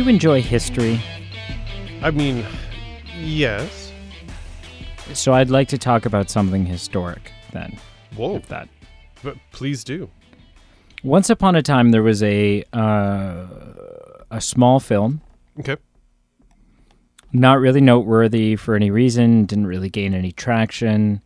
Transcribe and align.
Do 0.00 0.04
you 0.06 0.12
enjoy 0.12 0.40
history? 0.40 0.98
I 2.00 2.10
mean, 2.10 2.42
yes. 3.18 3.92
So 5.12 5.34
I'd 5.34 5.50
like 5.50 5.68
to 5.68 5.76
talk 5.76 6.06
about 6.06 6.30
something 6.30 6.64
historic 6.64 7.30
then. 7.52 7.78
Whoa. 8.16 8.36
If 8.36 8.48
that. 8.48 8.70
But 9.22 9.36
please 9.52 9.84
do. 9.84 10.08
Once 11.04 11.28
upon 11.28 11.54
a 11.54 11.60
time, 11.60 11.90
there 11.90 12.02
was 12.02 12.22
a 12.22 12.64
uh, 12.72 13.44
a 14.30 14.40
small 14.40 14.80
film, 14.80 15.20
Okay. 15.58 15.76
not 17.30 17.60
really 17.60 17.82
noteworthy 17.82 18.56
for 18.56 18.74
any 18.74 18.90
reason, 18.90 19.44
didn't 19.44 19.66
really 19.66 19.90
gain 19.90 20.14
any 20.14 20.32
traction. 20.32 21.20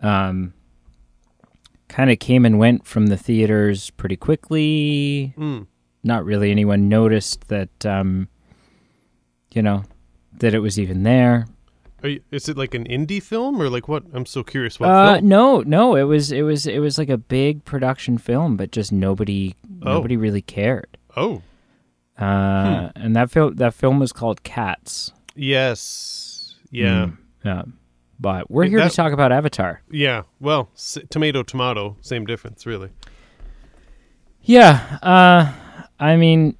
Um, 0.00 0.54
kind 1.88 2.08
of 2.08 2.20
came 2.20 2.46
and 2.46 2.60
went 2.60 2.86
from 2.86 3.08
the 3.08 3.16
theaters 3.16 3.90
pretty 3.90 4.16
quickly. 4.16 5.34
Mm. 5.36 5.66
Not 6.04 6.24
really 6.24 6.50
anyone 6.50 6.88
noticed 6.88 7.46
that, 7.48 7.86
um, 7.86 8.28
you 9.54 9.62
know, 9.62 9.84
that 10.38 10.52
it 10.54 10.58
was 10.58 10.78
even 10.78 11.02
there. 11.04 11.46
Are 12.02 12.08
you, 12.08 12.20
is 12.32 12.48
it 12.48 12.56
like 12.56 12.74
an 12.74 12.84
indie 12.88 13.22
film 13.22 13.62
or 13.62 13.68
like 13.68 13.86
what? 13.86 14.02
I'm 14.12 14.26
so 14.26 14.42
curious. 14.42 14.80
What 14.80 14.88
Uh, 14.90 15.14
film? 15.14 15.28
no, 15.28 15.60
no, 15.60 15.94
it 15.94 16.02
was 16.02 16.32
it 16.32 16.42
was 16.42 16.66
it 16.66 16.80
was 16.80 16.98
like 16.98 17.08
a 17.08 17.16
big 17.18 17.64
production 17.64 18.18
film, 18.18 18.56
but 18.56 18.72
just 18.72 18.90
nobody 18.92 19.54
Oh. 19.82 19.94
nobody 19.94 20.16
really 20.16 20.42
cared. 20.42 20.98
Oh, 21.16 21.42
Uh, 22.18 22.90
and 22.96 23.14
that 23.14 23.30
film 23.30 23.54
that 23.56 23.72
film 23.74 24.00
was 24.00 24.12
called 24.12 24.42
Cats. 24.42 25.12
yes. 25.36 26.56
Yeah. 26.70 27.06
Mm, 27.10 27.16
yeah. 27.44 27.62
But 28.18 28.50
we're 28.50 28.64
here 28.64 28.78
that- 28.80 28.90
to 28.90 28.96
talk 28.96 29.12
about 29.12 29.30
Avatar. 29.30 29.82
Yeah. 29.90 30.22
Well, 30.40 30.70
s- 30.74 30.98
tomato, 31.10 31.42
tomato, 31.44 31.96
same 32.00 32.24
difference, 32.26 32.66
really. 32.66 32.88
Yeah. 34.42 34.98
Uh, 35.02 35.52
I 36.02 36.16
mean, 36.16 36.56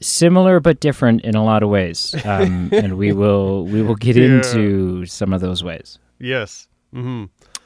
similar 0.00 0.60
but 0.60 0.80
different 0.80 1.22
in 1.22 1.34
a 1.34 1.44
lot 1.44 1.62
of 1.62 1.68
ways, 1.70 2.14
um, 2.26 2.68
and 2.72 2.96
we 2.98 3.12
will 3.12 3.64
we 3.64 3.82
will 3.82 3.94
get 3.96 4.16
Yeah. 4.16 4.24
into 4.36 5.06
some 5.06 5.32
of 5.32 5.40
those 5.40 5.64
ways. 5.64 5.98
Yes. 6.18 6.68
Mm-hmm. 6.94 7.24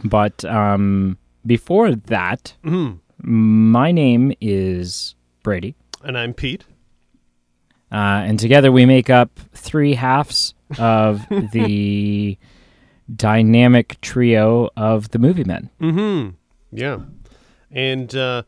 But 0.08 0.44
um, 0.44 1.18
before 1.44 1.94
that, 1.94 2.54
Mm-hmm. 2.64 2.98
my 3.22 3.90
name 3.92 4.32
is 4.40 5.14
Brady. 5.42 5.74
And 6.04 6.16
I'm 6.16 6.32
Pete. 6.34 6.64
Uh, 7.90 8.22
and 8.28 8.38
together 8.38 8.70
we 8.72 8.84
make 8.86 9.10
up 9.10 9.30
three 9.54 9.94
halves 9.94 10.54
of 10.78 11.20
the 11.52 12.36
dynamic 13.14 14.00
trio 14.00 14.70
of 14.76 15.10
the 15.10 15.18
movie 15.18 15.44
men. 15.44 15.70
Mm-hmm. 15.80 16.30
Yeah. 16.76 16.98
And 17.70 18.14
uh, 18.14 18.42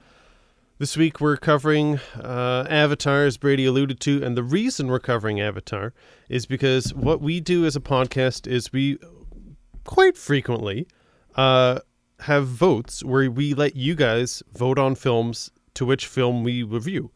this 0.79 0.97
week 0.97 1.21
we're 1.21 1.37
covering 1.37 1.99
uh, 2.17 2.67
Avatar, 2.71 3.25
as 3.25 3.37
Brady 3.37 3.67
alluded 3.67 4.01
to. 4.01 4.23
And 4.25 4.37
the 4.37 4.43
reason 4.43 4.87
we're 4.87 5.01
covering 5.01 5.41
Avatar 5.41 5.93
is 6.29 6.47
because 6.47 6.95
what 6.95 7.21
we 7.21 7.41
do 7.41 7.67
as 7.67 7.77
a 7.77 7.81
podcast 7.81 8.47
is 8.47 8.73
we 8.73 8.99
quite 9.85 10.17
frequently 10.17 10.87
uh, 11.35 11.81
have 12.21 12.47
votes 12.47 13.03
where 13.05 13.31
we 13.31 13.55
let 13.55 13.77
you 13.77 13.95
guys 13.95 14.43
vote 14.55 14.79
on 14.79 14.95
films 14.95 15.51
to 15.75 15.85
which 15.85 16.07
film 16.07 16.45
we 16.45 16.63
review. 16.63 17.11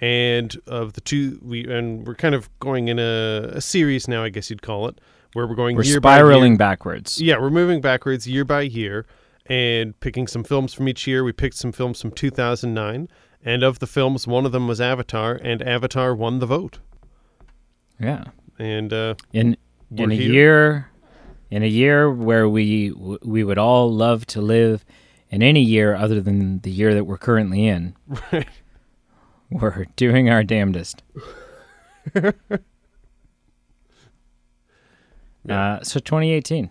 And 0.00 0.56
of 0.66 0.94
the 0.94 1.00
two, 1.00 1.38
we 1.40 1.64
and 1.66 2.06
we're 2.06 2.16
kind 2.16 2.34
of 2.34 2.50
going 2.58 2.88
in 2.88 2.98
a, 2.98 3.52
a 3.54 3.60
series 3.60 4.08
now, 4.08 4.24
I 4.24 4.28
guess 4.28 4.50
you'd 4.50 4.60
call 4.60 4.88
it, 4.88 5.00
where 5.34 5.46
we're 5.46 5.54
going 5.54 5.76
We're 5.76 5.84
year 5.84 6.00
by 6.00 6.16
year. 6.16 6.26
spiraling 6.26 6.56
backwards. 6.56 7.20
Yeah, 7.20 7.38
we're 7.38 7.50
moving 7.50 7.80
backwards 7.80 8.26
year 8.26 8.44
by 8.44 8.62
year 8.62 9.06
and 9.46 9.98
picking 10.00 10.26
some 10.26 10.44
films 10.44 10.72
from 10.74 10.88
each 10.88 11.06
year. 11.06 11.22
We 11.24 11.32
picked 11.32 11.56
some 11.56 11.72
films 11.72 12.00
from 12.00 12.10
2009, 12.12 13.08
and 13.44 13.62
of 13.62 13.78
the 13.78 13.86
films, 13.86 14.26
one 14.26 14.46
of 14.46 14.52
them 14.52 14.66
was 14.68 14.80
Avatar, 14.80 15.34
and 15.42 15.62
Avatar 15.62 16.14
won 16.14 16.38
the 16.38 16.46
vote. 16.46 16.78
Yeah. 18.00 18.24
And 18.58 18.92
uh, 18.92 19.14
In 19.32 19.56
in 19.96 20.10
a 20.10 20.14
here. 20.14 20.32
year 20.32 20.90
in 21.50 21.62
a 21.62 21.66
year 21.68 22.10
where 22.10 22.48
we 22.48 22.90
we 23.22 23.44
would 23.44 23.58
all 23.58 23.92
love 23.92 24.26
to 24.26 24.40
live 24.40 24.84
in 25.30 25.42
any 25.42 25.60
year 25.62 25.94
other 25.94 26.20
than 26.20 26.60
the 26.60 26.70
year 26.70 26.94
that 26.94 27.04
we're 27.04 27.18
currently 27.18 27.66
in. 27.66 27.94
Right. 28.32 28.48
We're 29.50 29.86
doing 29.94 30.30
our 30.30 30.42
damnedest. 30.42 31.02
Yeah. 32.14 32.30
Uh, 35.48 35.82
so 35.82 36.00
2018, 36.00 36.70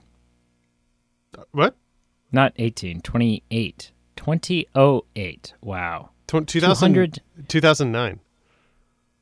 what? 1.52 1.76
Not 2.34 2.52
18, 2.58 3.02
28. 3.02 3.92
2008. 4.16 5.54
Wow. 5.62 6.10
Tw- 6.28 6.46
2000, 6.48 6.94
200 6.94 7.22
2009. 7.48 8.20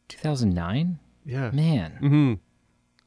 2009? 0.08 1.00
Yeah. 1.26 1.52
Man, 1.52 1.92
hmm 2.00 2.34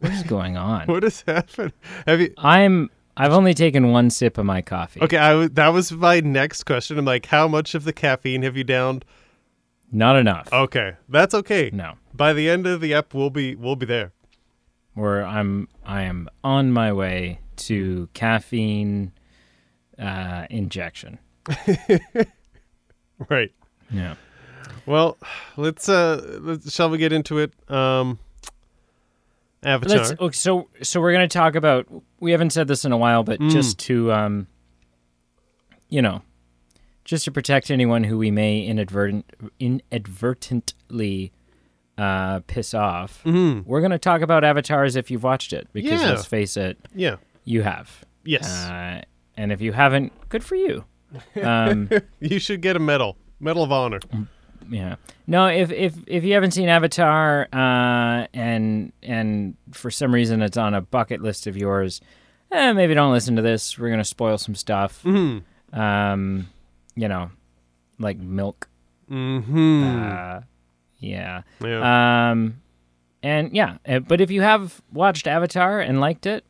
what 0.00 0.12
is 0.12 0.22
going 0.24 0.56
on? 0.56 0.86
What 0.88 1.02
has 1.02 1.22
happened? 1.26 1.72
Have 2.06 2.20
you? 2.20 2.32
I'm 2.38 2.90
I've 3.16 3.32
only 3.32 3.54
taken 3.54 3.90
one 3.90 4.10
sip 4.10 4.38
of 4.38 4.44
my 4.44 4.60
coffee. 4.60 5.00
Okay, 5.00 5.16
I 5.16 5.30
w- 5.30 5.48
that 5.50 5.68
was 5.68 5.92
my 5.92 6.20
next 6.20 6.64
question. 6.64 6.98
I'm 6.98 7.04
like, 7.04 7.26
how 7.26 7.46
much 7.48 7.74
of 7.74 7.84
the 7.84 7.92
caffeine 7.92 8.42
have 8.42 8.56
you 8.56 8.64
downed? 8.64 9.04
Not 9.92 10.16
enough. 10.16 10.52
Okay, 10.52 10.94
that's 11.08 11.34
okay. 11.34 11.70
No. 11.72 11.94
By 12.12 12.32
the 12.32 12.50
end 12.50 12.66
of 12.66 12.80
the 12.80 12.92
ep, 12.94 13.14
we'll 13.14 13.30
be 13.30 13.54
we'll 13.54 13.76
be 13.76 13.86
there. 13.86 14.12
Where 14.94 15.24
I'm 15.24 15.68
I 15.86 16.02
am 16.02 16.28
on 16.42 16.72
my 16.72 16.92
way 16.92 17.40
to 17.56 18.08
caffeine 18.14 19.12
uh, 19.98 20.46
injection. 20.50 21.18
Right. 23.28 23.52
Yeah. 23.92 24.16
Well, 24.86 25.16
let's 25.56 25.88
uh, 25.88 26.38
let's, 26.40 26.72
shall 26.72 26.90
we 26.90 26.98
get 26.98 27.12
into 27.12 27.38
it? 27.38 27.52
Um, 27.70 28.18
Avatar. 29.62 29.96
Let's 29.98 30.10
okay, 30.20 30.32
so 30.34 30.68
so 30.82 31.00
we're 31.00 31.12
gonna 31.12 31.28
talk 31.28 31.54
about 31.54 31.86
we 32.20 32.32
haven't 32.32 32.50
said 32.50 32.66
this 32.68 32.84
in 32.84 32.90
a 32.92 32.96
while, 32.96 33.22
but 33.22 33.38
Mm. 33.40 33.50
just 33.50 33.78
to 33.80 34.12
um 34.12 34.46
you 35.88 36.02
know 36.02 36.22
just 37.04 37.24
to 37.26 37.30
protect 37.30 37.70
anyone 37.70 38.02
who 38.04 38.18
we 38.18 38.30
may 38.30 38.62
inadvertent 38.66 39.24
inadvertently 39.60 41.32
uh 41.96 42.40
piss 42.48 42.74
off, 42.74 43.22
hmm 43.22 43.60
we're 43.64 43.80
gonna 43.80 43.98
talk 43.98 44.20
about 44.22 44.42
Avatar 44.44 44.82
as 44.84 44.96
if 44.96 45.10
you've 45.10 45.22
watched 45.22 45.52
it. 45.52 45.68
Because 45.72 46.02
Yeah. 46.02 46.08
let's 46.10 46.26
face 46.26 46.56
it, 46.56 46.78
Yeah. 46.94 47.16
you 47.44 47.62
have. 47.62 48.04
Yes. 48.24 48.66
Uh, 48.66 49.02
and 49.36 49.52
if 49.52 49.60
you 49.60 49.72
haven't, 49.72 50.12
good 50.28 50.44
for 50.44 50.54
you. 50.56 50.84
Um 51.42 51.88
you 52.20 52.38
should 52.38 52.60
get 52.60 52.76
a 52.76 52.80
medal. 52.80 53.16
Medal 53.40 53.62
of 53.64 53.72
honor. 53.72 54.00
Yeah. 54.70 54.96
No, 55.26 55.46
if 55.48 55.70
if 55.70 55.94
if 56.06 56.24
you 56.24 56.32
haven't 56.34 56.52
seen 56.52 56.68
Avatar, 56.68 57.48
uh, 57.52 58.26
and 58.32 58.92
and 59.02 59.56
for 59.72 59.90
some 59.90 60.12
reason 60.14 60.40
it's 60.40 60.56
on 60.56 60.72
a 60.74 60.80
bucket 60.80 61.20
list 61.20 61.46
of 61.46 61.56
yours, 61.56 62.00
eh, 62.50 62.72
maybe 62.72 62.94
don't 62.94 63.12
listen 63.12 63.36
to 63.36 63.42
this. 63.42 63.78
We're 63.78 63.90
gonna 63.90 64.04
spoil 64.04 64.38
some 64.38 64.54
stuff. 64.54 65.02
hmm 65.02 65.38
Um, 65.72 66.48
you 66.96 67.08
know, 67.08 67.30
like 67.98 68.16
milk. 68.18 68.68
hmm 69.08 69.84
Uh, 69.84 70.40
yeah. 70.98 71.42
yeah. 71.60 72.30
Um, 72.30 72.62
and 73.22 73.54
yeah, 73.54 73.76
uh, 73.86 73.98
but 73.98 74.20
if 74.22 74.30
you 74.30 74.40
have 74.40 74.80
watched 74.92 75.26
Avatar 75.26 75.80
and 75.80 76.00
liked 76.00 76.24
it, 76.24 76.44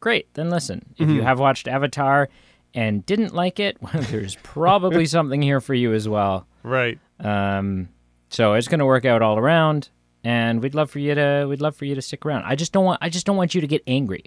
great. 0.00 0.32
Then 0.34 0.50
listen. 0.50 0.94
If 0.98 1.08
you 1.08 1.20
Mhm. 1.20 1.24
have 1.24 1.38
watched 1.38 1.66
Avatar 1.68 2.28
and 2.74 3.04
didn't 3.06 3.34
like 3.34 3.58
it, 3.60 3.76
well, 3.80 4.02
there's 4.10 4.36
probably 4.42 5.06
something 5.16 5.42
here 5.42 5.60
for 5.60 5.74
you 5.74 5.92
as 5.92 6.08
well. 6.08 6.46
right. 6.62 6.98
Um, 7.20 7.88
so 8.28 8.52
it's 8.54 8.68
going 8.68 8.80
to 8.80 8.84
work 8.86 9.04
out 9.06 9.22
all 9.22 9.38
around, 9.38 9.88
and 10.24 10.62
we'd 10.62 10.74
love 10.74 10.90
for 10.90 10.98
you 10.98 11.14
to 11.14 11.46
we'd 11.48 11.60
love 11.62 11.74
for 11.76 11.84
you 11.86 11.94
to 11.94 12.02
stick 12.02 12.26
around. 12.26 12.44
I 12.44 12.54
just 12.56 12.72
don't 12.72 12.84
want 12.84 12.98
I 13.02 13.08
just 13.08 13.24
don't 13.24 13.36
want 13.36 13.54
you 13.54 13.60
to 13.62 13.66
get 13.66 13.82
angry. 13.86 14.24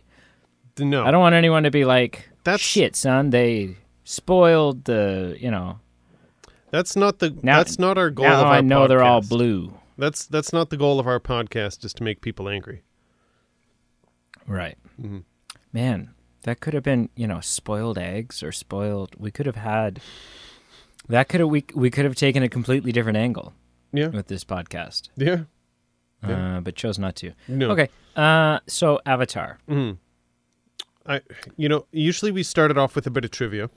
No. 0.80 1.04
I 1.06 1.12
don't 1.12 1.20
want 1.22 1.36
anyone 1.36 1.64
to 1.64 1.72
be 1.72 1.84
like, 1.86 2.30
That's- 2.46 2.62
"Shit, 2.62 2.96
son, 2.96 3.30
they 3.32 3.76
spoiled 4.06 4.86
the 4.86 5.36
you 5.40 5.52
know." 5.52 5.80
That's 6.72 6.96
not 6.96 7.20
the. 7.20 7.36
Now- 7.44 7.58
that's 7.58 7.78
not 7.78 7.98
our 7.98 8.10
goal. 8.10 8.26
now 8.26 8.40
of 8.42 8.46
our 8.48 8.54
podcast. 8.54 8.58
I 8.58 8.62
know 8.62 8.88
they're 8.88 9.04
all 9.04 9.22
blue. 9.22 9.74
That's 9.98 10.26
that's 10.26 10.54
not 10.54 10.70
the 10.70 10.78
goal 10.78 11.00
of 11.00 11.06
our 11.08 11.20
podcast. 11.20 11.84
Is 11.86 11.94
to 11.96 12.04
make 12.04 12.22
people 12.22 12.48
angry. 12.48 12.84
Right. 14.48 14.78
Mhm. 15.00 15.24
Man, 15.72 16.12
that 16.44 16.60
could 16.60 16.74
have 16.74 16.84
been 16.84 17.10
you 17.16 17.28
know 17.28 17.40
spoiled 17.42 17.98
eggs 17.98 18.42
or 18.44 18.52
spoiled. 18.52 19.16
We 19.18 19.32
could 19.32 19.46
have 19.46 19.56
had 19.58 20.00
that. 21.08 21.30
Could 21.30 21.40
have 21.42 21.50
we 21.50 21.66
we 21.76 21.90
could 21.92 22.06
have 22.06 22.16
taken 22.16 22.44
a 22.44 22.50
completely 22.50 22.92
different 22.92 23.18
angle 23.18 23.54
Yeah. 23.94 24.08
with 24.08 24.28
this 24.28 24.44
podcast, 24.44 25.10
Yeah. 25.16 25.44
Yeah. 26.28 26.58
uh, 26.58 26.62
but 26.62 26.76
chose 26.76 26.98
not 27.00 27.16
to. 27.18 27.32
No. 27.48 27.72
Okay. 27.72 27.90
Uh, 28.16 28.60
so 28.68 29.00
Avatar. 29.06 29.60
hmm 29.68 29.92
I, 31.06 31.22
you 31.58 31.68
know, 31.70 31.86
usually 31.92 32.32
we 32.32 32.44
started 32.44 32.78
off 32.78 32.94
with 32.96 33.08
a 33.08 33.10
bit 33.10 33.26
of 33.26 33.32
trivia, 33.32 33.70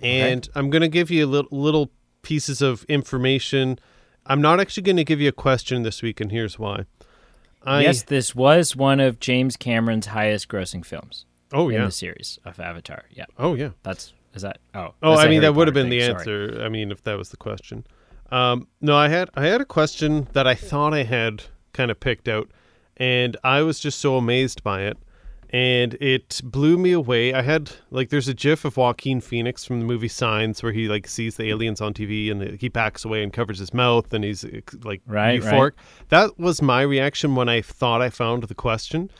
and 0.00 0.48
I'm 0.54 0.70
going 0.70 0.82
to 0.82 0.88
give 0.88 1.10
you 1.10 1.26
little, 1.26 1.48
little 1.58 1.90
pieces 2.22 2.62
of 2.62 2.84
information. 2.84 3.78
I'm 4.26 4.40
not 4.40 4.60
actually 4.60 4.84
going 4.84 4.98
to 4.98 5.04
give 5.04 5.20
you 5.20 5.28
a 5.30 5.32
question 5.32 5.82
this 5.82 6.00
week, 6.00 6.20
and 6.20 6.30
here's 6.30 6.56
why. 6.58 6.84
I, 7.64 7.82
yes, 7.82 8.02
this 8.02 8.34
was 8.34 8.74
one 8.76 9.00
of 9.00 9.20
James 9.20 9.56
Cameron's 9.56 10.06
highest 10.06 10.48
grossing 10.48 10.84
films 10.84 11.24
Oh 11.52 11.68
in 11.68 11.76
yeah. 11.76 11.84
the 11.86 11.92
series 11.92 12.38
of 12.44 12.58
Avatar. 12.60 13.04
Yeah, 13.10 13.24
Oh 13.38 13.54
yeah. 13.54 13.70
that's 13.82 14.12
is 14.34 14.42
that 14.42 14.58
oh 14.74 14.94
Oh, 15.02 15.14
I 15.14 15.28
mean 15.28 15.40
that 15.42 15.54
would 15.54 15.66
have 15.68 15.74
been 15.74 15.88
the 15.88 16.00
thing, 16.00 16.18
sorry. 16.18 16.44
answer. 16.50 16.62
I 16.64 16.68
mean, 16.68 16.90
if 16.90 17.02
that 17.04 17.16
was 17.18 17.30
the 17.30 17.36
question. 17.36 17.84
Um, 18.30 18.68
no, 18.80 18.94
I 18.96 19.08
had 19.08 19.30
I 19.34 19.46
had 19.46 19.60
a 19.60 19.64
question 19.64 20.28
that 20.34 20.46
I 20.46 20.54
thought 20.54 20.92
I 20.94 21.02
had 21.04 21.44
kind 21.72 21.90
of 21.90 21.98
picked 21.98 22.28
out, 22.28 22.50
and 22.96 23.36
I 23.42 23.62
was 23.62 23.80
just 23.80 23.98
so 24.00 24.16
amazed 24.16 24.62
by 24.62 24.82
it, 24.82 24.98
and 25.50 25.94
it 25.94 26.40
blew 26.44 26.76
me 26.76 26.92
away. 26.92 27.32
I 27.32 27.42
had 27.42 27.70
like 27.90 28.10
there's 28.10 28.28
a 28.28 28.34
GIF 28.34 28.64
of 28.64 28.76
Joaquin 28.76 29.20
Phoenix 29.20 29.64
from 29.64 29.80
the 29.80 29.86
movie 29.86 30.08
Signs 30.08 30.62
where 30.62 30.72
he 30.72 30.88
like 30.88 31.06
sees 31.08 31.36
the 31.36 31.48
aliens 31.48 31.80
on 31.80 31.94
TV 31.94 32.30
and 32.30 32.60
he 32.60 32.68
backs 32.68 33.04
away 33.04 33.22
and 33.22 33.32
covers 33.32 33.58
his 33.58 33.72
mouth 33.72 34.12
and 34.12 34.24
he's 34.24 34.44
like 34.84 35.00
Right, 35.06 35.40
euphoric. 35.40 35.72
That 36.10 36.38
was 36.38 36.60
my 36.60 36.82
reaction 36.82 37.34
when 37.34 37.48
I 37.48 37.62
thought 37.62 38.02
I 38.02 38.10
found 38.10 38.42
the 38.44 38.54
question. 38.54 39.10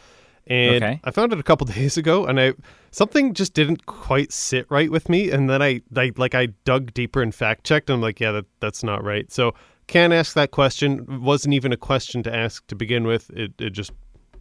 And 0.47 0.83
Okay. 0.83 1.01
I 1.05 1.11
found 1.11 1.33
it 1.33 1.39
a 1.39 1.43
couple 1.43 1.67
days 1.81 1.97
ago, 1.99 2.25
and 2.25 2.41
I 2.41 2.55
something 2.91 3.35
just 3.35 3.53
didn't 3.53 3.85
quite 3.85 4.33
sit 4.33 4.67
right 4.71 4.91
with 4.91 5.09
me. 5.11 5.31
And 5.31 5.49
then 5.49 5.61
I, 5.61 5.83
I 5.95 6.13
like 6.17 6.35
I 6.35 6.47
dug 6.65 6.95
deeper 6.95 7.21
and 7.23 7.35
fact 7.35 7.65
checked, 7.65 7.91
and 7.91 7.97
I'm 7.97 8.01
like, 8.01 8.19
yeah, 8.19 8.33
that 8.33 8.47
that's 8.61 8.83
not 8.83 9.05
right. 9.05 9.31
So 9.31 9.55
can't 9.89 10.13
ask 10.13 10.35
that 10.35 10.51
question. 10.51 11.01
It 11.11 11.21
wasn't 11.21 11.53
even 11.55 11.73
a 11.73 11.77
question 11.77 12.23
to 12.23 12.35
ask 12.35 12.67
to 12.69 12.75
begin 12.75 13.07
with. 13.07 13.29
It 13.31 13.53
it 13.59 13.71
just 13.71 13.93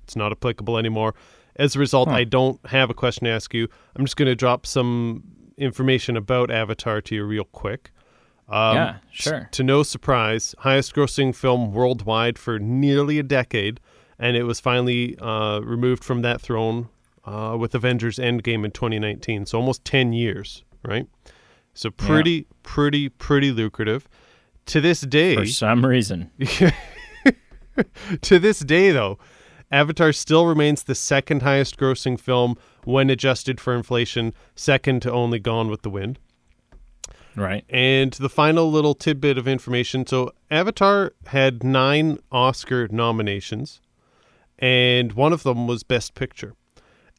it's 0.04 0.16
not 0.16 0.32
applicable 0.32 0.78
anymore. 0.78 1.14
As 1.58 1.76
a 1.76 1.80
result, 1.80 2.10
Huh. 2.10 2.16
I 2.16 2.24
don't 2.24 2.64
have 2.68 2.90
a 2.90 2.94
question 2.94 3.26
to 3.26 3.32
ask 3.32 3.54
you. 3.54 3.68
I'm 3.96 4.06
just 4.06 4.16
going 4.16 4.28
to 4.28 4.36
drop 4.36 4.66
some 4.66 5.24
information 5.58 6.16
about 6.16 6.52
Avatar 6.52 7.02
to 7.02 7.16
you 7.16 7.24
real 7.24 7.46
quick. 7.46 7.92
Um, 8.48 8.76
Yeah, 8.76 8.96
sure. 9.12 9.50
To 9.52 9.64
no 9.64 9.84
surprise, 9.84 10.56
highest 10.60 10.94
grossing 10.96 11.36
film 11.36 11.74
worldwide 11.74 12.38
for 12.40 12.60
nearly 12.60 13.20
a 13.20 13.24
decade, 13.24 13.80
and 14.20 14.38
it 14.38 14.44
was 14.44 14.60
finally 14.60 15.18
uh, 15.20 15.60
removed 15.62 16.04
from 16.04 16.22
that 16.22 16.40
throne 16.42 16.90
uh, 17.26 17.58
with 17.60 17.76
Avengers 17.76 18.18
Endgame 18.18 18.64
in 18.64 18.72
2019. 18.72 19.46
So 19.48 19.58
almost 19.60 19.84
10 19.84 20.14
years, 20.14 20.64
right? 20.86 21.08
So 21.74 21.90
pretty, 21.92 22.48
pretty, 22.64 23.10
pretty 23.10 23.52
lucrative. 23.52 24.08
To 24.68 24.82
this 24.82 25.02
day, 25.02 25.36
For 25.36 25.46
some 25.46 25.86
reason. 25.86 26.30
to 28.22 28.40
this 28.40 28.60
day, 28.60 28.92
though, 28.92 29.18
Avatar 29.72 30.14
still 30.14 30.46
remains 30.46 30.84
the 30.84 30.96
second 30.96 31.42
highest 31.42 31.78
grossing 31.78 32.20
film 32.20 32.56
when 32.86 33.10
adjusted 33.10 33.60
for 33.60 33.76
inflation, 33.76 34.34
second 34.56 35.02
to 35.02 35.12
only 35.12 35.40
Gone 35.40 35.70
with 35.70 35.82
the 35.82 35.90
Wind. 35.90 36.20
Right. 37.36 37.66
And 37.70 38.14
the 38.14 38.30
final 38.30 38.72
little 38.72 38.96
tidbit 38.96 39.38
of 39.38 39.48
information 39.48 40.08
so, 40.08 40.32
Avatar 40.50 41.14
had 41.28 41.64
nine 41.64 42.18
Oscar 42.32 42.88
nominations, 42.88 43.80
and 44.58 45.14
one 45.14 45.34
of 45.34 45.44
them 45.44 45.68
was 45.68 45.84
Best 45.84 46.16
Picture. 46.16 46.56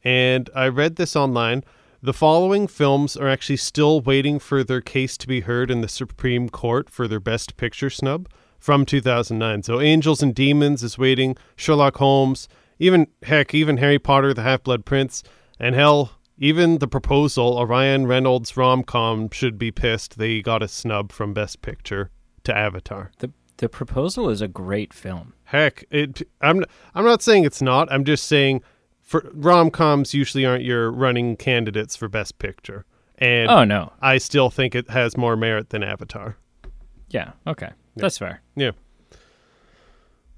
And 0.03 0.49
I 0.55 0.67
read 0.67 0.95
this 0.95 1.15
online. 1.15 1.63
The 2.01 2.13
following 2.13 2.67
films 2.67 3.15
are 3.15 3.29
actually 3.29 3.57
still 3.57 4.01
waiting 4.01 4.39
for 4.39 4.63
their 4.63 4.81
case 4.81 5.17
to 5.17 5.27
be 5.27 5.41
heard 5.41 5.69
in 5.69 5.81
the 5.81 5.87
Supreme 5.87 6.49
Court 6.49 6.89
for 6.89 7.07
their 7.07 7.19
Best 7.19 7.57
Picture 7.57 7.89
snub 7.89 8.27
from 8.59 8.85
2009. 8.85 9.63
So, 9.63 9.79
Angels 9.79 10.21
and 10.21 10.35
Demons 10.35 10.83
is 10.83 10.97
waiting, 10.97 11.35
Sherlock 11.55 11.97
Holmes, 11.97 12.47
even, 12.77 13.07
heck, 13.23 13.53
even 13.53 13.77
Harry 13.77 13.99
Potter, 13.99 14.33
the 14.33 14.43
Half 14.43 14.63
Blood 14.63 14.85
Prince, 14.85 15.23
and 15.59 15.75
hell, 15.75 16.11
even 16.37 16.77
the 16.77 16.87
proposal, 16.87 17.57
a 17.57 17.65
Ryan 17.65 18.07
Reynolds 18.07 18.55
rom 18.55 18.83
com, 18.83 19.29
should 19.31 19.57
be 19.57 19.71
pissed 19.71 20.17
they 20.17 20.41
got 20.41 20.63
a 20.63 20.67
snub 20.67 21.11
from 21.11 21.33
Best 21.33 21.61
Picture 21.61 22.11
to 22.43 22.57
Avatar. 22.57 23.11
The 23.19 23.31
the 23.59 23.67
proposal 23.67 24.29
is 24.29 24.41
a 24.41 24.47
great 24.47 24.93
film. 24.93 25.33
Heck, 25.43 25.83
it. 25.91 26.21
I'm. 26.39 26.63
I'm 26.95 27.03
not 27.03 27.21
saying 27.21 27.43
it's 27.43 27.61
not. 27.61 27.91
I'm 27.91 28.05
just 28.05 28.25
saying, 28.25 28.61
for 29.01 29.29
rom 29.33 29.69
coms 29.69 30.13
usually 30.13 30.45
aren't 30.45 30.63
your 30.63 30.89
running 30.89 31.35
candidates 31.35 31.97
for 31.97 32.07
Best 32.07 32.39
Picture, 32.39 32.85
and 33.17 33.49
Oh 33.49 33.65
no. 33.65 33.91
I 34.01 34.17
still 34.17 34.49
think 34.49 34.75
it 34.75 34.89
has 34.89 35.17
more 35.17 35.35
merit 35.35 35.71
than 35.71 35.83
Avatar. 35.83 36.37
Yeah. 37.09 37.31
Okay. 37.45 37.69
That's 37.95 38.17
fair. 38.17 38.41
Yeah. 38.55 38.71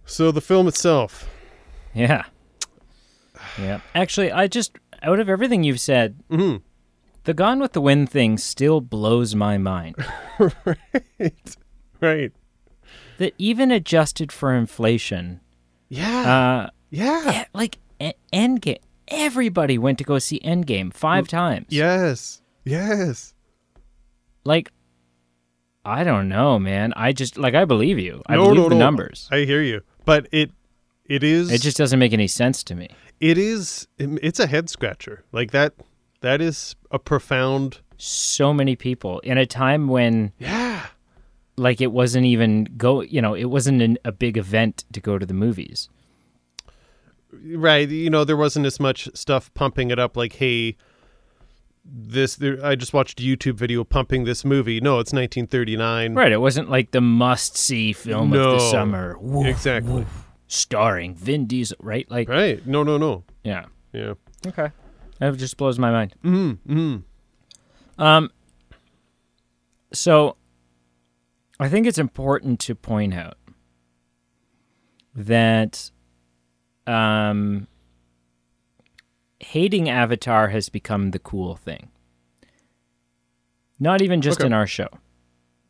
So 0.06 0.32
the 0.32 0.42
film 0.42 0.68
itself. 0.68 1.30
Yeah. 1.94 2.26
Yeah. 3.60 3.82
Actually, 3.96 4.32
I 4.32 4.48
just 4.48 4.78
out 5.04 5.20
of 5.20 5.30
everything 5.30 5.64
you've 5.64 5.80
said, 5.80 6.16
hmm 6.30 6.58
the 7.24 7.34
Gone 7.36 7.60
with 7.60 7.74
the 7.74 7.82
Wind 7.82 8.10
thing 8.10 8.38
still 8.40 8.82
blows 8.82 9.36
my 9.36 9.58
mind. 9.60 9.96
right. 10.66 11.56
Right. 12.00 12.32
that 13.20 13.34
even 13.38 13.70
adjusted 13.70 14.32
for 14.32 14.56
inflation, 14.56 15.40
Yeah. 15.88 16.66
uh, 16.66 16.70
yeah. 16.90 17.22
eh, 17.28 17.44
like 17.54 17.78
e- 18.00 18.14
Endgame, 18.34 18.80
everybody 19.08 19.78
went 19.78 20.00
to 20.00 20.04
go 20.04 20.18
see 20.18 20.40
Endgame 20.40 20.92
five 20.92 21.28
times. 21.28 21.68
Yes. 21.70 22.42
Yes. 22.66 23.36
Like, 24.46 24.72
I 25.84 26.04
don't 26.04 26.30
know, 26.30 26.60
man. 26.60 26.94
I 26.96 27.12
just 27.12 27.38
like 27.38 27.56
I 27.56 27.66
believe 27.66 27.98
you. 27.98 28.22
I 28.28 28.36
No, 28.36 28.44
believe 28.46 28.58
no, 28.58 28.70
the 28.70 28.76
no. 28.76 28.80
numbers. 28.86 29.28
I 29.32 29.40
hear 29.40 29.62
you, 29.62 29.82
but 30.06 30.28
it. 30.32 30.52
It 31.06 31.24
is. 31.24 31.52
It 31.52 31.62
just 31.62 31.76
doesn't 31.76 32.00
make 32.00 32.14
any 32.14 32.28
sense 32.28 32.64
to 32.66 32.76
me. 32.76 32.88
It 33.20 33.38
is. 33.38 33.88
Um, 34.00 34.18
it's 34.22 34.40
a 34.40 34.48
head 34.48 34.70
scratcher. 34.70 35.24
Like 35.34 35.52
that. 35.52 35.74
That 36.22 36.40
is 36.40 36.76
a 36.92 37.00
profound. 37.00 37.80
So 37.98 38.54
many 38.54 38.76
people 38.76 39.20
in 39.20 39.38
a 39.38 39.46
time 39.46 39.88
when 39.88 40.32
Yeah. 40.40 40.86
like 41.58 41.82
it 41.82 41.92
wasn't 41.92 42.28
even 42.28 42.66
go. 42.78 43.02
You 43.02 43.22
know, 43.22 43.34
it 43.34 43.46
wasn't 43.46 43.82
an, 43.82 43.98
a 44.06 44.12
big 44.12 44.38
event 44.38 44.86
to 44.94 45.02
go 45.02 45.18
to 45.18 45.26
the 45.26 45.34
movies. 45.34 45.90
Right. 47.34 47.88
You 47.90 48.10
know, 48.10 48.24
there 48.24 48.38
wasn't 48.38 48.66
as 48.66 48.80
much 48.80 49.10
stuff 49.14 49.54
pumping 49.54 49.90
it 49.92 50.00
up 50.00 50.16
like, 50.18 50.34
hey, 50.34 50.76
this, 51.94 52.36
there, 52.36 52.64
I 52.66 52.76
just 52.76 52.94
watched 52.94 53.20
a 53.20 53.24
YouTube 53.24 53.56
video 53.56 53.84
pumping 53.84 54.24
this 54.24 54.46
movie. 54.46 54.80
No, 54.80 55.00
it's 55.00 55.12
1939. 55.12 56.16
Right. 56.16 56.32
It 56.32 56.38
wasn't 56.40 56.70
like 56.70 56.92
the 56.92 57.02
must-see 57.02 57.94
film 57.94 58.32
of 58.34 58.40
the 58.40 58.60
summer. 58.60 59.18
Woof, 59.20 59.48
Exactly. 59.48 59.92
woof, 59.94 60.28
starring 60.48 61.16
Vin 61.16 61.46
Diesel. 61.48 61.78
Right. 61.82 62.10
Like. 62.10 62.30
Right. 62.30 62.66
No, 62.66 62.84
no, 62.84 62.98
no. 62.98 63.24
Yeah. 63.44 63.66
Yeah. 63.92 64.14
Okay. 64.48 64.70
That 65.20 65.38
just 65.38 65.58
blows 65.58 65.78
my 65.78 65.92
mind. 65.92 66.16
Mm 66.24 66.58
hmm. 66.66 66.96
Um. 68.02 68.32
So, 69.94 70.38
I 71.60 71.68
think 71.68 71.86
it's 71.86 72.00
important 72.00 72.60
to 72.62 72.76
point 72.76 73.14
out 73.14 73.38
that 75.14 75.92
um, 76.88 77.68
hating 79.42 79.90
Avatar 79.90 80.50
has 80.50 80.70
become 80.70 81.12
the 81.12 81.20
cool 81.20 81.56
thing. 81.56 81.90
Not 83.80 84.02
even 84.02 84.22
just 84.22 84.40
Okay. 84.40 84.48
in 84.48 84.54
our 84.54 84.68
show. 84.68 84.88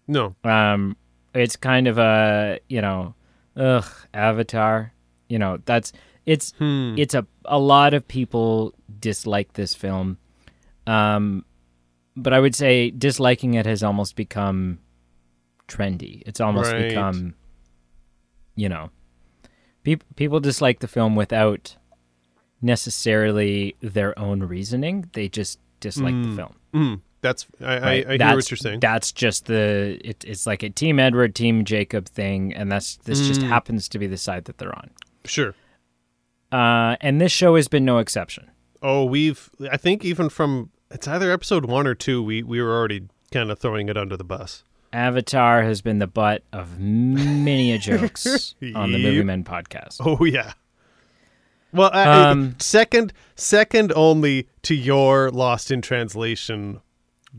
No. 0.08 0.36
Um, 0.44 0.98
it's 1.34 1.56
kind 1.56 1.88
of 1.88 1.98
a 1.98 2.60
you 2.68 2.82
know, 2.82 3.16
ugh, 3.56 3.86
Avatar. 4.14 4.94
You 5.30 5.40
know, 5.40 5.60
that's 5.66 5.94
it's 6.26 6.52
Hmm. 6.58 6.96
it's 6.98 7.14
a 7.16 7.26
a 7.46 7.58
lot 7.58 7.94
of 7.94 8.08
people 8.08 8.74
dislike 9.00 9.54
this 9.54 9.74
film 9.74 10.18
um 10.86 11.44
but 12.16 12.34
i 12.34 12.40
would 12.40 12.54
say 12.54 12.92
disliking 12.92 13.56
it 13.56 13.66
has 13.66 13.82
almost 13.82 14.16
become 14.16 14.78
trendy 15.68 16.22
it's 16.28 16.40
almost 16.40 16.72
Right. 16.74 16.90
become 16.90 17.34
you 18.56 18.70
know 18.70 18.92
peop 19.84 20.04
people 20.16 20.40
dislike 20.40 20.80
the 20.80 20.88
film 20.88 21.16
without 21.16 21.76
necessarily 22.62 23.76
their 23.82 24.18
own 24.20 24.44
reasoning 24.44 25.10
they 25.14 25.28
just 25.30 25.60
dislike 25.80 26.14
the 26.14 26.30
Mm. 26.30 26.36
film 26.36 26.56
Mm. 26.74 27.02
That's, 27.22 27.46
I, 27.60 27.64
right? 27.80 28.08
I, 28.08 28.14
I 28.14 28.18
hear 28.18 28.36
what 28.36 28.50
you're 28.50 28.58
saying. 28.58 28.80
that's 28.80 29.12
just 29.12 29.46
the 29.46 30.00
it, 30.04 30.24
it's 30.26 30.48
like 30.48 30.64
a 30.64 30.70
team 30.70 31.00
edward 31.00 31.36
team 31.36 31.66
jacob 31.66 32.08
thing 32.08 32.54
and 32.54 32.72
that's 32.72 32.98
this 33.06 33.28
just 33.28 33.42
Mm. 33.42 33.48
happens 33.50 33.88
to 33.90 34.00
be 34.00 34.08
the 34.08 34.18
side 34.18 34.46
that 34.46 34.58
they're 34.58 34.76
on 34.76 34.90
Sure. 35.26 35.54
uh 36.52 36.96
and 37.02 37.20
this 37.22 37.32
show 37.32 37.56
has 37.56 37.68
been 37.68 37.86
no 37.86 37.98
exception 38.00 38.50
Oh, 38.84 39.06
we've, 39.06 39.48
I 39.72 39.78
think 39.78 40.04
even 40.04 40.28
from, 40.30 40.72
it's 40.90 41.08
either 41.08 41.32
episode 41.32 41.66
one 41.66 41.86
or 41.86 41.94
two, 41.94 42.24
we, 42.24 42.42
we 42.42 42.60
were 42.60 42.76
already 42.76 43.04
kind 43.32 43.52
of 43.52 43.60
throwing 43.60 43.90
it 43.90 43.96
under 43.96 44.18
the 44.18 44.24
bus. 44.24 44.64
Avatar 44.92 45.62
has 45.62 45.84
been 45.84 46.00
the 46.00 46.08
butt 46.08 46.42
of 46.52 46.80
many 46.80 47.72
a 47.74 47.78
jokes 47.78 48.56
on 48.74 48.92
the 48.92 48.98
Movie 48.98 49.22
Men 49.22 49.44
podcast. 49.44 49.98
Oh 50.04 50.26
yeah. 50.26 50.54
Well, 51.74 51.90
I, 51.94 52.30
Um, 52.30 52.56
second, 52.60 53.14
second 53.36 53.92
only 53.96 54.48
to 54.64 54.76
your 54.76 55.30
Lost 55.32 55.72
in 55.72 55.82
Translation. 55.82 56.82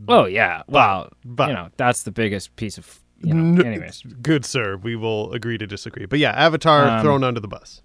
Oh 0.07 0.25
yeah, 0.25 0.63
wow. 0.67 1.09
but- 1.23 1.49
you 1.49 1.53
know 1.53 1.69
that's 1.77 2.03
the 2.03 2.11
biggest 2.11 2.55
piece 2.55 2.77
of. 2.77 2.99
You 3.21 3.29
N- 3.35 3.65
anyways, 3.65 4.01
Good 4.21 4.43
sir, 4.43 4.75
we 4.75 4.95
will 4.97 5.31
agree 5.33 5.57
to 5.57 5.65
disagree. 5.65 6.05
But 6.05 6.19
yeah, 6.19 6.31
Avatar 6.31 6.87
Um, 6.89 7.01
thrown 7.01 7.23
under 7.23 7.39
the 7.39 7.47
bus. 7.47 7.81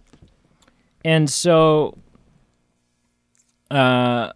and 1.04 1.30
so, 1.30 1.96
uh, 3.70 4.32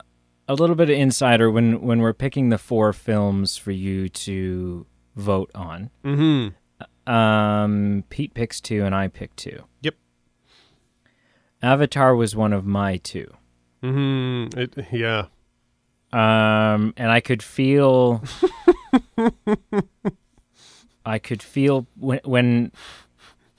a 0.49 0.54
little 0.54 0.76
bit 0.76 0.90
of 0.90 0.97
insider 0.97 1.50
when 1.50 1.81
when 1.81 2.00
we're 2.00 2.12
picking 2.12 2.50
the 2.50 2.59
four 2.59 2.92
films 2.92 3.57
for 3.57 3.71
you 3.73 4.09
to 4.11 4.87
vote 5.16 5.50
on. 5.54 5.90
Mm-hmm. 6.04 7.12
Um, 7.12 8.04
Pete 8.11 8.35
picks 8.35 8.61
two, 8.61 8.85
and 8.85 8.95
I 8.95 9.09
pick 9.09 9.35
two. 9.35 9.64
Yep. 9.81 9.95
Avatar 11.62 12.14
was 12.16 12.35
one 12.35 12.52
of 12.52 12.64
my 12.66 12.97
two. 12.99 13.33
Mm-hmm. 13.83 14.59
It, 14.59 14.87
yeah. 14.92 15.26
Um, 16.12 16.92
and 16.97 17.11
I 17.11 17.21
could 17.21 17.42
feel 17.42 18.23
I 21.07 21.19
could 21.19 21.42
feel 21.42 21.87
when 21.99 22.21
when 22.25 22.73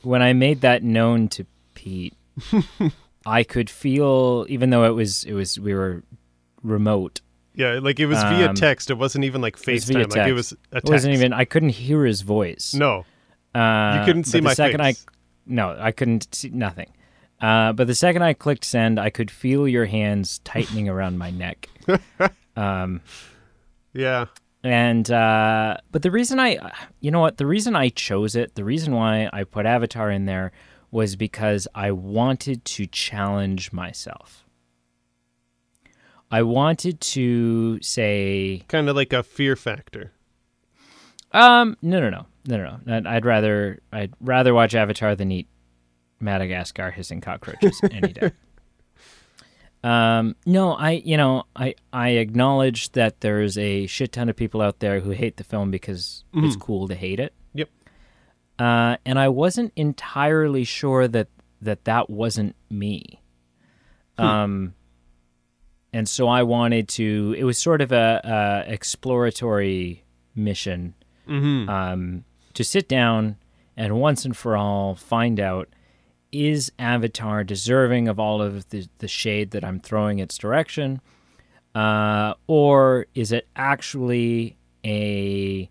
when 0.04 0.22
I 0.22 0.34
made 0.34 0.62
that 0.62 0.84
known 0.84 1.28
to 1.30 1.46
Pete, 1.74 2.14
I 3.26 3.44
could 3.44 3.70
feel 3.70 4.46
even 4.50 4.70
though 4.70 4.86
it 4.86 4.92
was 4.92 5.24
it 5.24 5.34
was 5.34 5.60
we 5.60 5.74
were 5.74 6.04
remote. 6.62 7.22
Yeah, 7.56 7.80
like 7.82 8.00
it 8.00 8.08
was 8.08 8.20
via 8.24 8.50
Um, 8.50 8.56
text. 8.56 8.90
It 8.90 8.98
wasn't 8.98 9.26
even 9.26 9.42
like 9.42 9.58
via 9.58 9.76
FaceTime. 9.78 10.16
Like 10.16 10.28
it 10.28 10.34
was 10.34 10.52
a 10.54 10.56
text. 10.76 10.90
It 10.90 10.92
wasn't 10.92 11.14
even 11.16 11.34
I 11.34 11.46
couldn't 11.46 11.70
hear 11.70 12.06
his 12.06 12.22
voice. 12.22 12.74
No. 12.74 13.06
Uh, 13.54 13.98
You 14.00 14.06
couldn't 14.06 14.24
see 14.26 14.40
but 14.40 14.46
my 14.46 14.54
second 14.54 14.80
face. 14.80 15.06
I 15.08 15.12
no, 15.46 15.76
I 15.78 15.92
couldn't 15.92 16.34
see 16.34 16.50
nothing. 16.50 16.92
Uh, 17.44 17.74
but 17.74 17.88
the 17.88 17.94
second 17.96 18.22
I 18.24 18.34
clicked 18.34 18.64
send, 18.64 18.98
I 19.00 19.10
could 19.10 19.30
feel 19.30 19.68
your 19.68 19.86
hands 19.86 20.40
tightening 20.46 20.88
around 20.90 21.18
my 21.18 21.30
neck. 21.30 21.68
Um, 22.56 23.02
Yeah. 23.94 24.28
and 24.64 25.10
uh, 25.12 25.78
but 25.92 26.04
the 26.04 26.12
reason 26.12 26.40
I, 26.40 26.72
you 27.02 27.12
know 27.12 27.20
what, 27.20 27.38
the 27.38 27.46
reason 27.48 27.76
I 27.76 27.90
chose 27.90 28.36
it, 28.36 28.56
the 28.56 28.64
reason 28.64 28.94
why 28.94 29.28
I 29.34 29.44
put 29.44 29.66
Avatar 29.66 30.10
in 30.12 30.26
there 30.26 30.52
was 30.92 31.16
because 31.16 31.68
I 31.76 31.92
wanted 31.92 32.64
to 32.66 32.86
challenge 32.86 33.74
myself. 33.74 34.46
I 36.32 36.44
wanted 36.44 37.02
to 37.02 37.82
say, 37.82 38.64
Kind 38.68 38.88
of 38.88 38.96
like 38.96 39.14
a 39.14 39.24
fear 39.24 39.56
factor. 39.56 40.12
um, 41.32 41.76
no, 41.82 42.00
no, 42.00 42.10
no, 42.12 42.26
no, 42.48 42.58
no, 42.58 42.80
no. 42.86 42.96
I'd, 42.98 43.08
I'd 43.08 43.26
rather, 43.26 43.80
I'd 43.92 44.14
rather 44.22 44.54
watch 44.54 44.76
Avatar 44.76 45.16
than 45.16 45.32
eat 45.32 45.48
Madagascar 46.24 46.92
hissing 46.92 47.22
cockroaches 47.22 47.80
any 47.92 48.14
day. 48.14 48.32
Um, 49.84 50.38
no, 50.46 50.72
I, 50.72 50.92
you 50.92 51.18
know, 51.18 51.44
I, 51.58 51.76
I 51.92 52.12
acknowledge 52.12 52.94
that 52.94 53.20
there's 53.20 53.58
a 53.58 53.86
shit 53.88 54.14
ton 54.14 54.30
of 54.30 54.36
people 54.38 54.62
out 54.62 54.80
there 54.80 55.02
who 55.02 55.10
hate 55.10 55.36
the 55.36 55.44
film 55.44 55.72
because 55.72 56.24
it's 56.34 56.56
cool 56.56 56.88
to 56.88 56.96
hate 56.96 57.20
it. 57.20 57.34
Yep. 57.54 57.70
Uh, 58.58 58.96
and 59.06 59.20
I 59.20 59.28
wasn't 59.28 59.74
entirely 59.76 60.64
sure 60.64 61.10
that 61.10 61.28
that 61.62 61.84
that 61.84 62.10
wasn't 62.10 62.56
me. 62.70 63.22
Um, 64.18 64.74
and 65.92 66.08
so 66.08 66.30
I 66.30 66.44
wanted 66.44 66.88
to. 66.90 67.36
It 67.38 67.44
was 67.44 67.58
sort 67.58 67.82
of 67.82 67.92
a, 67.92 68.64
a 68.68 68.72
exploratory 68.72 70.06
mission 70.34 70.94
Mm-hmm. 71.28 71.70
um, 71.70 72.24
to 72.54 72.64
sit 72.64 72.88
down 72.88 73.36
and 73.76 74.00
once 74.00 74.24
and 74.24 74.36
for 74.36 74.56
all 74.56 74.96
find 74.96 75.42
out 75.42 75.68
is 76.34 76.72
Avatar 76.80 77.44
deserving 77.46 78.08
of 78.10 78.20
all 78.20 78.42
of 78.42 78.68
the, 78.70 78.88
the 78.98 79.08
shade 79.08 79.52
that 79.52 79.64
I'm 79.64 79.80
throwing 79.80 80.20
its 80.20 80.38
direction, 80.38 81.00
uh, 81.76 82.34
or 82.48 83.06
is 83.16 83.32
it 83.32 83.48
actually 83.56 84.58
a 84.86 85.70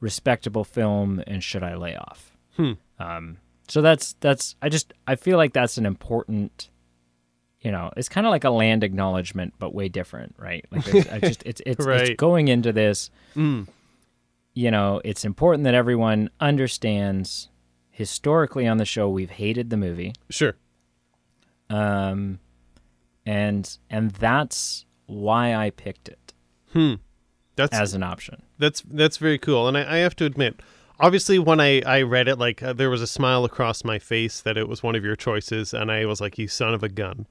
respectable 0.00 0.64
film 0.64 1.22
and 1.26 1.42
should 1.42 1.62
I 1.62 1.74
lay 1.76 1.96
off? 1.96 2.36
Hmm. 2.56 2.72
Um, 2.98 3.36
so 3.68 3.80
that's 3.82 4.14
that's 4.20 4.56
I 4.60 4.68
just 4.68 4.92
I 5.06 5.14
feel 5.16 5.36
like 5.38 5.52
that's 5.52 5.78
an 5.78 5.86
important. 5.86 6.68
You 7.60 7.70
know, 7.70 7.90
it's 7.96 8.08
kind 8.08 8.26
of 8.26 8.30
like 8.30 8.44
a 8.44 8.50
land 8.50 8.82
acknowledgement, 8.82 9.52
but 9.58 9.74
way 9.74 9.88
different, 9.88 10.34
right? 10.38 10.64
Like 10.70 10.86
it's, 10.88 11.08
I 11.10 11.18
just 11.20 11.42
it's 11.44 11.60
it's, 11.66 11.84
Right. 11.86 12.00
it's 12.02 12.16
going 12.16 12.48
into 12.48 12.72
this 12.72 13.10
Mm. 13.36 13.68
you 14.54 14.70
know, 14.70 15.00
it's 15.04 15.24
important 15.24 15.64
that 15.64 15.74
everyone 15.74 16.30
understands 16.40 17.48
historically 18.00 18.66
on 18.66 18.78
the 18.78 18.84
show 18.84 19.08
we've 19.08 19.30
hated 19.30 19.68
the 19.70 19.76
movie. 19.76 20.12
Sure. 20.30 20.54
Um 21.68 22.38
and 23.26 23.76
and 23.88 24.10
that's 24.12 24.86
why 25.06 25.54
I 25.54 25.70
picked 25.70 26.08
it 26.08 26.32
Hmm. 26.72 26.94
That's 27.56 27.76
as 27.76 27.94
an 27.94 28.02
option. 28.02 28.42
that's 28.58 28.80
that's 28.88 29.16
very 29.18 29.38
cool, 29.38 29.66
and 29.68 29.76
I, 29.76 29.96
I 29.96 29.98
have 29.98 30.14
to 30.16 30.24
admit, 30.24 30.60
obviously, 31.00 31.38
when 31.38 31.60
I 31.60 31.82
I 31.82 32.02
read 32.02 32.28
it, 32.28 32.36
like 32.38 32.62
uh, 32.62 32.72
there 32.72 32.88
was 32.90 33.02
a 33.02 33.06
smile 33.08 33.44
across 33.44 33.84
my 33.84 33.98
face 33.98 34.40
that 34.40 34.56
it 34.56 34.68
was 34.68 34.82
one 34.82 34.94
of 34.94 35.04
your 35.04 35.16
choices, 35.16 35.74
and 35.74 35.90
I 35.90 36.06
was 36.06 36.20
like, 36.20 36.38
"You 36.38 36.46
son 36.48 36.72
of 36.74 36.82
a 36.84 36.88
gun," 36.88 37.26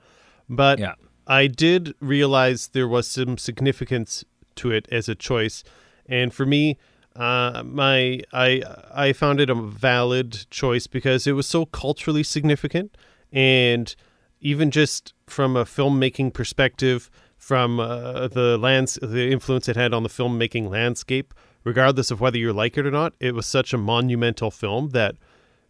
but 0.50 0.78
Yeah. 0.78 0.96
I 1.26 1.48
did 1.48 1.96
realize 2.02 2.68
there 2.68 2.88
was 2.88 3.08
some 3.08 3.38
significance 3.38 4.24
to 4.56 4.72
it 4.72 4.88
as 4.92 5.08
a 5.10 5.16
choice, 5.16 5.64
and 6.06 6.34
for 6.34 6.46
me, 6.46 6.78
uh, 7.20 7.64
my 7.66 8.22
I 8.32 8.64
I 8.94 9.14
found 9.14 9.42
it 9.42 9.50
a 9.50 9.56
valid 9.56 10.50
choice 10.50 10.88
because 10.88 11.28
it 11.28 11.34
was 11.34 11.48
so 11.48 11.66
culturally 11.66 12.24
significant, 12.24 12.98
and 13.32 13.94
even 14.40 14.72
just 14.72 15.14
from 15.28 15.58
a 15.58 15.66
filmmaking 15.66 16.34
perspective, 16.34 17.12
from 17.38 17.80
uh, 17.80 18.30
the 18.30 18.58
lands 18.58 18.98
the 19.02 19.32
influence 19.32 19.68
it 19.68 19.76
had 19.76 19.94
on 19.94 20.04
the 20.04 20.10
filmmaking 20.10 20.70
landscape, 20.70 21.34
regardless 21.66 22.10
of 22.10 22.22
whether 22.22 22.38
you 22.38 22.54
like 22.54 22.78
it 22.78 22.86
or 22.86 22.92
not, 22.92 23.14
it 23.20 23.36
was 23.36 23.46
such 23.46 23.74
a 23.74 23.78
monumental 23.78 24.50
film 24.50 24.92
that 24.92 25.16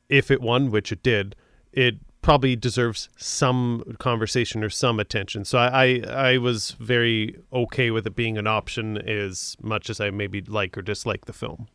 if 0.07 0.29
it 0.29 0.41
won, 0.41 0.69
which 0.69 0.91
it 0.91 1.01
did, 1.01 1.35
it 1.73 1.95
probably 2.21 2.55
deserves 2.55 3.07
some 3.17 3.95
conversation 3.99 4.63
or 4.63 4.69
some 4.69 4.99
attention. 4.99 5.45
So 5.45 5.57
I, 5.57 6.01
I, 6.05 6.31
I 6.33 6.37
was 6.37 6.71
very 6.71 7.35
okay 7.53 7.91
with 7.91 8.05
it 8.05 8.15
being 8.15 8.37
an 8.37 8.45
option 8.47 8.97
as 8.97 9.55
much 9.61 9.89
as 9.89 9.99
I 10.01 10.09
maybe 10.09 10.41
like 10.41 10.77
or 10.77 10.81
dislike 10.81 11.25
the 11.25 11.33
film. 11.33 11.67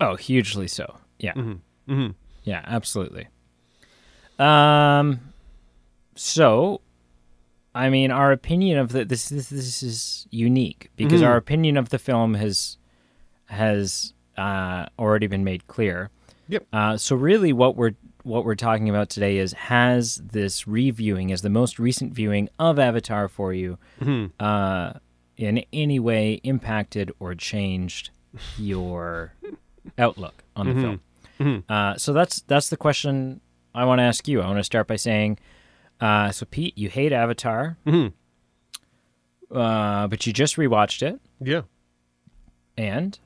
Oh, 0.00 0.16
hugely 0.16 0.66
so. 0.68 0.96
Yeah. 1.18 1.34
Mm-hmm. 1.34 2.08
Yeah, 2.44 2.62
absolutely. 2.66 3.28
Um 4.38 5.20
so 6.14 6.80
I 7.74 7.88
mean 7.90 8.10
our 8.10 8.32
opinion 8.32 8.78
of 8.78 8.90
the 8.92 9.04
this 9.04 9.28
this, 9.28 9.48
this 9.48 9.82
is 9.82 10.26
unique 10.30 10.90
because 10.96 11.20
Mhm. 11.22 11.26
our 11.26 11.36
opinion 11.36 11.76
of 11.76 11.88
the 11.90 11.98
film 11.98 12.34
has 12.34 12.76
has 13.46 14.12
uh, 14.36 14.86
already 14.98 15.26
been 15.26 15.44
made 15.44 15.66
clear. 15.66 16.10
Yep. 16.48 16.66
Uh, 16.72 16.96
so 16.98 17.16
really 17.16 17.52
what 17.54 17.74
we're 17.76 17.94
what 18.26 18.44
we're 18.44 18.56
talking 18.56 18.88
about 18.88 19.08
today 19.08 19.38
is 19.38 19.52
has 19.52 20.16
this 20.16 20.66
reviewing 20.66 21.30
as 21.30 21.42
the 21.42 21.48
most 21.50 21.78
recent 21.78 22.12
viewing 22.12 22.48
of 22.58 22.78
Avatar 22.78 23.28
for 23.28 23.52
you 23.52 23.78
hmm 24.02 24.26
uh, 24.40 24.94
in 25.36 25.64
any 25.72 25.98
way 26.00 26.40
impacted 26.42 27.12
or 27.20 27.34
changed 27.34 28.10
your 28.58 29.32
outlook 29.98 30.42
on 30.56 30.66
the 30.66 30.72
Mhm. 30.74 30.80
film? 30.80 31.00
Mhm. 31.38 31.62
Uh, 31.70 31.96
so 31.96 32.12
that's 32.12 32.40
that's 32.42 32.68
the 32.68 32.76
question 32.76 33.40
I 33.74 33.84
want 33.84 33.98
to 34.00 34.02
ask 34.04 34.26
you. 34.26 34.40
I 34.40 34.46
want 34.46 34.58
to 34.58 34.64
start 34.64 34.86
by 34.88 34.96
saying, 34.96 35.38
uh, 36.00 36.30
so 36.32 36.46
Pete, 36.46 36.76
you 36.76 36.88
hate 36.88 37.12
Avatar, 37.12 37.76
hmm 37.84 38.08
uh, 39.50 40.06
but 40.08 40.26
you 40.26 40.32
just 40.32 40.56
rewatched 40.56 41.02
it, 41.02 41.20
Yeah. 41.40 41.62
and 42.76 43.18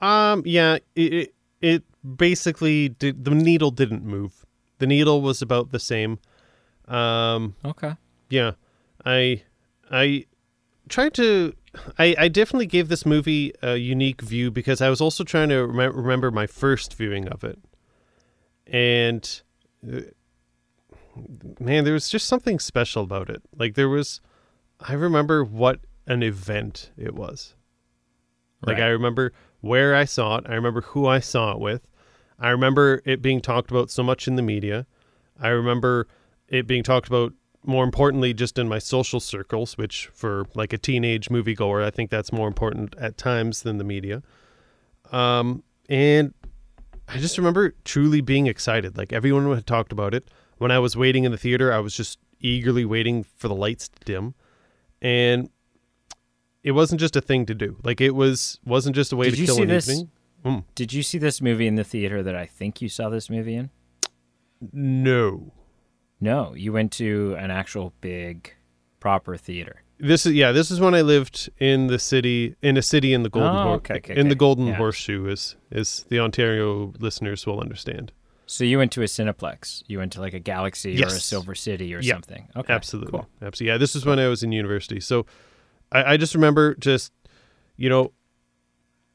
Um. 0.00 0.42
Yeah. 0.46 0.78
It. 0.96 1.12
It, 1.12 1.34
it 1.60 1.82
basically 2.16 2.90
did. 2.90 3.24
The 3.24 3.30
needle 3.32 3.70
didn't 3.70 4.04
move. 4.04 4.44
The 4.78 4.86
needle 4.86 5.20
was 5.22 5.42
about 5.42 5.70
the 5.70 5.78
same. 5.78 6.18
Um. 6.88 7.54
okay, 7.64 7.94
Yeah. 8.28 8.52
I. 9.04 9.42
I 9.90 10.26
tried 10.88 11.14
to. 11.14 11.54
I, 11.98 12.14
I 12.18 12.28
definitely 12.28 12.66
gave 12.66 12.88
this 12.88 13.06
movie 13.06 13.52
a 13.62 13.76
unique 13.76 14.20
view 14.20 14.50
because 14.50 14.80
I 14.80 14.90
was 14.90 15.00
also 15.00 15.24
trying 15.24 15.48
to 15.50 15.66
remem- 15.66 15.94
remember 15.96 16.30
my 16.30 16.46
first 16.46 16.94
viewing 16.94 17.28
of 17.28 17.44
it, 17.44 17.58
and 18.66 19.42
uh, 19.90 20.00
man, 21.60 21.84
there 21.84 21.92
was 21.94 22.08
just 22.08 22.26
something 22.26 22.58
special 22.58 23.02
about 23.02 23.30
it. 23.30 23.42
Like 23.56 23.74
there 23.74 23.88
was, 23.88 24.20
I 24.80 24.94
remember 24.94 25.44
what 25.44 25.80
an 26.06 26.22
event 26.22 26.90
it 26.96 27.14
was. 27.14 27.54
Like 28.66 28.76
Right. 28.76 28.84
I 28.84 28.88
remember 28.88 29.32
where 29.60 29.94
I 29.94 30.04
saw 30.04 30.36
it. 30.38 30.44
I 30.48 30.54
remember 30.54 30.82
who 30.82 31.06
I 31.06 31.20
saw 31.20 31.52
it 31.52 31.58
with. 31.58 31.86
I 32.42 32.50
remember 32.50 33.00
it 33.04 33.22
being 33.22 33.40
talked 33.40 33.70
about 33.70 33.88
so 33.88 34.02
much 34.02 34.26
in 34.26 34.34
the 34.34 34.42
media. 34.42 34.84
I 35.40 35.48
remember 35.48 36.08
it 36.48 36.66
being 36.66 36.82
talked 36.82 37.06
about 37.06 37.32
more 37.64 37.84
importantly 37.84 38.34
just 38.34 38.58
in 38.58 38.68
my 38.68 38.80
social 38.80 39.20
circles, 39.20 39.78
which 39.78 40.08
for 40.12 40.46
like 40.56 40.72
a 40.72 40.78
teenage 40.78 41.28
moviegoer, 41.28 41.84
I 41.84 41.90
think 41.90 42.10
that's 42.10 42.32
more 42.32 42.48
important 42.48 42.96
at 42.98 43.16
times 43.16 43.62
than 43.62 43.78
the 43.78 43.84
media. 43.84 44.24
Um, 45.12 45.62
and 45.88 46.34
I 47.06 47.18
just 47.18 47.38
remember 47.38 47.74
truly 47.84 48.20
being 48.20 48.48
excited. 48.48 48.98
Like 48.98 49.12
everyone 49.12 49.48
had 49.54 49.66
talked 49.66 49.92
about 49.92 50.12
it. 50.12 50.28
When 50.58 50.72
I 50.72 50.80
was 50.80 50.96
waiting 50.96 51.22
in 51.22 51.30
the 51.30 51.38
theater, 51.38 51.72
I 51.72 51.78
was 51.78 51.96
just 51.96 52.18
eagerly 52.40 52.84
waiting 52.84 53.22
for 53.22 53.46
the 53.46 53.54
lights 53.54 53.88
to 53.88 54.04
dim. 54.04 54.34
And 55.00 55.48
it 56.64 56.72
wasn't 56.72 57.00
just 57.00 57.14
a 57.14 57.20
thing 57.20 57.46
to 57.46 57.54
do. 57.54 57.76
Like 57.84 58.00
it 58.00 58.16
was 58.16 58.58
wasn't 58.64 58.96
just 58.96 59.12
a 59.12 59.16
way 59.16 59.30
Did 59.30 59.36
to 59.36 59.46
kill 59.46 59.62
an 59.62 59.68
this? 59.68 59.88
evening. 59.88 60.10
Mm. 60.44 60.64
did 60.74 60.92
you 60.92 61.02
see 61.02 61.18
this 61.18 61.40
movie 61.40 61.66
in 61.68 61.76
the 61.76 61.84
theater 61.84 62.22
that 62.22 62.34
I 62.34 62.46
think 62.46 62.82
you 62.82 62.88
saw 62.88 63.08
this 63.08 63.30
movie 63.30 63.54
in? 63.54 63.70
No. 64.72 65.52
No, 66.20 66.54
you 66.54 66.72
went 66.72 66.92
to 66.92 67.34
an 67.38 67.50
actual 67.50 67.92
big, 68.00 68.52
proper 69.00 69.36
theater. 69.36 69.82
This 69.98 70.26
is 70.26 70.32
yeah. 70.34 70.50
This 70.52 70.70
is 70.70 70.80
when 70.80 70.94
I 70.94 71.02
lived 71.02 71.48
in 71.58 71.86
the 71.88 71.98
city, 71.98 72.56
in 72.62 72.76
a 72.76 72.82
city 72.82 73.12
in 73.12 73.22
the 73.22 73.28
Golden, 73.30 73.54
Oh, 73.56 73.72
okay, 73.74 73.94
okay, 73.98 74.16
in 74.16 74.28
the. 74.28 74.34
Golden 74.34 74.66
Yeah. 74.66 74.74
Horseshoe, 74.74 75.26
is 75.28 75.56
is 75.70 76.04
the 76.08 76.18
Ontario 76.18 76.92
listeners 76.98 77.46
will 77.46 77.60
understand. 77.60 78.10
So 78.46 78.64
you 78.64 78.78
went 78.78 78.90
to 78.92 79.02
a 79.02 79.06
Cineplex. 79.06 79.82
You 79.86 79.98
went 79.98 80.12
to 80.14 80.20
like 80.20 80.34
a 80.34 80.40
Galaxy 80.40 81.00
or 81.02 81.06
a 81.06 81.10
Silver 81.10 81.54
City 81.54 81.94
or 81.94 82.00
Yeah, 82.00 82.14
something. 82.14 82.48
Okay, 82.56 82.72
Absolutely, 82.72 83.12
cool. 83.12 83.28
absolutely. 83.40 83.72
Yeah, 83.72 83.78
this 83.78 83.94
is 83.94 84.04
when 84.04 84.18
I 84.18 84.26
was 84.28 84.42
in 84.42 84.50
university. 84.52 84.98
So 85.00 85.24
I, 85.92 86.14
I 86.14 86.16
just 86.16 86.34
remember 86.34 86.74
just, 86.74 87.12
you 87.76 87.88
know, 87.88 88.12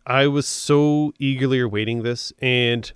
I 0.07 0.27
was 0.27 0.47
so 0.47 1.11
eagerly 1.19 1.59
awaiting 1.59 2.01
this, 2.03 2.31
and 2.39 2.89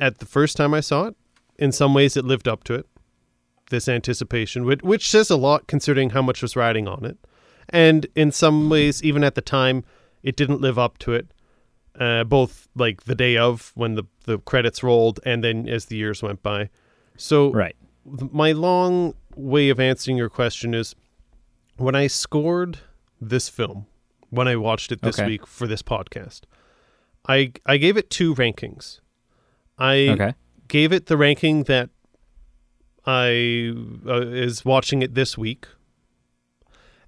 at 0.00 0.18
the 0.18 0.26
first 0.26 0.56
time 0.56 0.74
I 0.74 0.80
saw 0.80 1.04
it, 1.04 1.16
in 1.58 1.70
some 1.70 1.94
ways 1.94 2.16
it 2.16 2.24
lived 2.24 2.48
up 2.48 2.64
to 2.64 2.74
it. 2.74 2.86
This 3.70 3.88
anticipation, 3.88 4.64
which, 4.64 4.82
which 4.82 5.08
says 5.08 5.30
a 5.30 5.36
lot 5.36 5.68
considering 5.68 6.10
how 6.10 6.22
much 6.22 6.42
was 6.42 6.56
riding 6.56 6.88
on 6.88 7.04
it, 7.04 7.18
and 7.68 8.06
in 8.16 8.32
some 8.32 8.68
ways, 8.68 9.02
even 9.04 9.22
at 9.22 9.36
the 9.36 9.40
time, 9.42 9.84
it 10.22 10.34
didn't 10.36 10.60
live 10.60 10.78
up 10.78 10.98
to 10.98 11.12
it. 11.12 11.28
Uh, 11.98 12.22
both 12.24 12.68
like 12.76 13.04
the 13.04 13.14
day 13.14 13.36
of 13.36 13.72
when 13.74 13.94
the 13.94 14.04
the 14.24 14.38
credits 14.38 14.82
rolled, 14.82 15.20
and 15.24 15.42
then 15.44 15.68
as 15.68 15.86
the 15.86 15.96
years 15.96 16.22
went 16.22 16.42
by. 16.42 16.70
So 17.16 17.50
Right. 17.52 17.74
my 18.04 18.52
long 18.52 19.14
way 19.34 19.68
of 19.68 19.80
answering 19.80 20.16
your 20.16 20.28
question 20.30 20.74
is 20.74 20.94
when 21.76 21.94
I 21.96 22.06
scored 22.06 22.78
this 23.20 23.48
film, 23.48 23.86
when 24.30 24.48
I 24.48 24.56
watched 24.56 24.92
it 24.92 25.02
this 25.02 25.18
Okay. 25.18 25.26
week 25.26 25.46
for 25.46 25.66
this 25.66 25.82
podcast, 25.82 26.42
I 27.28 27.52
I 27.66 27.76
gave 27.76 27.96
it 27.96 28.10
two 28.10 28.34
rankings. 28.34 29.00
I 29.78 30.08
Okay. 30.10 30.34
gave 30.68 30.92
it 30.92 31.06
the 31.06 31.16
ranking 31.16 31.64
that 31.64 31.90
I 33.06 33.72
uh, 34.06 34.20
is 34.26 34.64
watching 34.64 35.02
it 35.02 35.14
this 35.14 35.38
week. 35.38 35.66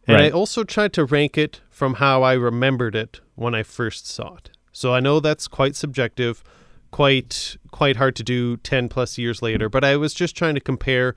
And 0.06 0.16
I 0.16 0.30
also 0.30 0.64
tried 0.64 0.92
to 0.94 1.04
rank 1.04 1.38
it 1.38 1.60
from 1.70 1.94
how 1.94 2.22
I 2.22 2.32
remembered 2.32 2.96
it 2.96 3.20
when 3.36 3.54
I 3.54 3.62
first 3.62 4.06
saw 4.08 4.34
it. 4.36 4.50
So 4.72 4.92
I 4.92 4.98
know 4.98 5.20
that's 5.20 5.46
quite 5.46 5.76
subjective, 5.76 6.42
quite 6.90 7.56
quite 7.70 7.96
hard 7.96 8.16
to 8.16 8.24
do 8.24 8.56
10 8.56 8.88
plus 8.88 9.18
years 9.18 9.42
later, 9.42 9.68
but 9.68 9.84
I 9.84 9.96
was 9.96 10.14
just 10.14 10.36
trying 10.36 10.54
to 10.54 10.60
compare 10.60 11.14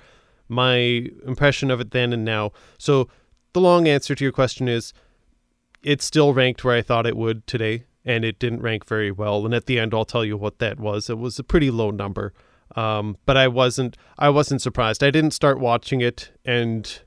my 0.48 1.08
impression 1.26 1.72
of 1.72 1.80
it 1.80 1.92
then 1.92 2.14
and 2.14 2.24
now. 2.26 2.52
So 2.78 3.08
the 3.54 3.62
long 3.62 3.88
answer 3.88 4.14
to 4.16 4.24
your 4.24 4.34
question 4.34 4.68
is 4.68 4.94
it's 5.84 6.06
still 6.06 6.34
ranked 6.34 6.64
where 6.64 6.76
I 6.76 6.82
thought 6.82 7.06
it 7.06 7.18
would 7.18 7.46
today, 7.46 7.84
and 8.06 8.26
it 8.26 8.40
didn't 8.40 8.62
rank 8.62 8.86
very 8.86 9.12
well. 9.12 9.46
And 9.46 9.54
at 9.54 9.66
the 9.66 9.80
end, 9.80 9.94
I'll 9.94 10.06
tell 10.06 10.26
you 10.26 10.38
what 10.38 10.60
that 10.60 10.80
was. 10.80 11.10
It 11.10 11.18
was 11.18 11.40
a 11.40 11.44
pretty 11.44 11.72
low 11.72 11.92
number, 11.92 12.34
um, 12.76 13.18
but 13.26 13.38
I 13.38 13.48
wasn't 13.48 13.98
I 14.18 14.30
wasn't 14.30 14.62
surprised. 14.62 15.04
I 15.04 15.12
didn't 15.12 15.32
start 15.32 15.60
watching 15.60 16.02
it 16.02 16.32
and 16.46 17.02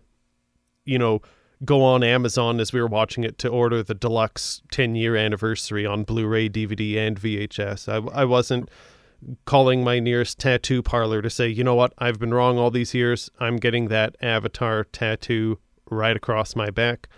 you 0.85 0.99
know 0.99 1.23
go 1.65 1.83
on 1.83 2.03
Amazon 2.03 2.61
as 2.61 2.73
we 2.73 2.81
were 2.81 2.87
watching 2.87 3.25
it 3.25 3.39
to 3.39 3.49
order 3.49 3.83
the 3.83 3.95
deluxe 3.95 4.63
10 4.73 4.95
year 4.95 5.17
anniversary 5.17 5.87
on 5.87 6.05
Blu-ray, 6.05 6.51
DVD, 6.51 6.99
and 6.99 7.21
VHS. 7.21 7.89
I, 7.89 8.21
I 8.21 8.25
wasn't 8.25 8.69
calling 9.47 9.83
my 9.83 9.99
nearest 9.99 10.39
tattoo 10.39 10.83
parlor 10.83 11.23
to 11.23 11.31
say, 11.31 11.49
you 11.49 11.65
know 11.65 11.75
what, 11.75 11.95
I've 11.99 12.19
been 12.19 12.35
wrong 12.35 12.59
all 12.59 12.71
these 12.71 12.93
years. 12.93 13.31
I'm 13.41 13.57
getting 13.57 13.89
that 13.89 14.17
Avatar 14.21 14.85
tattoo 14.85 15.59
right 15.91 16.17
across 16.17 16.55
my 16.55 16.71
back. 16.71 17.09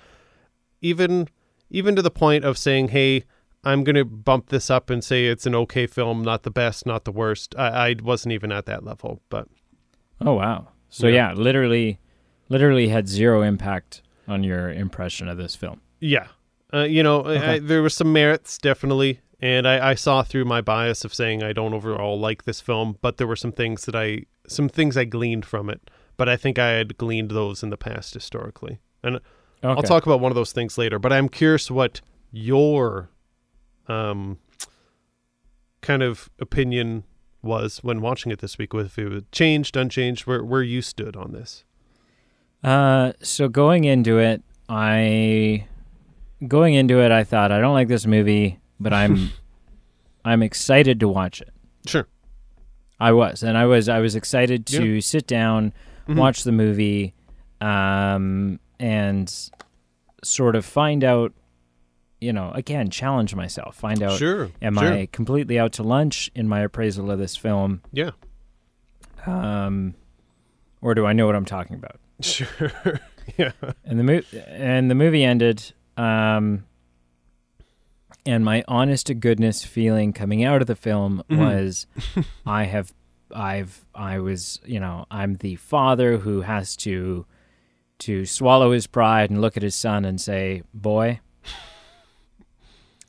Even 0.81 1.29
even 1.71 1.97
to 1.97 2.03
the 2.03 2.11
point 2.11 2.45
of 2.45 2.57
saying, 2.59 2.89
hey, 2.89 3.25
I'm 3.65 3.85
gonna 3.85 4.05
bump 4.05 4.49
this 4.49 4.71
up 4.71 4.89
and 4.91 5.03
say 5.03 5.27
it's 5.27 5.47
an 5.47 5.55
okay 5.55 5.87
film, 5.87 6.23
not 6.23 6.43
the 6.45 6.51
best, 6.51 6.87
not 6.87 7.05
the 7.05 7.13
worst. 7.13 7.55
I, 7.59 7.91
I 7.91 7.95
wasn't 8.03 8.33
even 8.33 8.53
at 8.53 8.67
that 8.67 8.85
level, 8.85 9.21
but 9.29 9.49
Oh 10.21 10.35
wow. 10.35 10.69
So 10.91 11.07
Yeah. 11.07 11.31
yeah, 11.31 11.35
literally, 11.35 11.99
literally 12.49 12.89
had 12.89 13.09
zero 13.09 13.43
impact 13.43 14.03
on 14.27 14.43
your 14.45 14.71
impression 14.71 15.29
of 15.29 15.37
this 15.39 15.55
film. 15.55 15.81
Yeah. 16.01 16.29
Uh, 16.73 16.81
you 16.85 17.03
know, 17.03 17.21
Okay. 17.21 17.55
I, 17.55 17.59
there 17.59 17.83
were 17.83 17.89
some 17.91 18.13
merits, 18.13 18.59
definitely. 18.59 19.21
And 19.41 19.69
I, 19.69 19.91
I 19.91 19.95
saw 19.95 20.23
through 20.23 20.45
my 20.47 20.61
bias 20.61 21.05
of 21.05 21.15
saying 21.15 21.43
I 21.43 21.53
don't 21.53 21.73
overall 21.75 22.19
like 22.19 22.45
this 22.45 22.61
film, 22.61 22.97
but 23.01 23.17
there 23.19 23.27
were 23.27 23.37
some 23.37 23.53
things 23.53 23.85
that 23.85 23.95
I, 23.95 24.25
some 24.47 24.69
things 24.69 24.97
I 24.97 25.05
gleaned 25.05 25.45
from 25.47 25.71
it. 25.71 25.91
But 26.17 26.29
I 26.29 26.37
think 26.37 26.59
I 26.59 26.71
had 26.71 26.99
gleaned 26.99 27.31
those 27.31 27.63
in 27.63 27.71
the 27.71 27.77
past 27.77 28.15
historically. 28.15 28.79
And 29.03 29.21
Okay. 29.63 29.69
I'll 29.77 29.83
talk 29.83 30.07
about 30.07 30.21
one 30.21 30.31
of 30.31 30.37
those 30.37 30.53
things 30.53 30.79
later. 30.79 30.99
But 30.99 31.13
I'm 31.13 31.29
curious 31.29 31.71
what 31.71 32.01
your, 32.31 33.11
um, 33.89 34.39
kind 35.81 36.03
of 36.03 36.29
opinion 36.39 37.05
was 37.43 37.79
when 37.83 38.01
watching 38.01 38.31
it 38.33 38.41
this 38.41 38.59
week. 38.59 38.75
If 38.75 38.99
it 38.99 39.09
was 39.09 39.23
changed, 39.33 39.77
unchanged, 39.77 40.27
where 40.27 40.45
where 40.45 40.63
you 40.63 40.83
stood 40.83 41.17
on 41.17 41.33
this. 41.33 41.65
Uh, 42.63 43.13
so 43.23 43.49
going 43.49 43.85
into 43.85 44.19
it, 44.19 44.43
I 44.69 45.67
going 46.47 46.75
into 46.75 47.01
it, 47.01 47.11
I 47.13 47.25
thought 47.25 47.53
I 47.53 47.61
don't 47.61 47.75
like 47.75 47.89
this 47.89 48.07
movie, 48.07 48.59
but 48.81 48.93
I'm 48.93 49.31
I'm 50.25 50.43
excited 50.43 51.01
to 51.01 51.09
watch 51.09 51.41
it. 51.41 51.51
Sure. 51.87 52.07
I 53.01 53.13
was, 53.13 53.43
and 53.45 53.57
I 53.57 53.67
was 53.67 53.89
I 53.89 54.01
was 54.01 54.17
excited 54.17 54.67
to 54.67 55.01
sit 55.01 55.27
down, 55.29 55.73
Mhm. 56.09 56.17
watch 56.17 56.43
the 56.43 56.53
movie, 56.53 57.15
um, 57.61 58.59
and 58.81 59.33
sort 60.25 60.57
of 60.57 60.65
find 60.65 61.05
out, 61.05 61.33
you 62.21 62.33
know, 62.33 62.51
again, 62.55 62.91
challenge 62.91 63.35
myself, 63.35 63.77
find 63.77 64.03
out 64.03 64.19
Sure. 64.19 64.51
am 64.61 64.77
sure. 64.77 64.93
I 64.93 65.07
completely 65.07 65.59
out 65.59 65.73
to 65.75 65.83
lunch 65.83 66.31
in 66.35 66.49
my 66.49 66.61
appraisal 66.61 67.11
of 67.11 67.19
this 67.19 67.37
film, 67.37 67.83
Yeah. 67.93 68.11
um, 69.27 69.95
or 70.81 70.95
do 70.95 71.07
I 71.07 71.13
know 71.13 71.27
what 71.27 71.35
I'm 71.37 71.45
talking 71.45 71.77
about? 71.77 71.97
Sure. 72.21 72.73
yeah. 73.37 73.53
and 73.85 73.99
the 73.99 74.03
mo- 74.05 74.23
and 74.49 74.91
the 74.91 74.95
movie 74.97 75.23
ended 75.23 75.73
um 75.97 76.65
and 78.27 78.45
my 78.45 78.65
honest 78.67 79.07
to 79.07 79.15
goodness 79.15 79.65
feeling 79.65 80.13
coming 80.13 80.43
out 80.43 80.61
of 80.61 80.67
the 80.67 80.75
film 80.75 81.23
Mhm. 81.31 81.39
was 81.39 81.87
i 82.47 82.65
have 82.65 82.93
i've 83.35 83.85
i 83.95 84.19
was 84.19 84.59
you 84.65 84.81
know 84.81 85.07
i'm 85.13 85.37
the 85.37 85.55
father 85.57 86.17
who 86.19 86.41
has 86.41 86.75
to 86.79 87.25
to 88.01 88.25
swallow 88.27 88.73
his 88.73 88.87
pride 88.87 89.31
and 89.31 89.41
look 89.41 89.57
at 89.57 89.63
his 89.63 89.75
son 89.75 90.05
and 90.05 90.21
say 90.21 90.63
boy 90.73 91.21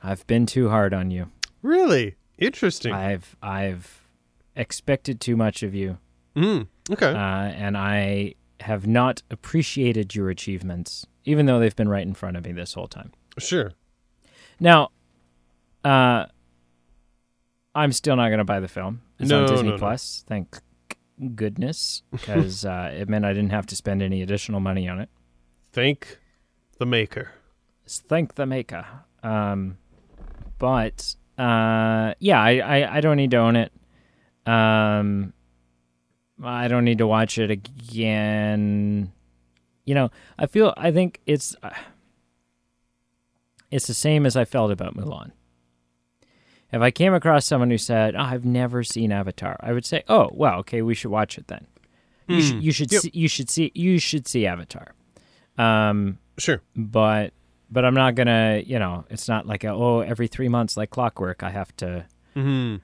i've 0.03 0.25
been 0.27 0.45
too 0.45 0.69
hard 0.69 0.93
on 0.93 1.11
you 1.11 1.29
Really 1.61 2.15
interesting. 2.37 2.93
i've 2.93 3.35
i've 3.41 4.07
expected 4.55 5.19
too 5.21 5.35
much 5.35 5.63
of 5.63 5.73
you 5.75 5.97
Mm, 6.35 6.67
okay. 6.91 7.07
uh, 7.11 7.13
and 7.15 7.75
I 7.77 8.35
have 8.61 8.85
not 8.87 9.23
appreciated 9.31 10.15
your 10.15 10.29
achievements, 10.29 11.05
even 11.25 11.47
though 11.47 11.59
they've 11.59 11.75
been 11.75 11.89
right 11.89 12.05
in 12.05 12.13
front 12.13 12.37
of 12.37 12.45
me 12.45 12.51
this 12.53 12.75
whole 12.75 12.87
time. 12.87 13.11
sure. 13.39 13.71
Now, 14.59 14.89
uh, 15.83 16.27
I'm 17.75 17.91
still 17.91 18.15
not 18.15 18.27
going 18.29 18.37
to 18.37 18.45
buy 18.45 18.59
the 18.59 18.67
film. 18.69 19.01
It's 19.17 19.29
No, 19.29 19.41
on 19.43 19.49
Disney 19.49 19.69
no, 19.69 19.75
no. 19.75 19.79
Plus. 19.79 20.23
Thank 20.27 20.59
goodness, 21.35 22.03
because 22.11 22.65
uh, 22.65 22.91
it 22.93 23.09
meant 23.09 23.25
I 23.25 23.33
didn't 23.33 23.51
have 23.51 23.65
to 23.67 23.75
spend 23.75 24.01
any 24.01 24.21
additional 24.21 24.59
money 24.59 24.87
on 24.87 24.99
it. 24.99 25.09
Thank 25.71 26.19
the 26.77 26.85
maker. 26.85 27.31
Thank 27.85 28.35
the 28.35 28.45
maker. 28.45 28.85
Um, 29.23 29.77
but 30.57 31.15
uh, 31.37 32.13
yeah, 32.19 32.41
I, 32.41 32.59
I 32.59 32.97
I 32.97 33.01
don't 33.01 33.17
need 33.17 33.31
to 33.31 33.37
own 33.37 33.55
it. 33.55 33.71
Um, 34.45 35.33
I 36.43 36.67
don't 36.67 36.85
need 36.85 36.99
to 36.99 37.07
watch 37.07 37.37
it 37.37 37.51
again. 37.51 39.11
You 39.85 39.95
know, 39.95 40.11
I 40.37 40.45
feel 40.45 40.73
I 40.77 40.91
think 40.91 41.19
it's 41.25 41.55
uh, 41.61 41.71
it's 43.71 43.87
the 43.87 43.93
same 43.93 44.25
as 44.25 44.35
I 44.35 44.45
felt 44.45 44.71
about 44.71 44.95
Mulan. 44.95 45.31
If 46.71 46.81
I 46.81 46.91
came 46.91 47.13
across 47.13 47.45
someone 47.45 47.69
who 47.71 47.77
said, 47.77 48.15
oh, 48.15 48.19
"I've 48.19 48.45
never 48.45 48.83
seen 48.83 49.11
Avatar," 49.11 49.57
I 49.59 49.73
would 49.73 49.85
say, 49.85 50.03
"Oh, 50.07 50.29
well, 50.33 50.59
okay, 50.59 50.81
we 50.81 50.93
should 50.95 51.11
watch 51.11 51.37
it 51.37 51.47
then. 51.47 51.65
You 52.27 52.41
should 52.41 52.63
you 52.63 52.71
should 52.71 52.91
Yep. 52.91 53.01
see, 53.01 53.11
you 53.13 53.27
should 53.27 53.49
see 53.49 53.71
you 53.73 53.97
should 53.99 54.27
see 54.27 54.45
Avatar." 54.45 54.93
Um, 55.57 56.17
Sure. 56.37 56.61
but 56.75 57.33
but 57.71 57.85
I'm 57.85 57.93
not 57.93 58.15
gonna, 58.15 58.61
you 58.65 58.79
know, 58.79 59.05
it's 59.09 59.27
not 59.27 59.45
like 59.45 59.63
a, 59.63 59.69
oh, 59.69 59.99
every 59.99 60.27
three 60.27 60.47
months 60.47 60.75
like 60.77 60.89
clockwork. 60.89 61.43
I 61.43 61.49
have 61.51 61.75
to, 61.77 62.05
hmm 62.35 62.77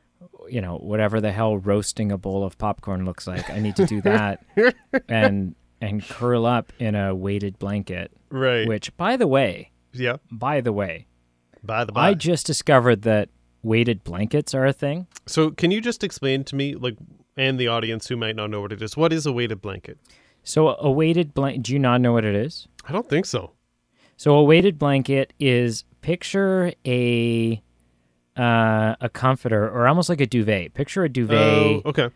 you 0.50 0.62
know, 0.62 0.78
whatever 0.78 1.20
the 1.22 1.32
hell 1.32 1.58
roasting 1.58 2.12
a 2.12 2.18
bowl 2.18 2.44
of 2.44 2.56
popcorn 2.58 3.04
looks 3.06 3.26
like. 3.26 3.50
I 3.50 3.60
need 3.60 3.76
to 3.78 3.86
do 3.86 4.02
that 4.02 4.44
and 5.10 5.56
and 5.82 6.08
curl 6.08 6.46
up 6.46 6.72
in 6.80 6.96
a 6.96 7.14
weighted 7.16 7.58
blanket. 7.60 8.12
Right. 8.30 8.68
Which, 8.68 8.96
by 8.98 9.18
the 9.18 9.28
way, 9.28 9.72
yeah. 9.94 10.18
by 10.32 10.62
the 10.62 10.72
way, 10.74 11.08
By 11.64 11.84
the 11.86 11.92
by. 11.92 12.10
I 12.10 12.14
just 12.16 12.46
discovered 12.46 13.04
that 13.04 13.30
weighted 13.66 14.04
blankets 14.04 14.54
are 14.54 14.66
a 14.66 14.74
thing. 14.74 15.08
so 15.26 15.50
can 15.52 15.72
you 15.72 15.82
just 15.82 16.04
explain 16.04 16.44
to 16.46 16.56
me, 16.56 16.76
like, 16.76 16.96
and 17.36 17.60
the 17.60 17.68
audience 17.68 18.08
who 18.08 18.16
might 18.16 18.36
not 18.36 18.50
know 18.50 18.62
what 18.62 18.72
it 18.72 18.82
is, 18.82 18.96
what 18.96 19.12
is 19.12 19.26
a 19.26 19.32
weighted 19.32 19.60
blanket? 19.62 19.98
So 20.44 20.76
a 20.80 20.92
weighted 20.92 21.34
blanket. 21.34 21.64
Do 21.64 21.74
you 21.74 21.80
not 21.80 22.00
know 22.02 22.14
what 22.14 22.24
it 22.26 22.36
is? 22.36 22.68
I 22.88 22.92
don't 22.92 23.10
think 23.10 23.26
so. 23.26 23.52
So 24.18 24.36
a 24.36 24.44
weighted 24.44 24.78
blanket 24.78 25.34
is 25.40 25.84
picture 26.02 26.72
a 26.86 27.62
uh, 28.38 28.96
a 29.02 29.10
comforter 29.10 29.64
or 29.70 29.88
almost 29.88 30.10
like 30.10 30.22
a 30.22 30.26
duvet. 30.28 30.74
Picture 30.74 31.04
a 31.04 31.10
duvet. 31.10 31.82
Oh, 31.86 31.90
okay. 31.90 32.10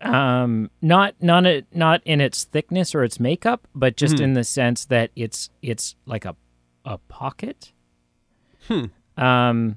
um 0.00 0.70
not 0.80 1.14
not 1.20 1.44
a, 1.44 1.64
not 1.74 2.00
in 2.04 2.20
its 2.20 2.44
thickness 2.44 2.94
or 2.94 3.02
its 3.02 3.18
makeup 3.18 3.66
but 3.74 3.96
just 3.96 4.16
Mhm. 4.16 4.22
in 4.22 4.32
the 4.34 4.44
sense 4.44 4.84
that 4.84 5.10
it's 5.16 5.50
it's 5.60 5.96
like 6.06 6.24
a 6.24 6.36
a 6.84 6.98
pocket 7.08 7.72
Hmm. 8.68 8.84
um 9.16 9.76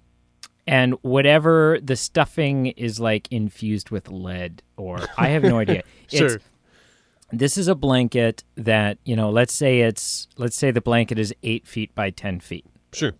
and 0.68 0.94
whatever 1.02 1.80
the 1.82 1.96
stuffing 1.96 2.68
is 2.68 3.00
like 3.00 3.28
infused 3.32 3.90
with 3.90 4.10
lead 4.10 4.62
or 4.78 5.00
i 5.18 5.28
have 5.30 5.44
no 5.44 5.60
idea 5.60 5.84
Sure. 6.08 6.36
it's 6.36 6.46
this 7.32 7.58
is 7.58 7.68
a 7.68 7.76
blanket 7.76 8.44
that 8.56 8.98
you 9.06 9.16
know 9.16 9.30
let's 9.30 9.54
say 9.54 9.82
it's 9.82 10.28
let's 10.38 10.56
say 10.56 10.70
the 10.72 10.82
blanket 10.82 11.18
is 11.18 11.34
eight 11.44 11.66
feet 11.68 11.94
by 11.96 12.10
ten 12.10 12.40
feet 12.40 12.66
Sure. 12.94 13.14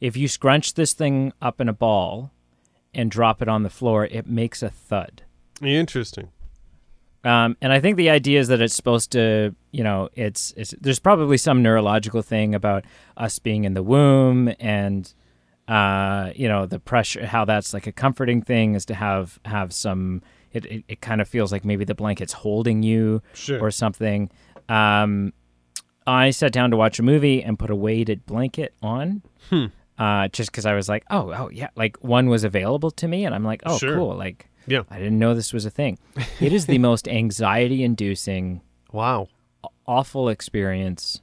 if 0.00 0.16
you 0.16 0.28
scrunch 0.28 0.74
this 0.74 0.92
thing 0.94 1.32
up 1.42 1.60
in 1.60 1.68
a 1.68 1.72
ball 1.72 2.30
and 2.94 3.10
drop 3.10 3.40
it 3.40 3.48
on 3.48 3.62
the 3.62 3.70
floor, 3.70 4.04
it 4.06 4.26
makes 4.26 4.64
a 4.64 4.68
thud. 4.68 5.22
Interesting. 5.62 6.30
Um, 7.22 7.56
and 7.60 7.72
I 7.72 7.78
think 7.80 7.96
the 7.96 8.10
idea 8.10 8.40
is 8.40 8.48
that 8.48 8.60
it's 8.60 8.74
supposed 8.74 9.12
to, 9.12 9.54
you 9.70 9.84
know, 9.84 10.08
it's, 10.16 10.52
it's 10.56 10.74
there's 10.80 10.98
probably 10.98 11.36
some 11.36 11.62
neurological 11.62 12.20
thing 12.22 12.52
about 12.54 12.84
us 13.16 13.38
being 13.38 13.62
in 13.64 13.74
the 13.74 13.82
womb 13.84 14.52
and, 14.58 15.12
uh, 15.70 16.32
you 16.34 16.48
know, 16.48 16.66
the 16.66 16.78
pressure, 16.80 17.24
how 17.24 17.44
that's 17.44 17.72
like 17.72 17.86
a 17.86 17.92
comforting 17.92 18.42
thing 18.42 18.74
is 18.74 18.84
to 18.86 18.94
have 18.94 19.38
have 19.44 19.72
some. 19.72 20.22
It, 20.52 20.64
it, 20.66 20.84
it 20.88 21.00
kind 21.00 21.20
of 21.20 21.28
feels 21.28 21.52
like 21.52 21.64
maybe 21.64 21.84
the 21.84 21.94
blanket's 21.94 22.32
holding 22.32 22.82
you 22.82 23.22
Sure. 23.34 23.60
or 23.60 23.70
something. 23.70 24.28
Um, 24.68 25.32
I 26.08 26.30
sat 26.30 26.50
down 26.52 26.72
to 26.72 26.76
watch 26.76 26.98
a 26.98 27.04
movie 27.04 27.40
and 27.40 27.56
put 27.56 27.70
a 27.70 27.76
weighted 27.76 28.26
blanket 28.26 28.74
on. 28.82 29.22
Hmm. 29.48 29.66
Uh, 29.96 30.26
just 30.28 30.50
because 30.50 30.66
I 30.66 30.74
was 30.74 30.88
like, 30.88 31.04
oh, 31.10 31.30
oh 31.32 31.50
yeah, 31.52 31.68
like 31.76 31.96
one 32.02 32.28
was 32.28 32.42
available 32.42 32.90
to 32.92 33.06
me, 33.06 33.24
and 33.26 33.32
I'm 33.34 33.44
like, 33.44 33.62
oh, 33.64 33.78
Sure. 33.78 33.94
cool, 33.94 34.16
like 34.16 34.48
Yeah. 34.66 34.82
I 34.90 34.98
didn't 34.98 35.18
know 35.20 35.34
this 35.34 35.52
was 35.52 35.66
a 35.66 35.70
thing. 35.70 35.98
It 36.40 36.52
is 36.52 36.66
the 36.66 36.78
most 36.88 37.06
anxiety-inducing, 37.06 38.60
Wow. 38.92 39.28
awful 39.86 40.28
experience. 40.30 41.20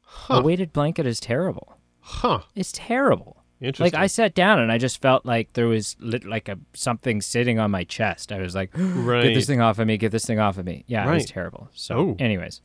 Huh. 0.00 0.38
A 0.38 0.42
weighted 0.42 0.72
blanket 0.72 1.06
is 1.06 1.20
terrible. 1.20 1.76
Huh. 2.10 2.40
It's 2.54 2.72
terrible. 2.72 3.44
Interesting. 3.60 3.84
Like 3.98 4.02
I 4.02 4.06
sat 4.06 4.34
down 4.34 4.60
and 4.60 4.70
I 4.72 4.78
just 4.78 5.02
felt 5.02 5.26
like 5.26 5.52
there 5.52 5.66
was 5.66 5.94
lit, 5.98 6.24
like 6.24 6.48
a 6.48 6.58
something 6.74 7.20
sitting 7.20 7.58
on 7.58 7.70
my 7.70 7.84
chest. 7.84 8.32
I 8.32 8.40
was 8.40 8.54
like, 8.54 8.70
Right. 8.74 9.22
"Get 9.24 9.34
this 9.34 9.46
thing 9.46 9.60
off 9.60 9.78
of 9.78 9.86
me! 9.86 9.96
Get 9.98 10.12
this 10.12 10.24
thing 10.24 10.38
off 10.38 10.58
of 10.58 10.64
me!" 10.64 10.84
Yeah, 10.86 11.08
it 11.10 11.12
was 11.14 11.26
terrible. 11.26 11.68
So, 11.74 11.94
Oh. 11.98 12.16
anyways, 12.18 12.60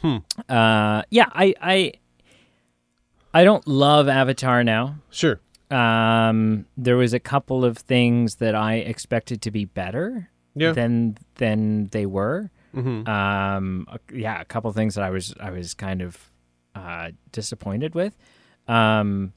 Hmm. 0.00 0.16
uh, 0.48 1.02
yeah, 1.10 1.26
I, 1.32 1.54
I, 1.60 1.92
I 3.32 3.44
don't 3.44 3.66
love 3.68 4.08
Avatar 4.08 4.64
now. 4.64 4.96
Sure. 5.10 5.40
Um, 5.70 6.66
there 6.76 6.96
was 6.96 7.12
a 7.12 7.20
couple 7.20 7.64
of 7.64 7.78
things 7.78 8.36
that 8.36 8.54
I 8.54 8.74
expected 8.76 9.42
to 9.42 9.50
be 9.50 9.64
better 9.66 10.30
Yeah. 10.54 10.72
than 10.72 11.16
than 11.36 11.86
they 11.92 12.06
were. 12.06 12.50
Mm-hmm. 12.74 13.08
Um, 13.08 13.86
yeah, 14.12 14.40
a 14.40 14.44
couple 14.44 14.72
things 14.72 14.94
that 14.94 15.04
I 15.04 15.10
was 15.10 15.34
I 15.40 15.50
was 15.50 15.74
kind 15.74 16.00
of 16.02 16.30
uh, 16.74 17.10
disappointed 17.32 17.94
with. 17.94 18.16
Um, 18.68 19.32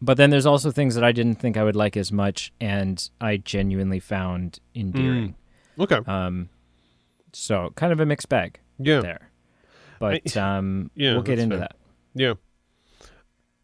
but 0.00 0.16
then 0.16 0.30
there's 0.30 0.46
also 0.46 0.70
things 0.70 0.94
that 0.94 1.04
I 1.04 1.12
didn't 1.12 1.36
think 1.36 1.56
I 1.56 1.64
would 1.64 1.76
like 1.76 1.96
as 1.96 2.12
much, 2.12 2.52
and 2.60 3.08
I 3.20 3.36
genuinely 3.38 4.00
found 4.00 4.58
endearing. 4.74 5.34
Okay. 5.78 6.00
Um, 6.06 6.48
so 7.32 7.72
kind 7.74 7.92
of 7.92 8.00
a 8.00 8.06
mixed 8.06 8.28
bag 8.28 8.60
Yeah. 8.78 9.00
there. 9.00 9.30
But 9.98 10.36
um, 10.36 10.90
yeah, 10.96 11.12
we'll 11.14 11.22
get 11.22 11.38
into 11.38 11.56
fair. 11.56 11.68
that. 11.68 11.76
Yeah. 12.14 12.34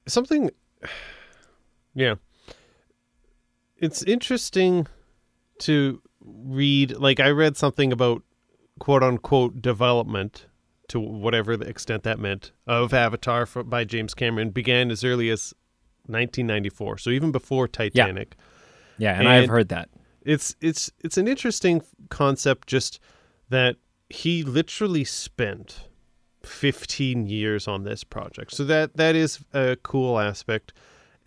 Something. 0.06 0.50
Yeah. 1.92 2.14
It's 3.78 4.04
interesting 4.04 4.86
to 5.60 6.00
read. 6.24 6.92
Like, 6.96 7.18
I 7.18 7.30
read 7.30 7.56
something 7.56 7.92
about 7.92 8.22
quote 8.78 9.02
unquote 9.02 9.60
development 9.60 10.46
to 10.90 11.00
whatever 11.00 11.56
the 11.56 11.66
extent 11.68 12.02
that 12.02 12.18
meant 12.18 12.52
of 12.66 12.92
Avatar 12.92 13.46
for, 13.46 13.62
by 13.62 13.84
James 13.84 14.12
Cameron 14.12 14.50
began 14.50 14.90
as 14.90 15.04
early 15.04 15.30
as 15.30 15.54
1994. 16.06 16.98
So 16.98 17.10
even 17.10 17.32
before 17.32 17.68
Titanic. 17.68 18.36
Yeah, 18.98 19.18
and, 19.18 19.28
I've 19.28 19.48
heard 19.48 19.68
that. 19.70 19.88
it's 20.22 20.54
it's 20.60 20.90
it's 21.00 21.16
an 21.16 21.26
interesting 21.26 21.82
concept 22.10 22.68
just 22.68 23.00
that 23.48 23.76
he 24.10 24.42
literally 24.42 25.04
spent 25.04 25.88
15 26.42 27.26
years 27.26 27.68
on 27.68 27.84
this 27.84 28.02
project 28.02 28.52
so 28.52 28.64
that 28.64 28.96
that 28.96 29.14
is 29.14 29.40
a 29.52 29.76
cool 29.82 30.18
aspect 30.18 30.72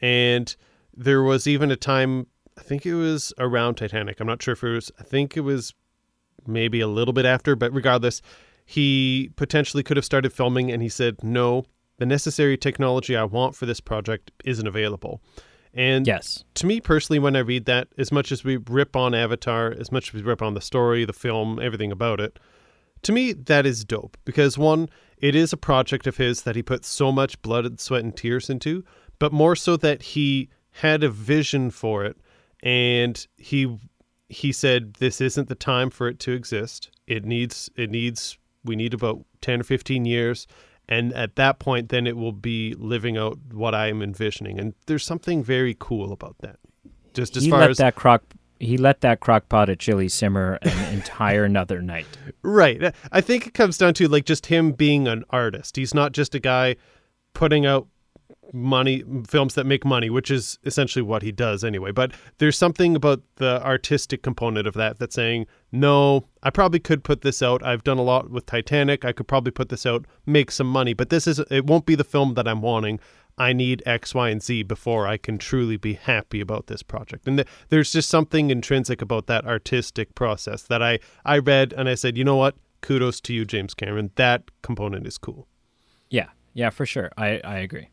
and 0.01 0.55
there 0.95 1.21
was 1.21 1.45
even 1.47 1.71
a 1.71 1.75
time 1.75 2.25
i 2.57 2.61
think 2.61 2.83
it 2.85 2.95
was 2.95 3.31
around 3.37 3.75
titanic 3.75 4.19
i'm 4.19 4.27
not 4.27 4.41
sure 4.41 4.53
if 4.53 4.63
it 4.63 4.69
was 4.69 4.91
i 4.99 5.03
think 5.03 5.37
it 5.37 5.41
was 5.41 5.73
maybe 6.47 6.81
a 6.81 6.87
little 6.87 7.13
bit 7.13 7.25
after 7.25 7.55
but 7.55 7.71
regardless 7.73 8.23
he 8.65 9.31
potentially 9.35 9.83
could 9.83 9.97
have 9.97 10.05
started 10.05 10.31
filming 10.31 10.71
and 10.71 10.81
he 10.81 10.89
said 10.89 11.23
no 11.23 11.63
the 11.97 12.05
necessary 12.05 12.57
technology 12.57 13.15
i 13.15 13.23
want 13.23 13.55
for 13.55 13.65
this 13.65 13.79
project 13.79 14.31
isn't 14.45 14.67
available 14.67 15.21
and 15.73 16.05
Yes. 16.05 16.43
to 16.53 16.67
me 16.67 16.79
personally, 16.79 17.17
when 17.17 17.35
I 17.35 17.39
read 17.39 17.65
that, 17.65 17.87
as 17.97 18.11
much 18.11 18.31
as 18.31 18.43
we 18.43 18.57
rip 18.57 18.95
on 18.95 19.15
Avatar, 19.15 19.71
as 19.71 19.91
much 19.91 20.09
as 20.09 20.13
we 20.13 20.21
rip 20.21 20.39
on 20.43 20.53
the 20.53 20.61
story, 20.61 21.03
the 21.03 21.13
film, 21.13 21.59
everything 21.59 21.91
about 21.91 22.19
it, 22.19 22.37
to 23.01 23.11
me, 23.11 23.33
that 23.33 23.65
is 23.65 23.83
dope. 23.83 24.15
Because 24.23 24.55
one, 24.55 24.87
it 25.17 25.33
is 25.33 25.51
a 25.51 25.57
project 25.57 26.05
of 26.05 26.17
his 26.17 26.43
that 26.43 26.55
he 26.55 26.61
put 26.61 26.85
so 26.85 27.11
much 27.11 27.41
blood 27.41 27.65
and 27.65 27.79
sweat 27.79 28.03
and 28.03 28.15
tears 28.15 28.51
into, 28.51 28.83
but 29.17 29.33
more 29.33 29.55
so 29.55 29.75
that 29.77 30.03
he 30.03 30.47
had 30.73 31.03
a 31.03 31.09
vision 31.09 31.71
for 31.71 32.05
it 32.05 32.17
and 32.61 33.25
he 33.37 33.79
he 34.29 34.51
said 34.51 34.95
this 34.95 35.19
isn't 35.21 35.49
the 35.49 35.55
time 35.55 35.89
for 35.89 36.07
it 36.07 36.19
to 36.19 36.33
exist. 36.33 36.91
It 37.07 37.25
needs 37.25 37.71
it 37.75 37.89
needs 37.89 38.37
we 38.63 38.75
need 38.75 38.93
about 38.93 39.25
10 39.41 39.61
or 39.61 39.63
15 39.63 40.05
years 40.05 40.47
and 40.87 41.13
at 41.13 41.35
that 41.35 41.59
point 41.59 41.89
then 41.89 42.05
it 42.07 42.17
will 42.17 42.31
be 42.31 42.75
living 42.75 43.17
out 43.17 43.37
what 43.51 43.73
I 43.73 43.87
am 43.87 44.01
envisioning 44.01 44.59
and 44.59 44.73
there's 44.85 45.05
something 45.05 45.43
very 45.43 45.75
cool 45.77 46.11
about 46.11 46.37
that. 46.39 46.57
Just 47.13 47.37
as 47.37 47.43
he 47.43 47.49
far 47.49 47.59
let 47.59 47.69
as 47.69 47.77
that 47.77 47.95
crock 47.95 48.23
he 48.59 48.77
let 48.77 49.01
that 49.01 49.19
crock 49.19 49.49
pot 49.49 49.69
of 49.69 49.77
chili 49.77 50.07
simmer 50.07 50.57
an 50.61 50.93
entire 50.93 51.43
another 51.43 51.81
night. 51.81 52.07
Right. 52.41 52.93
I 53.11 53.21
think 53.21 53.47
it 53.47 53.53
comes 53.53 53.77
down 53.77 53.93
to 53.95 54.07
like 54.07 54.25
just 54.25 54.47
him 54.47 54.71
being 54.71 55.07
an 55.07 55.23
artist. 55.29 55.75
He's 55.75 55.93
not 55.93 56.13
just 56.13 56.33
a 56.33 56.39
guy 56.39 56.77
putting 57.33 57.65
out 57.65 57.87
money 58.51 59.03
films 59.27 59.55
that 59.55 59.65
make 59.65 59.85
money, 59.85 60.09
which 60.09 60.29
is 60.29 60.59
essentially 60.65 61.01
what 61.01 61.21
he 61.21 61.31
does 61.31 61.63
anyway. 61.63 61.91
But 61.91 62.11
there's 62.37 62.57
something 62.57 62.95
about 62.95 63.21
the 63.35 63.63
artistic 63.63 64.21
component 64.23 64.67
of 64.67 64.73
that 64.75 64.99
that's 64.99 65.15
saying, 65.15 65.45
"No, 65.71 66.27
I 66.41 66.49
probably 66.49 66.79
could 66.79 67.03
put 67.03 67.21
this 67.21 67.41
out. 67.41 67.63
I've 67.63 67.83
done 67.83 67.97
a 67.97 68.03
lot 68.03 68.29
with 68.29 68.45
Titanic. 68.45 69.05
I 69.05 69.11
could 69.11 69.27
probably 69.27 69.51
put 69.51 69.69
this 69.69 69.85
out, 69.85 70.05
make 70.25 70.51
some 70.51 70.67
money, 70.67 70.93
but 70.93 71.09
this 71.09 71.27
is 71.27 71.39
it 71.49 71.65
won't 71.65 71.85
be 71.85 71.95
the 71.95 72.03
film 72.03 72.33
that 72.33 72.47
I'm 72.47 72.61
wanting. 72.61 72.99
I 73.37 73.53
need 73.53 73.81
X, 73.85 74.13
Y, 74.13 74.29
and 74.29 74.43
Z 74.43 74.63
before 74.63 75.07
I 75.07 75.17
can 75.17 75.37
truly 75.37 75.77
be 75.77 75.93
happy 75.93 76.39
about 76.39 76.67
this 76.67 76.83
project. 76.83 77.27
And 77.27 77.37
th- 77.37 77.47
there's 77.69 77.91
just 77.91 78.09
something 78.09 78.51
intrinsic 78.51 79.01
about 79.01 79.27
that 79.27 79.45
artistic 79.45 80.13
process 80.15 80.63
that 80.63 80.83
I, 80.83 80.99
I 81.25 81.39
read 81.39 81.73
and 81.73 81.89
I 81.89 81.95
said, 81.95 82.17
you 82.17 82.23
know 82.23 82.35
what? 82.35 82.55
Kudos 82.81 83.21
to 83.21 83.33
you, 83.33 83.45
James 83.45 83.73
Cameron. 83.73 84.11
That 84.15 84.51
component 84.61 85.07
is 85.07 85.17
cool. 85.17 85.47
Yeah. 86.09 86.27
Yeah, 86.53 86.69
for 86.69 86.85
sure. 86.85 87.11
I, 87.17 87.41
I 87.43 87.57
agree. 87.57 87.89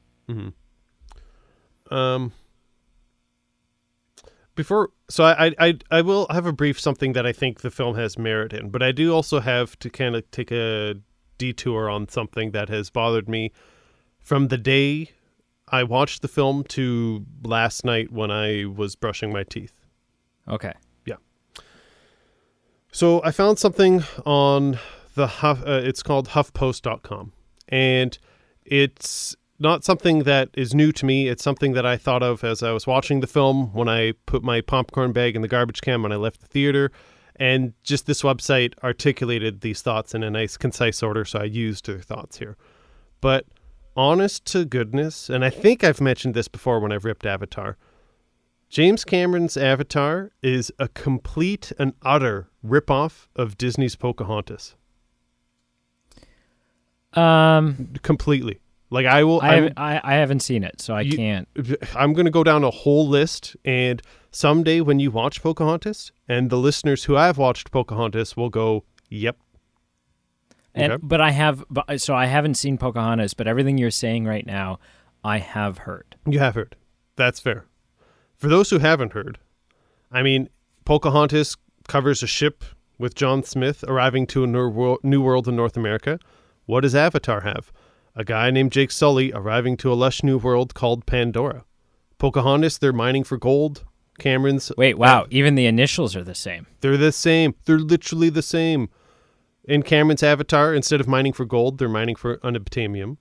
Um, 1.91 2.33
before, 4.55 4.91
so 5.09 5.25
I, 5.25 5.47
I, 5.47 5.55
I, 5.59 5.79
I 5.91 6.01
will 6.03 6.27
have 6.31 6.47
a 6.47 6.53
brief 6.53 6.79
something 6.79 7.15
that 7.15 7.27
I 7.27 7.33
think 7.33 7.61
the 7.61 7.71
film 7.71 7.97
has 7.97 8.19
merit 8.19 8.53
in, 8.53 8.71
but 8.71 8.83
I 8.83 8.93
do 8.93 9.15
also 9.15 9.41
have 9.41 9.79
to 9.81 9.91
kind 9.91 10.15
of 10.15 10.31
take 10.31 10.51
a 10.53 10.97
detour 11.39 11.89
on 11.89 12.09
something 12.09 12.51
that 12.51 12.69
has 12.69 12.91
bothered 12.91 13.29
me 13.29 13.53
from 14.23 14.49
the 14.49 14.59
day 14.59 15.11
I 15.73 15.85
watched 15.85 16.23
the 16.23 16.29
film 16.29 16.65
to 16.65 17.25
last 17.45 17.85
night 17.85 18.13
when 18.13 18.31
I 18.31 18.65
was 18.65 18.97
brushing 18.97 19.33
my 19.33 19.45
teeth. 19.45 19.73
Okay. 20.49 20.73
Yeah. 21.07 21.15
So 22.93 23.23
I 23.23 23.31
found 23.31 23.59
something 23.59 24.03
on 24.27 24.79
the 25.15 25.27
Huff, 25.27 25.63
uh, 25.65 25.81
it's 25.85 26.03
called 26.03 26.31
HuffPost.com, 26.31 27.33
and 27.69 28.19
it's 28.65 29.37
not 29.61 29.85
something 29.85 30.21
that 30.21 30.49
is 30.55 30.75
new 30.75 30.91
to 30.93 31.05
me. 31.05 31.29
It's 31.29 31.45
something 31.45 31.75
that 31.75 31.85
I 31.85 31.97
thought 31.99 32.23
of 32.23 32.43
as 32.43 32.63
I 32.63 32.73
was 32.73 32.87
watching 32.87 33.21
the 33.21 33.27
film 33.27 33.73
when 33.75 33.89
I 33.89 34.13
put 34.25 34.43
my 34.43 34.63
popcorn 34.63 35.13
bag 35.13 35.37
in 35.37 35.43
the 35.43 35.49
garbage 35.49 35.83
can 35.83 36.03
when 36.03 36.13
I 36.13 36.17
left 36.17 36.41
the 36.41 36.47
theater, 36.47 36.91
and 37.37 37.75
just 37.83 38.07
this 38.07 38.23
website 38.23 38.73
articulated 38.83 39.61
these 39.61 39.83
thoughts 39.83 40.15
in 40.15 40.23
a 40.23 40.31
nice, 40.31 40.57
concise 40.57 41.03
order. 41.03 41.25
So 41.25 41.41
I 41.41 41.45
used 41.45 41.87
their 41.87 42.01
thoughts 42.01 42.39
here, 42.39 42.57
but 43.21 43.47
honest 43.97 44.47
to 44.47 44.65
goodness, 44.65 45.29
and 45.29 45.45
I 45.45 45.51
think 45.51 45.85
I've 45.85 46.01
mentioned 46.01 46.35
this 46.35 46.49
before 46.49 46.81
when 46.81 46.93
I've 46.93 47.05
ripped 47.05 47.27
Avatar. 47.27 47.77
James 48.71 49.05
Cameron's 49.05 49.57
Avatar 49.57 50.31
is 50.43 50.73
a 50.79 50.89
complete 50.89 51.73
and 51.79 51.93
utter 52.03 52.49
ripoff 52.65 53.27
of 53.35 53.59
Disney's 53.59 53.97
Pocahontas. 53.97 54.77
Um 57.15 57.95
Completely. 58.03 58.61
Like 58.93 59.07
I 59.07 59.23
will, 59.25 59.41
I 59.41 59.49
I 59.51 59.55
haven't, 59.55 59.73
I, 59.79 60.01
I 60.03 60.15
haven't 60.15 60.41
seen 60.41 60.65
it, 60.65 60.81
so 60.81 60.95
I 60.95 61.03
You- 61.03 61.17
can't. 61.17 61.49
I'm 61.95 62.13
going 62.13 62.25
to 62.25 62.31
go 62.31 62.43
down 62.43 62.65
a 62.65 62.71
whole 62.71 63.07
list, 63.09 63.57
and 63.65 64.03
someday 64.33 64.81
when 64.81 64.99
you 64.99 65.11
watch 65.13 65.43
Pocahontas, 65.43 66.11
and 66.29 66.51
the 66.51 66.57
listeners 66.59 67.05
who 67.05 67.15
have 67.15 67.39
watched 67.39 67.71
Pocahontas 67.71 68.37
will 68.37 68.51
go, 68.51 68.85
"Yep, 69.09 69.37
And 70.75 70.93
Okay. 70.95 71.01
but 71.05 71.21
I 71.21 71.31
have 71.31 71.65
but, 71.71 72.01
so 72.01 72.15
I 72.15 72.27
haven't 72.27 72.55
seen 72.55 72.79
Pocahontas, 72.79 73.35
but 73.35 73.47
everything 73.47 73.79
you're 73.79 73.91
saying 73.91 74.25
right 74.25 74.47
now, 74.47 74.79
I 75.25 75.39
have 75.39 75.79
heard. 75.79 76.17
you 76.27 76.39
have 76.41 76.55
heard." 76.55 76.75
That's 77.17 77.39
fair. 77.41 77.67
For 78.37 78.49
those 78.49 78.71
who 78.71 78.79
haven't 78.79 79.13
heard, 79.13 79.39
I 80.11 80.23
mean, 80.23 80.49
Pocahontas 80.85 81.57
covers 81.87 82.23
a 82.23 82.27
ship 82.27 82.65
with 82.99 83.15
John 83.15 83.43
Smith 83.45 83.85
arriving 83.87 84.27
to 84.29 84.45
a 84.45 84.47
new 84.47 84.69
world, 84.69 84.99
new 85.03 85.21
world 85.23 85.47
in 85.49 85.55
North 85.57 85.77
America. 85.77 86.19
What 86.67 86.81
does 86.81 86.95
Avatar 86.95 87.41
have? 87.43 87.71
A 88.17 88.25
guy 88.25 88.51
named 88.51 88.73
Jake 88.73 88.91
Sully 88.91 89.33
arriving 89.33 89.77
to 89.79 89.93
a 89.93 89.95
lush 89.95 90.23
new 90.23 90.39
world 90.39 90.75
called 90.75 91.07
Pandora. 91.07 91.65
Pocahontas, 92.19 92.79
they're 92.79 92.93
mining 92.93 93.25
for 93.25 93.37
gold. 93.37 93.85
Cameron's 94.19 94.71
Wait, 94.77 94.99
wow. 94.99 95.27
Even 95.31 95.55
the 95.55 95.67
initials 95.67 96.15
are 96.15 96.25
the 96.25 96.35
same. 96.35 96.67
they're 96.81 96.97
the 96.97 97.13
same. 97.13 97.55
They're 97.65 97.79
literally 97.79 98.29
the 98.29 98.43
same. 98.43 98.91
In 99.65 99.83
Cameron's 99.83 100.23
Avatar, 100.23 100.75
instead 100.75 101.01
of 101.01 101.09
mining 101.09 101.33
for 101.33 101.45
gold, 101.45 101.79
they're 101.79 101.89
mining 101.89 102.17
for 102.17 102.39
unobtainium. 102.39 103.17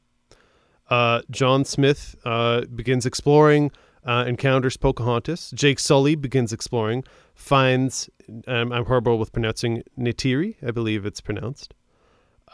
Uh, 0.90 1.22
John 1.30 1.64
Smith 1.64 2.16
uh, 2.26 2.62
begins 2.62 3.06
exploring, 3.06 3.72
uh, 4.04 4.26
encounters 4.28 4.76
Pocahontas. 4.76 5.52
Jake 5.52 5.80
Sully 5.80 6.16
begins 6.16 6.52
exploring, 6.52 7.04
finds, 7.36 8.10
um, 8.48 8.72
I'm 8.72 8.86
horrible 8.86 9.20
with 9.20 9.32
pronouncing 9.32 9.84
Neytiri, 9.98 10.56
I 10.66 10.72
believe 10.72 11.06
it's 11.06 11.22
pronounced. 11.22 11.74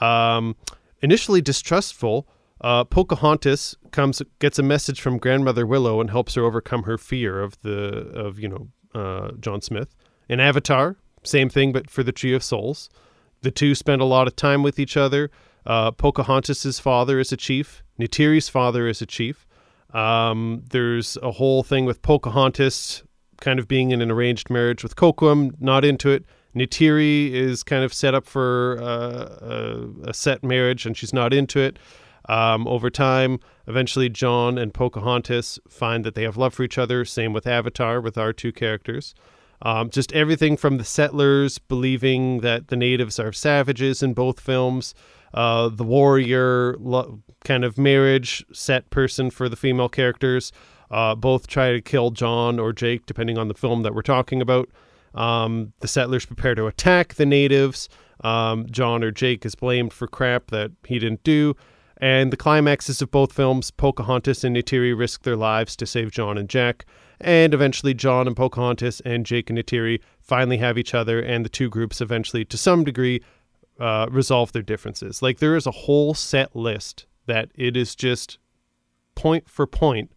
Um, 0.02 0.56
initially 1.01 1.41
distrustful, 1.41 2.27
uh, 2.62 2.84
Pocahontas 2.84 3.75
comes 3.91 4.21
gets 4.39 4.58
a 4.58 4.63
message 4.63 5.01
from 5.01 5.17
grandmother 5.17 5.65
Willow 5.65 5.99
and 5.99 6.10
helps 6.10 6.36
her 6.36 6.43
overcome 6.43 6.84
her 6.84 6.97
fear 6.97 7.41
of 7.41 7.60
the 7.62 8.10
of 8.15 8.39
you 8.39 8.47
know 8.47 8.67
uh, 8.99 9.31
John 9.39 9.62
Smith. 9.62 9.95
In 10.29 10.39
Avatar, 10.39 10.97
same 11.23 11.49
thing, 11.49 11.71
but 11.71 11.89
for 11.89 12.03
the 12.03 12.12
Tree 12.12 12.34
of 12.34 12.43
Souls. 12.43 12.89
The 13.41 13.51
two 13.51 13.75
spend 13.75 14.01
a 14.01 14.05
lot 14.05 14.27
of 14.27 14.36
time 14.36 14.63
with 14.63 14.79
each 14.79 14.97
other. 14.97 15.29
Uh, 15.65 15.91
Pocahontas's 15.91 16.79
father 16.79 17.19
is 17.19 17.31
a 17.31 17.38
chief. 17.38 17.84
Neytiri's 17.99 18.49
father 18.49 18.88
is 18.88 19.01
a 19.01 19.05
chief. 19.05 19.45
Um, 19.93 20.63
there's 20.71 21.17
a 21.21 21.31
whole 21.31 21.62
thing 21.63 21.86
with 21.86 22.01
Pocahontas 22.01 23.03
kind 23.41 23.60
of 23.60 23.67
being 23.67 23.91
in 23.91 24.01
an 24.01 24.12
arranged 24.12 24.49
marriage 24.49 24.84
with 24.84 24.95
Kocoum, 24.95 25.60
not 25.60 25.86
into 25.86 26.10
it. 26.10 26.25
Neytiri 26.56 27.32
is 27.32 27.63
kind 27.63 27.84
of 27.84 27.94
set 27.94 28.13
up 28.13 28.26
for 28.26 28.80
uh, 28.82 29.86
a, 30.06 30.10
a 30.10 30.13
set 30.13 30.44
marriage 30.44 30.86
and 30.86 30.96
she's 30.96 31.13
not 31.13 31.34
into 31.34 31.60
it. 31.60 31.78
Um, 32.28 32.68
over 32.68 32.89
time, 32.89 33.39
eventually, 33.68 34.10
John 34.10 34.58
and 34.58 34.74
Pocahontas 34.74 35.60
find 35.70 36.04
that 36.06 36.15
they 36.15 36.24
have 36.24 36.38
love 36.38 36.54
for 36.54 36.63
each 36.63 36.78
other. 36.78 37.06
Same 37.06 37.34
with 37.34 37.46
Avatar, 37.46 38.02
with 38.02 38.18
our 38.18 38.34
two 38.34 38.52
characters. 38.52 39.13
Um, 39.62 39.89
just 39.89 40.12
everything 40.13 40.58
from 40.58 40.78
the 40.78 40.84
settlers 40.84 41.60
believing 41.60 42.39
that 42.41 42.68
the 42.68 42.76
natives 42.76 43.20
are 43.20 43.32
savages 43.32 44.04
in 44.04 44.13
both 44.13 44.39
films, 44.39 44.94
uh, 45.34 45.70
the 45.70 45.84
warrior 45.84 46.76
lo- 46.80 47.22
kind 47.44 47.63
of 47.63 47.78
marriage 47.78 48.46
set 48.52 48.89
person 48.89 49.30
for 49.30 49.48
the 49.48 49.56
female 49.56 49.89
characters. 49.89 50.52
Uh, 50.91 51.15
both 51.15 51.48
try 51.48 51.72
to 51.72 51.82
kill 51.82 52.12
John 52.12 52.60
or 52.60 52.72
Jake, 52.74 53.06
depending 53.06 53.38
on 53.38 53.48
the 53.48 53.54
film 53.54 53.84
that 53.84 53.94
we're 53.96 54.02
talking 54.02 54.41
about. 54.41 54.70
Um, 55.15 55.73
the 55.80 55.88
settlers 55.88 56.25
prepare 56.25 56.56
to 56.56 56.67
attack 56.67 57.15
the 57.15 57.25
natives. 57.25 57.89
Um, 58.23 58.67
John 58.69 59.04
or 59.04 59.12
Jake 59.12 59.45
is 59.45 59.56
blamed 59.56 59.93
for 59.93 60.08
crap 60.08 60.47
that 60.51 60.71
he 60.86 60.99
didn't 60.99 61.23
do. 61.23 61.56
And 61.97 62.32
the 62.32 62.38
climaxes 62.38 63.01
of 63.01 63.10
both 63.10 63.32
films, 63.32 63.71
Pocahontas 63.71 64.43
and 64.43 64.56
Neytiri 64.56 64.97
risk 64.97 65.23
their 65.23 65.38
lives 65.38 65.75
to 65.78 65.86
save 65.86 66.12
John 66.12 66.38
and 66.38 66.49
Jack. 66.49 66.86
And 67.21 67.54
eventually, 67.54 67.93
John 67.93 68.28
and 68.28 68.36
Pocahontas 68.36 68.99
and 69.01 69.25
Jake 69.25 69.49
and 69.49 69.58
Neytiri 69.58 70.01
finally 70.19 70.58
have 70.58 70.78
each 70.78 70.93
other, 70.93 71.21
and 71.21 71.45
the 71.45 71.49
two 71.49 71.69
groups 71.69 72.01
eventually, 72.01 72.43
to 72.45 72.58
some 72.58 72.84
degree, 72.84 73.23
uh, 73.80 74.08
resolve 74.12 74.51
their 74.51 74.62
differences. 74.62 75.21
Like, 75.21 75.39
there 75.39 75.56
is 75.56 75.65
a 75.65 75.71
whole 75.71 76.13
set 76.13 76.54
list 76.54 77.06
that 77.28 77.49
it 77.56 77.78
is 77.78 77.95
just 77.95 78.38
point 79.15 79.49
for 79.49 79.65
point. 79.65 80.12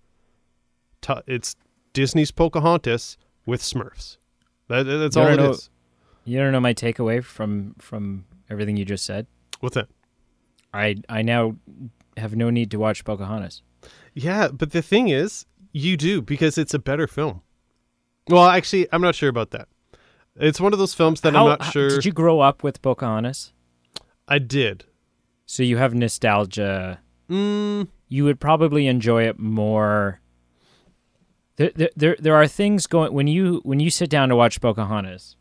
T- 1.01 1.15
it's 1.29 1.55
Disney's 1.93 2.33
Pocahontas 2.33 3.17
with 3.47 3.63
Smurfs. 3.63 4.17
That, 4.69 4.85
that's 4.85 5.17
You 5.17 5.23
all 5.23 5.29
it 5.29 5.37
know- 5.37 5.51
is. 5.51 5.71
You 6.25 6.39
don't 6.39 6.53
know 6.53 6.61
my 6.61 6.75
takeaway 6.75 7.25
from 7.25 7.75
from 7.79 8.25
everything 8.51 8.77
you 8.77 8.85
just 8.85 9.05
said. 9.07 9.27
What's 9.61 9.75
that? 9.77 9.89
I 10.75 10.97
I 11.09 11.23
now 11.23 11.57
have 12.19 12.37
no 12.37 12.51
need 12.51 12.71
to 12.73 12.79
watch 12.79 13.03
Pocahontas. 13.05 13.63
Yeah, 14.15 14.49
but 14.49 14.73
the 14.73 14.83
thing 14.83 15.09
is, 15.09 15.47
you 15.73 15.97
do 15.97 16.21
because 16.21 16.59
it's 16.59 16.75
a 16.75 16.79
better 16.79 17.07
film. 17.07 17.41
Well, 18.29 18.45
actually, 18.47 18.87
I'm 18.93 19.01
not 19.01 19.15
sure 19.15 19.31
about 19.31 19.53
that. 19.53 19.69
It's 20.37 20.61
one 20.61 20.73
of 20.75 20.79
those 20.79 20.93
films 20.95 21.23
that 21.23 21.33
How- 21.33 21.45
I'm 21.45 21.49
not 21.49 21.63
how- 21.63 21.71
sure. 21.71 21.89
Did 21.89 22.05
you 22.05 22.13
grow 22.13 22.41
up 22.41 22.63
with 22.63 22.83
Pocahontas? 22.83 23.53
I 24.29 24.39
did. 24.39 24.85
So 25.47 25.63
you 25.63 25.79
have 25.79 25.95
nostalgia. 25.95 27.01
Mm, 27.31 27.89
You 28.09 28.25
would 28.25 28.39
probably 28.41 28.87
enjoy 28.87 29.23
it 29.29 29.39
more. 29.39 30.21
There, 31.59 31.71
there, 31.75 31.91
there, 31.97 32.17
there 32.19 32.35
are 32.35 32.47
things 32.49 32.87
going 32.87 33.13
when 33.13 33.27
you 33.27 33.61
when 33.65 33.81
you 33.81 33.91
sit 33.91 34.09
down 34.11 34.29
to 34.31 34.37
watch 34.37 34.61
Pocahontas. 34.61 35.37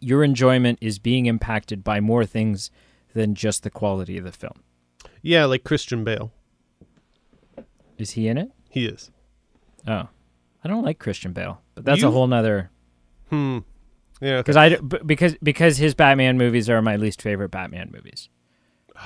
Your 0.00 0.22
enjoyment 0.22 0.78
is 0.80 0.98
being 0.98 1.26
impacted 1.26 1.82
by 1.82 2.00
more 2.00 2.24
things 2.26 2.70
than 3.14 3.34
just 3.34 3.62
the 3.62 3.70
quality 3.70 4.18
of 4.18 4.24
the 4.24 4.32
film. 4.32 4.62
yeah, 5.22 5.44
like 5.46 5.64
Christian 5.64 6.04
Bale. 6.04 6.32
Is 7.98 8.12
he 8.12 8.28
in 8.28 8.36
it? 8.36 8.50
He 8.70 8.84
is. 8.86 9.10
Oh, 9.88 10.08
I 10.62 10.68
don't 10.68 10.84
like 10.84 10.98
Christian 10.98 11.32
Bale, 11.32 11.62
but 11.74 11.84
that's 11.84 12.02
You- 12.02 12.08
a 12.08 12.10
whole 12.10 12.26
nother. 12.26 12.70
Hmm. 13.30 13.60
Yeah. 14.20 14.34
okay. 14.34 14.38
Because 14.40 14.56
I 14.56 14.76
b- 14.76 14.98
because 15.04 15.36
because 15.42 15.76
his 15.78 15.94
Batman 15.94 16.38
movies 16.38 16.68
are 16.70 16.80
my 16.82 16.96
least 16.96 17.20
favorite 17.22 17.50
Batman 17.50 17.90
movies. 17.92 18.28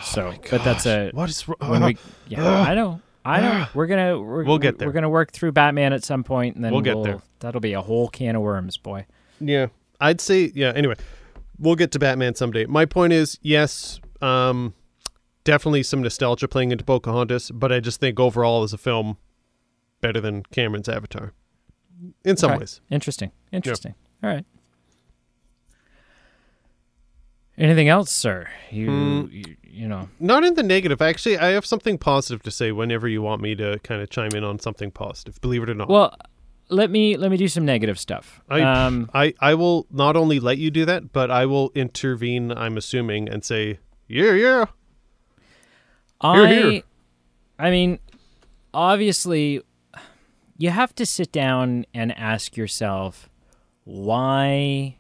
So, 0.03 0.27
Oh 0.27 0.31
my 0.31 0.39
but 0.51 0.63
that's 0.65 0.87
a 0.87 1.11
what 1.13 1.29
is 1.29 1.47
wrong? 1.49 1.57
when 1.71 1.85
we 1.85 1.97
yeah 2.29 2.45
I 2.63 2.75
know 2.75 3.01
I 3.25 3.41
don't 3.41 3.59
know 3.59 3.67
we're 3.75 3.87
gonna 3.87 4.21
we're, 4.21 4.45
We'll 4.45 4.59
get 4.59 4.79
there. 4.79 4.89
We're 4.89 4.93
gonna 4.93 5.09
work 5.11 5.33
through 5.33 5.53
Batman 5.53 5.93
at 5.93 6.05
some 6.05 6.25
point, 6.25 6.57
and 6.57 6.65
then 6.65 6.73
We'll 6.73 6.81
get 6.83 7.03
there. 7.03 7.21
That'll 7.41 7.61
be 7.61 7.73
a 7.73 7.81
whole 7.83 8.09
can 8.09 8.37
of 8.37 8.43
worms, 8.43 8.77
boy. 8.77 9.07
Yeah, 9.41 9.67
I'd 10.01 10.21
say 10.21 10.53
yeah. 10.55 10.73
Anyway, 10.75 10.97
we'll 11.59 11.77
get 11.77 11.93
to 11.93 11.99
Batman 11.99 12.35
someday. 12.35 12.67
My 12.67 12.85
point 12.85 13.13
is, 13.13 13.39
yes, 13.43 14.01
um, 14.21 14.75
definitely 15.45 15.83
some 15.83 16.03
nostalgia 16.03 16.49
playing 16.49 16.73
into 16.73 16.85
Pocahontas, 16.85 17.51
but 17.51 17.73
I 17.73 17.81
just 17.81 18.01
think 18.01 18.21
overall 18.21 18.63
as 18.63 18.73
a 18.73 18.79
film, 18.79 19.17
better 20.01 20.21
than 20.21 20.43
Cameron's 20.53 20.89
Avatar, 20.89 21.33
in 22.25 22.37
some 22.37 22.51
Okay. 22.53 22.61
ways. 22.61 22.81
Interesting. 22.91 23.31
Interesting. 23.53 23.95
All 24.23 24.31
right. 24.31 24.45
Anything 27.61 27.89
else, 27.89 28.11
sir? 28.11 28.49
You, 28.71 28.91
Hmm. 28.91 29.27
you 29.31 29.45
you 29.73 29.87
know 29.89 30.09
Not 30.19 30.43
in 30.45 30.55
the 30.55 30.63
negative. 30.63 31.01
Actually, 31.01 31.39
I 31.39 31.51
have 31.51 31.65
something 31.65 31.97
positive 31.99 32.43
to 32.43 32.51
say 32.51 32.73
whenever 32.73 33.07
you 33.07 33.23
want 33.23 33.41
me 33.43 33.55
to 33.55 33.79
kind 33.85 34.03
of 34.03 34.11
chime 34.11 34.33
in 34.35 34.43
on 34.45 34.59
something 34.59 34.91
positive. 34.91 35.41
Believe 35.41 35.63
it 35.63 35.71
or 35.71 35.75
not. 35.75 35.89
well. 35.89 36.17
Let 36.73 36.89
me 36.89 37.17
let 37.17 37.33
me 37.33 37.37
do 37.37 37.49
some 37.49 37.65
negative 37.65 37.99
stuff. 37.99 38.41
I, 38.49 38.61
um, 38.63 39.11
I 39.13 39.35
I 39.41 39.55
will 39.55 39.89
not 39.91 40.17
only 40.17 40.39
let 40.39 40.57
you 40.59 40.71
do 40.71 40.85
that, 40.85 41.13
but 41.13 41.29
I 41.29 41.45
will 41.45 41.73
intervene. 41.75 42.53
I'm 42.53 42.77
assuming 42.77 43.29
and 43.29 43.45
say, 43.45 43.81
yeah, 44.07 44.35
yeah. 44.35 44.65
I, 46.21 46.47
Here, 46.47 46.71
here. 46.71 46.83
I 47.59 47.71
mean, 47.73 47.99
obviously, 48.73 49.63
you 50.59 50.71
have 50.71 50.95
to 50.95 51.05
sit 51.05 51.33
down 51.33 51.87
and 51.93 52.17
ask 52.17 52.57
yourself 52.57 53.29
why. 53.83 54.97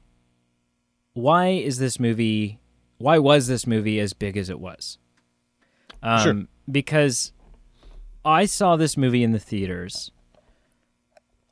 Why 1.14 1.49
is 1.49 1.79
this 1.79 1.99
movie? 1.99 2.59
Why 2.99 3.18
was 3.18 3.46
this 3.46 3.66
movie 3.66 3.99
as 4.01 4.12
big 4.12 4.37
as 4.37 4.51
it 4.51 4.61
was? 4.61 4.99
Um, 6.03 6.20
Sure. 6.23 6.42
Because 6.70 7.33
I 8.25 8.44
saw 8.46 8.77
this 8.77 8.96
movie 8.96 9.23
in 9.25 9.33
the 9.33 9.38
theaters 9.38 10.12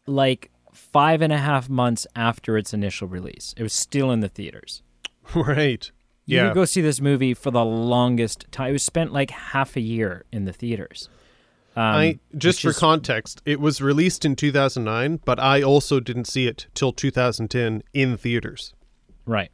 like 0.07 0.51
five 0.73 1.21
and 1.23 1.33
a 1.33 1.39
half 1.39 1.69
months 1.69 2.07
after 2.15 2.57
its 2.57 2.73
initial 2.73 3.09
release. 3.09 3.55
It 3.57 3.63
was 3.63 3.73
still 3.73 4.11
in 4.11 4.21
the 4.21 4.29
theaters. 4.29 4.83
right. 5.35 5.91
You 6.25 6.37
Yeah. 6.37 6.49
could 6.49 6.55
go 6.55 6.65
see 6.65 6.81
this 6.81 7.01
movie 7.01 7.35
for 7.35 7.51
the 7.51 7.65
longest 7.65 8.47
time. 8.51 8.71
It 8.71 8.73
was 8.73 8.83
spent 8.83 9.13
like 9.13 9.31
half 9.31 9.77
a 9.77 9.81
year 9.81 10.25
in 10.33 10.45
the 10.45 10.53
theaters. 10.53 11.09
Um, 11.77 11.83
I 11.95 12.19
just 12.37 12.61
for 12.63 12.71
is- 12.71 12.79
context, 12.79 13.43
it 13.45 13.61
was 13.61 13.81
released 13.81 14.25
in 14.25 14.37
2009, 14.37 15.21
but 15.25 15.39
I 15.41 15.63
also 15.63 16.01
didn't 16.01 16.27
see 16.27 16.47
it 16.47 16.67
till 16.75 16.93
2010 16.93 17.83
in 17.95 18.17
theaters. 18.17 18.73
Right, 19.29 19.51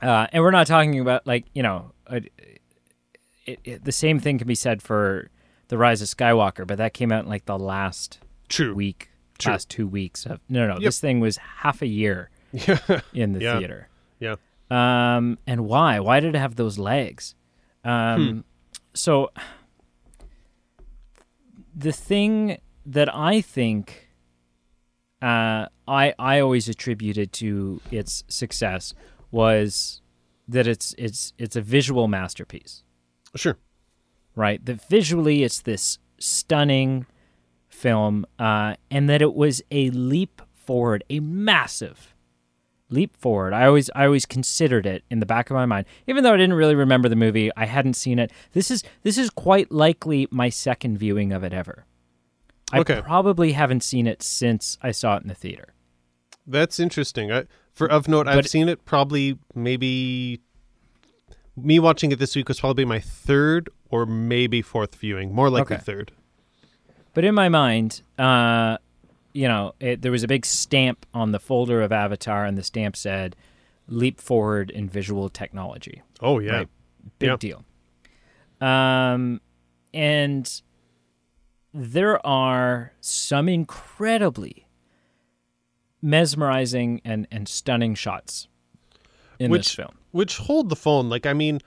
uh, 0.00 0.26
and 0.32 0.42
we're 0.44 0.50
not 0.52 0.68
talking 0.68 1.00
about 1.00 1.26
like 1.26 1.46
you 1.54 1.62
know, 1.64 1.92
a, 2.06 2.22
it, 3.46 3.58
it, 3.64 3.84
the 3.84 3.90
same 3.92 4.20
thing 4.20 4.38
can 4.38 4.46
be 4.46 4.54
said 4.54 4.80
for 4.82 5.28
the 5.68 5.76
Rise 5.78 6.00
of 6.02 6.08
Skywalker, 6.08 6.66
but 6.66 6.78
that 6.78 6.94
came 6.94 7.10
out 7.10 7.24
in 7.24 7.28
like 7.30 7.46
the 7.46 7.58
last 7.58 8.20
True. 8.48 8.74
week, 8.74 9.10
True. 9.38 9.52
last 9.52 9.68
two 9.68 9.88
weeks 9.88 10.26
of 10.26 10.38
no, 10.48 10.66
no, 10.68 10.74
Yep. 10.74 10.82
this 10.82 11.00
thing 11.00 11.18
was 11.18 11.38
half 11.38 11.82
a 11.82 11.86
year 11.86 12.30
in 13.12 13.32
the 13.32 13.40
Yeah. 13.40 13.58
theater. 13.58 13.88
Yeah. 14.20 14.36
Um, 14.70 15.38
and 15.46 15.66
why? 15.66 15.98
Why 16.00 16.20
did 16.20 16.34
it 16.34 16.38
have 16.38 16.56
those 16.56 16.78
legs? 16.78 17.34
Um, 17.84 18.44
so 18.94 19.30
the 21.74 21.92
thing 21.92 22.58
that 22.86 23.14
I 23.14 23.40
think 23.40 24.01
uh, 25.22 25.66
I 25.86 26.14
I 26.18 26.40
always 26.40 26.68
attributed 26.68 27.32
to 27.34 27.80
its 27.90 28.24
success 28.28 28.92
was 29.30 30.00
that 30.48 30.66
it's 30.66 30.94
it's 30.98 31.32
it's 31.38 31.56
a 31.56 31.60
visual 31.62 32.08
masterpiece, 32.08 32.82
Sure. 33.36 33.56
right? 34.34 34.64
That 34.64 34.86
visually 34.88 35.42
it's 35.44 35.60
this 35.60 35.98
stunning 36.18 37.06
film, 37.68 38.26
uh, 38.38 38.74
and 38.90 39.08
that 39.08 39.22
it 39.22 39.34
was 39.34 39.62
a 39.70 39.90
leap 39.90 40.42
forward, 40.54 41.04
a 41.08 41.20
massive 41.20 42.14
leap 42.90 43.16
forward. 43.16 43.54
I 43.54 43.64
always 43.66 43.88
I 43.94 44.04
always 44.04 44.26
considered 44.26 44.84
it 44.86 45.04
in 45.10 45.20
the 45.20 45.26
back 45.26 45.48
of 45.50 45.54
my 45.54 45.66
mind, 45.66 45.86
even 46.06 46.24
though 46.24 46.34
I 46.34 46.36
didn't 46.36 46.54
really 46.56 46.74
remember 46.74 47.08
the 47.08 47.16
movie. 47.16 47.50
I 47.56 47.64
hadn't 47.66 47.94
seen 47.94 48.18
it. 48.18 48.30
This 48.52 48.70
is 48.70 48.82
this 49.02 49.16
is 49.16 49.30
quite 49.30 49.72
likely 49.72 50.26
my 50.30 50.48
second 50.50 50.98
viewing 50.98 51.32
of 51.32 51.42
it 51.44 51.52
ever. 51.54 51.86
I 52.72 52.78
Okay. 52.80 53.00
probably 53.02 53.52
haven't 53.52 53.82
seen 53.82 54.06
it 54.06 54.22
since 54.22 54.78
I 54.82 54.90
saw 54.92 55.16
it 55.16 55.22
in 55.22 55.28
the 55.28 55.34
theater. 55.34 55.74
That's 56.46 56.80
interesting. 56.80 57.30
I, 57.30 57.44
for 57.72 57.86
of 57.90 58.08
note, 58.08 58.26
I've 58.26 58.36
But- 58.38 58.50
seen 58.50 58.68
it 58.68 58.84
probably 58.84 59.38
maybe. 59.54 60.40
Me 61.54 61.78
watching 61.78 62.10
it 62.12 62.18
this 62.18 62.34
week 62.34 62.48
was 62.48 62.60
probably 62.60 62.86
my 62.86 62.98
third 62.98 63.68
or 63.90 64.06
maybe 64.06 64.62
fourth 64.62 64.94
viewing. 64.94 65.34
More 65.34 65.50
likely 65.50 65.76
Okay. 65.76 65.84
third. 65.84 66.12
But 67.12 67.24
in 67.24 67.34
my 67.34 67.50
mind, 67.50 68.00
uh, 68.18 68.78
you 69.34 69.48
know, 69.48 69.74
it, 69.78 70.00
there 70.00 70.10
was 70.10 70.22
a 70.22 70.28
big 70.28 70.46
stamp 70.46 71.04
on 71.12 71.32
the 71.32 71.38
folder 71.38 71.82
of 71.82 71.92
Avatar, 71.92 72.46
and 72.46 72.56
the 72.56 72.62
stamp 72.62 72.96
said 72.96 73.36
"Leap 73.86 74.18
Forward 74.18 74.70
in 74.70 74.88
Visual 74.88 75.28
Technology." 75.28 76.00
Oh 76.22 76.38
yeah. 76.38 76.52
Right. 76.52 76.68
Big 77.18 77.28
Yeah. 77.28 77.36
deal. 77.36 77.64
Um, 78.60 79.40
and 79.92 80.62
there 81.74 82.24
are 82.26 82.92
some 83.00 83.48
incredibly 83.48 84.66
mesmerizing 86.00 87.00
and, 87.04 87.26
and 87.30 87.48
stunning 87.48 87.94
shots 87.94 88.48
in 89.38 89.50
this 89.50 89.74
film. 89.74 89.96
Which 90.10 90.36
hold 90.38 90.68
the 90.68 90.76
phone. 90.76 91.08
Like 91.08 91.26
I 91.26 91.32
mean, 91.32 91.60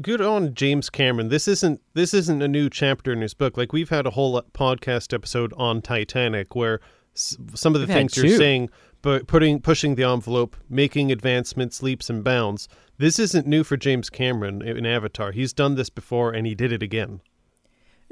good 0.00 0.20
on 0.20 0.54
James 0.54 0.90
Cameron. 0.90 1.28
This 1.28 1.46
isn't 1.46 1.80
this 1.94 2.12
isn't 2.14 2.42
a 2.42 2.48
new 2.48 2.68
chapter 2.68 3.12
in 3.12 3.20
his 3.20 3.34
book. 3.34 3.56
Like 3.56 3.72
we've 3.72 3.90
had 3.90 4.06
a 4.06 4.10
whole 4.10 4.40
podcast 4.52 5.12
episode 5.14 5.52
on 5.56 5.82
Titanic 5.82 6.54
where 6.56 6.80
s- 7.14 7.36
some 7.54 7.74
of 7.74 7.80
the 7.80 7.86
We've 7.86 7.94
things 7.96 8.16
you're 8.16 8.36
saying, 8.36 8.70
but 9.02 9.26
putting 9.26 9.60
pushing 9.60 9.94
the 9.94 10.04
envelope, 10.04 10.56
making 10.68 11.12
advancements, 11.12 11.82
leaps 11.82 12.10
and 12.10 12.24
bounds. 12.24 12.68
This 12.98 13.18
isn't 13.18 13.46
new 13.46 13.64
for 13.64 13.76
James 13.76 14.10
Cameron 14.10 14.62
in 14.62 14.86
Avatar. 14.86 15.32
He's 15.32 15.52
done 15.52 15.74
this 15.76 15.90
before 15.90 16.32
and 16.32 16.46
he 16.46 16.54
did 16.54 16.72
it 16.72 16.82
again. 16.82 17.20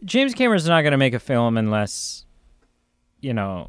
James 0.04 0.34
Cameron's 0.34 0.66
not 0.68 0.82
going 0.82 0.92
to 0.92 0.98
make 0.98 1.14
a 1.14 1.18
film 1.18 1.56
unless, 1.56 2.24
you 3.20 3.34
know, 3.34 3.68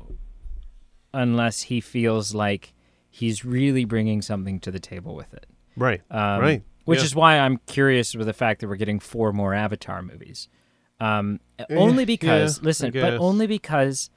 unless 1.13 1.63
he 1.63 1.81
feels 1.81 2.33
like 2.33 2.73
he's 3.09 3.43
really 3.43 3.85
bringing 3.85 4.21
something 4.21 4.59
to 4.61 4.71
the 4.71 4.79
table 4.79 5.15
with 5.15 5.33
it. 5.33 5.45
Right. 5.75 6.01
Um, 6.09 6.41
right. 6.41 6.63
Which 6.85 6.99
Yeah. 6.99 7.05
is 7.05 7.15
why 7.15 7.37
I'm 7.37 7.57
curious 7.67 8.15
with 8.15 8.27
the 8.27 8.33
fact 8.33 8.61
that 8.61 8.67
we're 8.67 8.75
getting 8.77 8.99
four 8.99 9.33
more 9.33 9.53
Avatar 9.53 10.01
movies. 10.01 10.47
Um, 10.99 11.39
only 11.69 12.05
because, 12.05 12.59
yeah, 12.59 12.65
listen, 12.65 12.91
but 12.91 13.13
only 13.15 13.47
because 13.47 14.09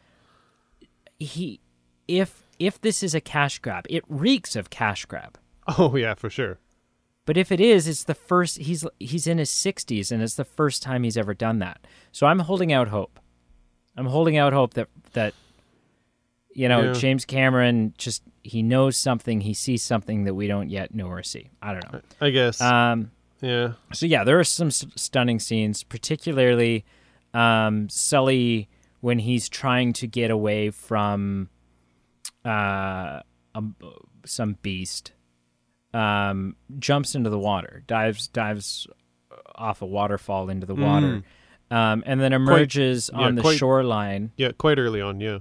he, 1.18 1.61
if 2.09 2.42
if 2.59 2.81
this 2.81 3.03
is 3.03 3.14
a 3.14 3.20
cash 3.20 3.59
grab, 3.59 3.87
it 3.90 4.05
reeks 4.09 4.55
of 4.55 4.70
cash 4.70 5.07
grab. 5.07 5.38
Oh 5.79 5.96
yeah, 5.96 6.14
for 6.14 6.29
sure. 6.29 6.59
But 7.27 7.37
if 7.39 7.51
it 7.51 7.61
is, 7.61 7.89
it's 7.89 8.05
the 8.05 8.15
first. 8.15 8.59
He's 8.59 8.85
he's 9.01 9.27
in 9.27 9.39
his 9.39 9.51
60s, 9.51 10.13
and 10.13 10.23
it's 10.23 10.35
the 10.35 10.45
first 10.45 10.83
time 10.83 11.05
he's 11.05 11.17
ever 11.17 11.33
done 11.35 11.59
that. 11.61 11.87
So 12.13 12.27
I'm 12.27 12.41
holding 12.41 12.73
out 12.73 12.89
hope. 12.89 13.19
I'm 13.97 14.07
holding 14.07 14.37
out 14.37 14.53
hope 14.53 14.75
that 14.75 14.89
that 15.15 15.33
you 16.53 16.69
know 16.69 16.83
Yeah. 16.83 16.93
James 16.93 17.25
Cameron 17.25 17.95
just 17.97 18.23
he 18.43 18.63
knows 18.63 18.97
something, 18.99 19.41
he 19.41 19.55
sees 19.55 19.83
something 19.83 20.25
that 20.25 20.35
we 20.35 20.47
don't 20.47 20.69
yet 20.69 20.95
know 20.95 21.07
or 21.07 21.23
see. 21.23 21.49
I 21.63 21.73
don't 21.73 21.93
know. 21.93 22.01
I 22.21 22.29
guess. 22.31 22.61
Um, 22.61 23.11
yeah. 23.41 23.73
so 23.95 24.05
yeah, 24.07 24.23
there 24.25 24.39
are 24.39 24.45
some 24.45 24.69
s- 24.69 24.85
stunning 24.97 25.39
scenes, 25.39 25.83
particularly 25.83 26.85
um, 27.33 27.89
Sully 27.89 28.69
when 29.01 29.19
he's 29.19 29.49
trying 29.49 29.93
to 29.95 30.07
get 30.07 30.31
away 30.31 30.69
from 30.71 31.49
uh, 32.45 33.21
um, 33.55 33.77
some 34.27 34.57
beast. 34.63 35.13
Um, 35.94 36.57
jumps 36.78 37.14
into 37.14 37.30
the 37.30 37.38
water, 37.38 37.85
dives 37.87 38.26
dives 38.28 38.87
off 39.54 39.80
a 39.80 39.87
waterfall 39.87 40.50
into 40.50 40.66
the 40.66 40.74
water, 40.74 41.22
um, 41.70 42.02
and 42.04 42.20
then 42.20 42.33
emerges 42.33 43.11
yeah, 43.12 43.20
on 43.20 43.35
the 43.37 43.42
quite- 43.42 43.57
shoreline. 43.59 44.33
Yeah, 44.37 44.50
quite 44.59 44.78
early 44.78 45.00
on, 45.00 45.20
yeah. 45.20 45.38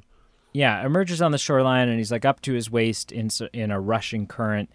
Yeah, 0.53 0.85
emerges 0.85 1.19
on 1.23 1.31
the 1.31 1.39
shoreline 1.39 1.89
and 1.89 1.97
he's 1.97 2.11
like 2.11 2.25
up 2.25 2.39
to 2.43 2.53
his 2.53 2.69
waist 2.69 3.11
in 3.11 3.29
in 3.53 3.71
a 3.71 3.79
rushing 3.79 4.27
current, 4.27 4.69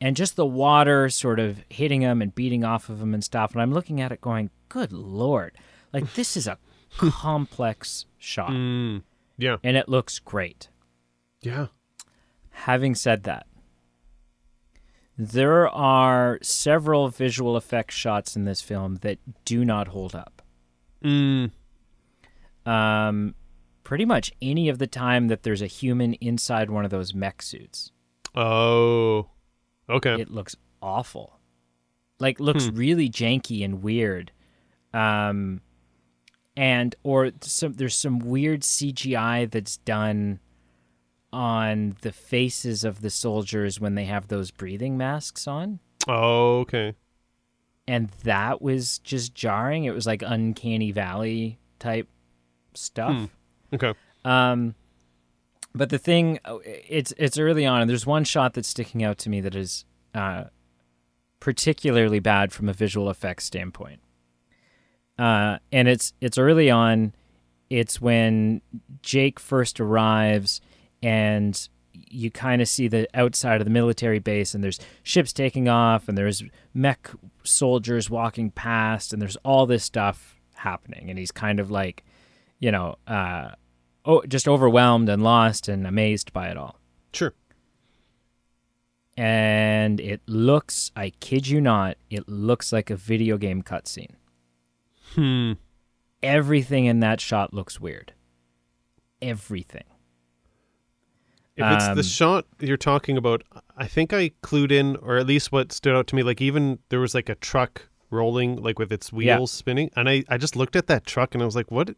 and 0.00 0.16
just 0.16 0.34
the 0.34 0.44
water 0.46 1.08
sort 1.08 1.38
of 1.38 1.62
hitting 1.70 2.00
him 2.00 2.20
and 2.20 2.34
beating 2.34 2.64
off 2.64 2.88
of 2.88 3.00
him 3.00 3.14
and 3.14 3.22
stuff. 3.22 3.52
And 3.52 3.62
I'm 3.62 3.72
looking 3.72 4.00
at 4.00 4.10
it 4.10 4.20
going, 4.20 4.50
"Good 4.68 4.92
lord! 4.92 5.56
Like 5.92 6.12
this 6.14 6.36
is 6.36 6.48
a 6.48 6.58
complex 6.98 8.06
shot, 8.18 8.50
Mm, 8.50 9.02
yeah. 9.38 9.58
and 9.62 9.76
it 9.76 9.88
looks 9.88 10.18
great." 10.18 10.68
Yeah. 11.40 11.66
Having 12.50 12.96
said 12.96 13.22
that, 13.22 13.46
there 15.22 15.68
are 15.68 16.38
several 16.40 17.08
visual 17.08 17.56
effects 17.56 17.94
shots 17.94 18.36
in 18.36 18.44
this 18.46 18.62
film 18.62 18.96
that 19.02 19.18
do 19.44 19.64
not 19.66 19.88
hold 19.88 20.14
up. 20.14 20.40
Mm, 21.04 21.50
Um, 22.64 23.34
pretty 23.84 24.04
much 24.04 24.32
any 24.40 24.68
of 24.68 24.78
the 24.78 24.86
time 24.86 25.28
that 25.28 25.42
there's 25.42 25.60
a 25.62 25.66
human 25.66 26.14
inside 26.14 26.70
one 26.70 26.84
of 26.84 26.90
those 26.90 27.14
mech 27.14 27.42
suits. 27.42 27.92
oh. 28.34 29.28
Okay. 29.88 30.20
it 30.20 30.30
looks 30.30 30.54
awful. 30.80 31.40
Like 32.20 32.38
looks 32.38 32.68
really 32.68 33.10
janky 33.10 33.64
and 33.64 33.82
weird. 33.82 34.30
Um 34.94 35.62
and 36.56 36.94
or 37.02 37.32
some 37.40 37.72
there's 37.72 37.96
some 37.96 38.20
weird 38.20 38.60
CGI 38.62 39.50
that's 39.50 39.78
done 39.78 40.38
on 41.32 41.96
the 42.02 42.12
faces 42.12 42.84
of 42.84 43.02
the 43.02 43.10
soldiers 43.10 43.80
when 43.80 43.94
they 43.94 44.04
have 44.04 44.28
those 44.28 44.50
breathing 44.50 44.96
masks 44.96 45.46
on. 45.46 45.80
oh, 46.08 46.60
okay. 46.60 46.94
And 47.86 48.08
that 48.24 48.62
was 48.62 48.98
just 49.00 49.34
jarring. 49.34 49.84
It 49.84 49.94
was 49.94 50.06
like 50.06 50.22
uncanny 50.22 50.92
valley 50.92 51.58
type 51.80 52.08
stuff. 52.74 53.12
Hmm. 53.12 53.24
Okay. 53.74 53.94
Um, 54.24 54.74
but 55.74 55.90
the 55.90 55.98
thing, 55.98 56.38
it's 56.64 57.12
it's 57.16 57.38
early 57.38 57.66
on, 57.66 57.80
and 57.80 57.90
there's 57.90 58.06
one 58.06 58.24
shot 58.24 58.54
that's 58.54 58.68
sticking 58.68 59.02
out 59.02 59.18
to 59.18 59.30
me 59.30 59.40
that 59.40 59.54
is 59.54 59.84
uh, 60.14 60.44
particularly 61.40 62.20
bad 62.20 62.52
from 62.52 62.68
a 62.68 62.72
visual 62.72 63.10
effects 63.10 63.44
standpoint. 63.44 64.00
Uh, 65.18 65.58
and 65.72 65.88
it's 65.88 66.12
it's 66.20 66.38
early 66.38 66.70
on. 66.70 67.12
It's 67.68 68.00
when 68.00 68.62
Jake 69.02 69.38
first 69.38 69.80
arrives, 69.80 70.60
and 71.02 71.68
you 71.92 72.30
kind 72.30 72.62
of 72.62 72.68
see 72.68 72.88
the 72.88 73.08
outside 73.14 73.60
of 73.60 73.64
the 73.64 73.70
military 73.70 74.18
base, 74.18 74.54
and 74.54 74.62
there's 74.62 74.80
ships 75.02 75.32
taking 75.32 75.68
off, 75.68 76.08
and 76.08 76.16
there's 76.16 76.42
mech 76.74 77.10
soldiers 77.44 78.08
walking 78.10 78.50
past, 78.50 79.12
and 79.12 79.20
there's 79.20 79.36
all 79.44 79.66
this 79.66 79.84
stuff 79.84 80.36
happening, 80.54 81.10
and 81.10 81.18
he's 81.18 81.32
kind 81.32 81.60
of 81.60 81.70
like, 81.70 82.04
you 82.58 82.70
know, 82.70 82.96
uh, 83.06 83.50
oh, 84.04 84.22
just 84.22 84.48
overwhelmed 84.48 85.08
and 85.08 85.22
lost 85.22 85.68
and 85.68 85.86
amazed 85.86 86.32
by 86.32 86.48
it 86.48 86.56
all. 86.56 86.78
Sure. 87.12 87.34
And 89.16 90.00
it 90.00 90.22
looks, 90.26 90.90
I 90.96 91.10
kid 91.20 91.48
you 91.48 91.60
not, 91.60 91.96
it 92.08 92.28
looks 92.28 92.72
like 92.72 92.90
a 92.90 92.96
video 92.96 93.36
game 93.36 93.62
cutscene. 93.62 94.14
Hmm. 95.14 95.52
Everything 96.22 96.86
in 96.86 97.00
that 97.00 97.20
shot 97.20 97.52
looks 97.52 97.80
weird. 97.80 98.12
Everything. 99.20 99.84
If 101.60 101.72
it's 101.76 101.84
Um, 101.88 101.96
the 101.96 102.02
shot 102.02 102.46
you're 102.60 102.76
talking 102.76 103.16
about, 103.16 103.42
I 103.76 103.86
think 103.86 104.12
I 104.12 104.30
clued 104.42 104.70
in, 104.72 104.96
or 104.96 105.16
at 105.18 105.26
least 105.26 105.52
what 105.52 105.72
stood 105.72 105.94
out 105.94 106.06
to 106.08 106.14
me, 106.16 106.22
like 106.22 106.40
even 106.40 106.78
there 106.88 107.00
was 107.00 107.14
like 107.14 107.28
a 107.28 107.34
truck 107.36 107.88
rolling, 108.10 108.56
like 108.62 108.78
with 108.78 108.90
its 108.92 109.12
wheels 109.12 109.52
Yeah. 109.54 109.58
spinning, 109.58 109.90
and 109.96 110.08
I, 110.08 110.24
I 110.28 110.36
just 110.38 110.56
looked 110.56 110.74
at 110.76 110.86
that 110.88 111.06
truck 111.06 111.34
and 111.34 111.42
I 111.42 111.46
was 111.46 111.54
like, 111.56 111.70
what, 111.70 111.90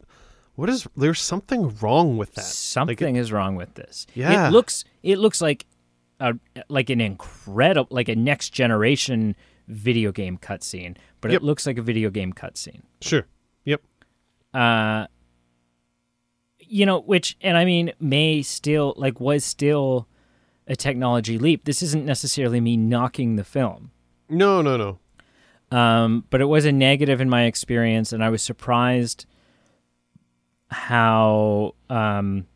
what 0.55 0.69
is? 0.69 0.87
There's 0.95 1.19
something 1.21 1.75
wrong 1.81 2.17
with 2.17 2.35
that. 2.35 2.45
Something 2.45 3.15
is 3.15 3.31
wrong 3.31 3.55
with 3.55 3.73
this. 3.73 4.05
Yeah. 4.13 4.47
It 4.47 4.51
looks 4.51 4.85
it 5.01 5.17
looks 5.17 5.41
like 5.41 5.65
a 6.19 6.33
like 6.69 6.91
an 6.91 7.01
incredible 7.01 7.87
like 7.89 8.07
a 8.09 8.15
next 8.15 8.49
generation 8.51 9.35
video 9.67 10.11
game 10.11 10.37
cutscene, 10.37 10.95
but 11.21 11.31
Yep. 11.31 11.41
it 11.41 11.43
looks 11.43 11.65
like 11.65 11.77
a 11.79 11.81
video 11.81 12.09
game 12.11 12.33
cutscene. 12.33 12.81
Sure. 13.01 13.25
Yep. 13.65 13.81
uh 14.53 15.07
you 16.73 16.85
know 16.85 16.99
which 17.01 17.37
and 17.41 17.55
i 17.57 17.63
mean 17.63 17.93
may 17.99 18.41
still 18.41 18.93
like 18.97 19.19
was 19.19 19.45
still 19.45 20.07
a 20.67 20.75
technology 20.75 21.37
leap 21.37 21.65
this 21.65 21.83
isn't 21.83 22.05
necessarily 22.05 22.59
me 22.59 22.75
knocking 22.75 23.35
the 23.35 23.43
film 23.43 23.91
No, 24.27 24.61
no, 24.61 24.75
no. 24.77 25.77
um 25.77 26.25
but 26.31 26.41
it 26.41 26.45
was 26.45 26.65
a 26.65 26.71
negative 26.71 27.21
in 27.21 27.29
my 27.29 27.43
experience 27.43 28.11
and 28.11 28.23
i 28.23 28.29
was 28.29 28.41
surprised 28.41 29.25
how 30.69 31.75
um 31.89 32.47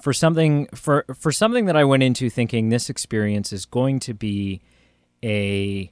for 0.00 0.12
something 0.12 0.68
for 0.74 1.04
for 1.14 1.32
something 1.32 1.64
that 1.66 1.76
i 1.76 1.82
went 1.82 2.02
into 2.04 2.30
thinking 2.30 2.68
this 2.68 2.88
experience 2.88 3.52
is 3.52 3.66
going 3.66 3.98
to 3.98 4.14
be 4.14 4.60
a 5.24 5.90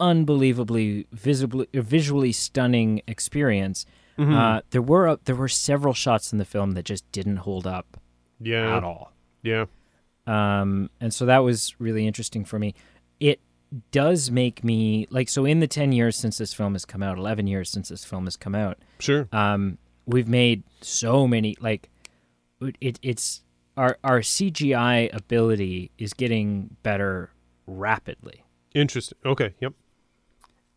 unbelievably 0.00 1.06
visibly 1.12 1.68
visually 1.74 2.32
stunning 2.32 3.02
experience 3.06 3.84
uh, 4.18 4.60
there 4.70 4.82
were 4.82 5.18
there 5.24 5.34
were 5.34 5.48
several 5.48 5.94
shots 5.94 6.32
in 6.32 6.38
the 6.38 6.44
film 6.44 6.72
that 6.72 6.84
just 6.84 7.10
didn't 7.12 7.38
hold 7.38 7.66
up 7.66 7.96
Yeah. 8.40 8.76
at 8.76 8.84
all. 8.84 9.12
Yeah. 9.42 9.66
Um, 10.26 10.90
and 11.00 11.12
so 11.12 11.26
that 11.26 11.38
was 11.38 11.74
really 11.78 12.06
interesting 12.06 12.44
for 12.44 12.58
me. 12.58 12.74
It 13.20 13.40
does 13.90 14.30
make 14.30 14.62
me 14.64 15.06
like 15.10 15.28
so 15.28 15.44
in 15.44 15.58
the 15.60 15.66
10 15.66 15.92
years 15.92 16.16
since 16.16 16.38
this 16.38 16.54
film 16.54 16.74
has 16.74 16.84
come 16.84 17.02
out 17.02 17.18
11 17.18 17.46
years 17.48 17.68
since 17.68 17.88
this 17.88 18.04
film 18.04 18.24
has 18.24 18.36
come 18.36 18.54
out 18.54 18.78
Sure. 19.00 19.28
um, 19.32 19.78
we've 20.06 20.28
made 20.28 20.62
so 20.80 21.26
many 21.26 21.56
like 21.60 21.90
it, 22.80 23.00
it's 23.02 23.42
our 23.76 23.98
our 24.04 24.20
CGI 24.20 25.12
ability 25.12 25.90
is 25.98 26.14
getting 26.14 26.76
better 26.84 27.30
rapidly. 27.66 28.44
Interesting. 28.74 29.18
Okay. 29.26 29.54
Yep. 29.60 29.72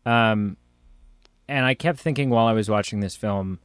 Um, 0.04 0.56
and 1.48 1.64
I 1.64 1.74
kept 1.74 1.98
thinking 1.98 2.30
while 2.30 2.46
I 2.46 2.52
was 2.52 2.68
watching 2.68 3.00
this 3.00 3.16
film, 3.16 3.58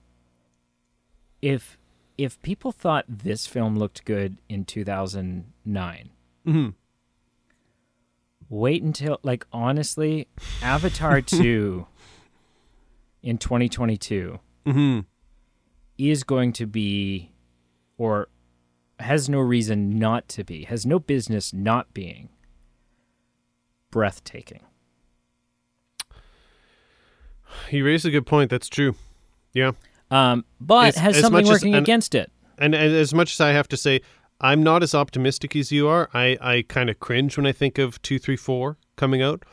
if 1.41 1.77
if 2.17 2.41
people 2.41 2.71
thought 2.71 3.05
this 3.07 3.47
film 3.47 3.75
looked 3.75 4.05
good 4.05 4.37
in 4.47 4.65
2009, 4.65 6.09
mm-hmm. 6.47 6.69
wait 8.49 8.83
until 8.83 9.19
like 9.23 9.45
honestly, 9.51 10.27
Avatar 10.61 11.21
2 11.21 11.85
in 13.21 13.37
2022 13.37 14.39
hmm 14.65 14.99
is 15.97 16.23
going 16.23 16.51
to 16.51 16.65
be 16.65 17.31
or 17.97 18.27
has 18.99 19.29
no 19.29 19.39
reason 19.39 19.99
not 19.99 20.27
to 20.27 20.43
be, 20.43 20.63
has 20.63 20.85
no 20.85 20.99
business 20.99 21.53
not 21.53 21.93
being 21.93 22.29
breathtaking. 23.91 24.61
You 27.69 27.85
raised 27.85 28.05
a 28.05 28.11
good 28.11 28.25
point. 28.25 28.49
That's 28.49 28.67
true. 28.69 28.95
Yeah. 29.53 29.71
Um, 30.11 30.45
but 30.61 30.89
As- 30.89 30.95
has 30.97 31.15
as 31.17 31.21
something 31.21 31.37
much 31.37 31.43
as- 31.45 31.49
working 31.49 31.75
and- 31.75 31.83
against 31.83 32.15
it. 32.15 32.31
And, 32.59 32.75
and 32.75 32.93
as 32.95 33.13
much 33.13 33.33
as 33.33 33.41
I 33.41 33.49
have 33.51 33.67
to 33.69 33.77
say, 33.77 34.01
I'm 34.39 34.61
not 34.61 34.83
as 34.83 34.93
optimistic 34.93 35.55
as 35.55 35.71
you 35.71 35.87
are. 35.87 36.09
I, 36.13 36.37
I 36.39 36.61
kind 36.67 36.89
of 36.89 36.99
cringe 36.99 37.35
when 37.35 37.45
I 37.47 37.51
think 37.51 37.77
of 37.77 37.99
two, 38.03 38.19
three, 38.19 38.35
four 38.35 38.77
coming 38.95 39.21
out. 39.21 39.43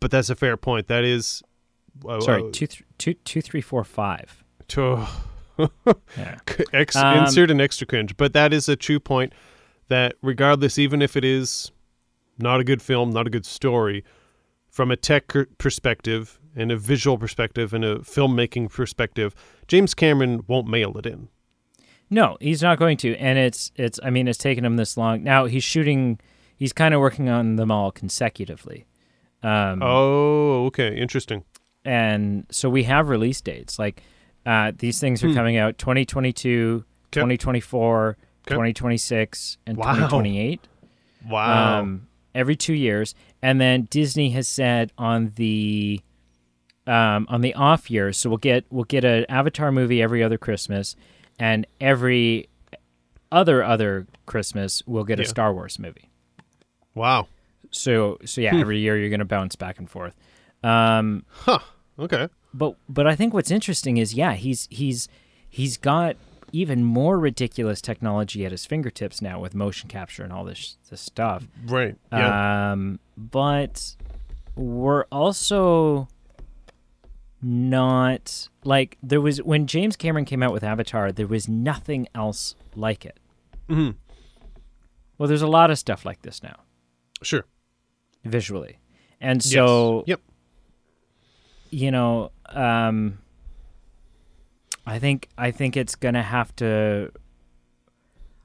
But 0.00 0.10
that's 0.10 0.28
a 0.28 0.34
fair 0.36 0.56
point. 0.56 0.88
That 0.88 1.04
is. 1.04 1.42
Uh, 2.06 2.20
Sorry, 2.20 2.42
uh, 2.42 2.50
two, 2.52 2.66
th- 2.66 2.82
two, 2.98 3.14
two, 3.14 3.40
three, 3.40 3.60
four, 3.60 3.82
five. 3.84 4.44
to- 4.68 5.06
Yeah. 6.18 6.38
ex- 6.72 6.96
Um, 6.96 7.18
insert 7.24 7.50
an 7.50 7.60
extra 7.60 7.86
cringe. 7.86 8.16
But 8.16 8.32
that 8.34 8.52
is 8.52 8.68
a 8.68 8.76
true 8.76 9.00
point. 9.00 9.32
That 9.88 10.14
regardless, 10.22 10.78
even 10.78 11.00
if 11.02 11.16
it 11.16 11.24
is 11.24 11.70
not 12.38 12.58
a 12.60 12.64
good 12.64 12.82
film, 12.82 13.10
not 13.10 13.26
a 13.26 13.30
good 13.30 13.46
story, 13.46 14.02
from 14.68 14.90
a 14.90 14.96
tech 14.96 15.32
perspective 15.58 16.40
and 16.56 16.70
a 16.72 16.76
visual 16.76 17.18
perspective 17.18 17.72
and 17.74 17.84
a 17.84 17.96
filmmaking 18.00 18.70
perspective, 18.72 19.34
James 19.68 19.94
Cameron 19.94 20.44
won't 20.46 20.68
mail 20.68 20.96
it 20.98 21.06
in. 21.06 21.28
No, 22.10 22.36
he's 22.40 22.62
not 22.62 22.78
going 22.78 22.96
to. 22.98 23.16
And 23.16 23.38
it's 23.38 23.72
it's 23.76 23.98
I 24.02 24.10
mean 24.10 24.28
it's 24.28 24.38
taken 24.38 24.64
him 24.64 24.76
this 24.76 24.96
long. 24.96 25.22
Now 25.24 25.46
he's 25.46 25.64
shooting 25.64 26.18
he's 26.56 26.72
kind 26.72 26.94
of 26.94 27.00
working 27.00 27.28
on 27.28 27.56
them 27.56 27.70
all 27.70 27.90
consecutively. 27.90 28.84
Um 29.42 29.80
Oh, 29.82 30.66
okay, 30.66 30.96
interesting. 30.96 31.44
and 31.84 32.46
so 32.50 32.68
we 32.70 32.84
have 32.84 33.08
release 33.08 33.40
dates. 33.40 33.78
Like 33.78 34.02
uh 34.46 34.72
these 34.76 35.00
things 35.00 35.24
are 35.24 35.28
Hmm. 35.28 35.34
coming 35.34 35.56
out 35.56 35.78
2022, 35.78 36.84
2024, 37.10 38.16
Okay. 38.46 38.54
2026 38.54 39.56
and 39.66 39.76
Wow. 39.78 39.94
2028. 39.94 40.60
Wow. 41.28 41.80
Um 41.80 42.06
every 42.34 42.56
2 42.56 42.74
years. 42.74 43.14
And 43.42 43.60
then 43.60 43.86
Disney 43.90 44.30
has 44.30 44.46
said 44.46 44.92
on 44.98 45.32
the 45.36 46.00
um, 46.86 47.26
on 47.30 47.40
the 47.40 47.54
off 47.54 47.90
years, 47.90 48.16
so 48.18 48.28
we'll 48.30 48.36
get 48.38 48.64
we'll 48.70 48.84
get 48.84 49.04
an 49.04 49.24
Avatar 49.28 49.72
movie 49.72 50.02
every 50.02 50.22
other 50.22 50.38
Christmas, 50.38 50.96
and 51.38 51.66
every 51.80 52.48
other 53.32 53.62
other 53.64 54.06
Christmas 54.26 54.82
we'll 54.86 55.04
get 55.04 55.18
a 55.20 55.24
Star 55.24 55.52
Wars 55.52 55.78
movie. 55.78 56.08
wow. 56.94 57.26
So 57.70 58.18
so 58.24 58.40
yeah, 58.40 58.52
Hmm. 58.52 58.60
every 58.60 58.78
year 58.78 58.96
you're 58.96 59.10
gonna 59.10 59.24
bounce 59.24 59.56
back 59.56 59.78
and 59.78 59.90
forth. 59.90 60.14
Um, 60.62 61.24
Huh. 61.30 61.58
Okay. 61.98 62.28
but 62.52 62.76
but 62.88 63.06
I 63.06 63.16
think 63.16 63.34
what's 63.34 63.50
interesting 63.50 63.96
is 63.96 64.14
yeah 64.14 64.34
he's 64.34 64.68
he's 64.70 65.08
he's 65.48 65.76
got 65.76 66.16
even 66.52 66.84
more 66.84 67.18
ridiculous 67.18 67.80
technology 67.82 68.44
at 68.46 68.52
his 68.52 68.64
fingertips 68.64 69.20
now 69.20 69.40
with 69.40 69.54
motion 69.56 69.88
capture 69.88 70.22
and 70.22 70.32
all 70.32 70.44
this 70.44 70.76
this 70.88 71.00
stuff. 71.00 71.48
Right. 71.66 71.96
Yeah. 72.12 72.70
Um, 72.72 73.00
but 73.16 73.96
we're 74.54 75.04
also 75.10 76.06
not 77.44 78.48
like 78.64 78.96
there 79.02 79.20
was 79.20 79.42
when 79.42 79.66
James 79.66 79.96
Cameron 79.96 80.24
came 80.24 80.42
out 80.42 80.52
with 80.52 80.64
Avatar, 80.64 81.12
there 81.12 81.26
was 81.26 81.48
nothing 81.48 82.08
else 82.14 82.54
like 82.74 83.04
it. 83.04 83.18
hmm 83.68 83.90
Well, 85.18 85.28
there's 85.28 85.42
a 85.42 85.46
lot 85.46 85.70
of 85.70 85.78
stuff 85.78 86.04
like 86.04 86.22
this 86.22 86.42
now 86.42 86.56
Sure. 87.22 87.44
visually, 88.24 88.78
and 89.20 89.42
so 89.42 90.04
Yes. 90.06 90.18
Yep. 90.18 90.20
you 91.70 91.90
know, 91.90 92.30
um, 92.48 93.18
I 94.86 94.98
think 94.98 95.28
I 95.38 95.50
think 95.50 95.76
it's 95.76 95.94
gonna 95.94 96.22
have 96.22 96.54
to. 96.56 97.10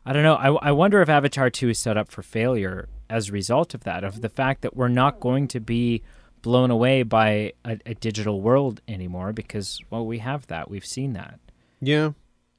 I 0.06 0.14
don't 0.14 0.24
know. 0.24 0.36
I, 0.36 0.70
I 0.70 0.72
wonder 0.72 1.02
if 1.02 1.10
Avatar 1.10 1.50
two 1.50 1.70
is 1.70 1.78
set 1.80 1.98
up 1.98 2.10
for 2.10 2.22
failure 2.24 2.88
as 3.10 3.30
a 3.30 3.32
result 3.32 3.74
of 3.74 3.84
that, 3.84 4.04
of 4.04 4.22
the 4.22 4.30
fact 4.30 4.62
that 4.62 4.76
we're 4.76 4.88
not 4.88 5.20
going 5.20 5.48
to 5.50 5.60
be 5.60 6.02
blown 6.42 6.72
away 6.72 7.04
by 7.04 7.54
a, 7.66 7.78
a 7.86 7.94
digital 7.96 8.42
world 8.42 8.82
anymore 8.88 9.34
because 9.34 9.80
well 9.90 10.06
we 10.06 10.20
have 10.20 10.48
that 10.48 10.70
we've 10.70 10.86
seen 10.86 11.14
that 11.14 11.40
Yeah. 11.82 12.12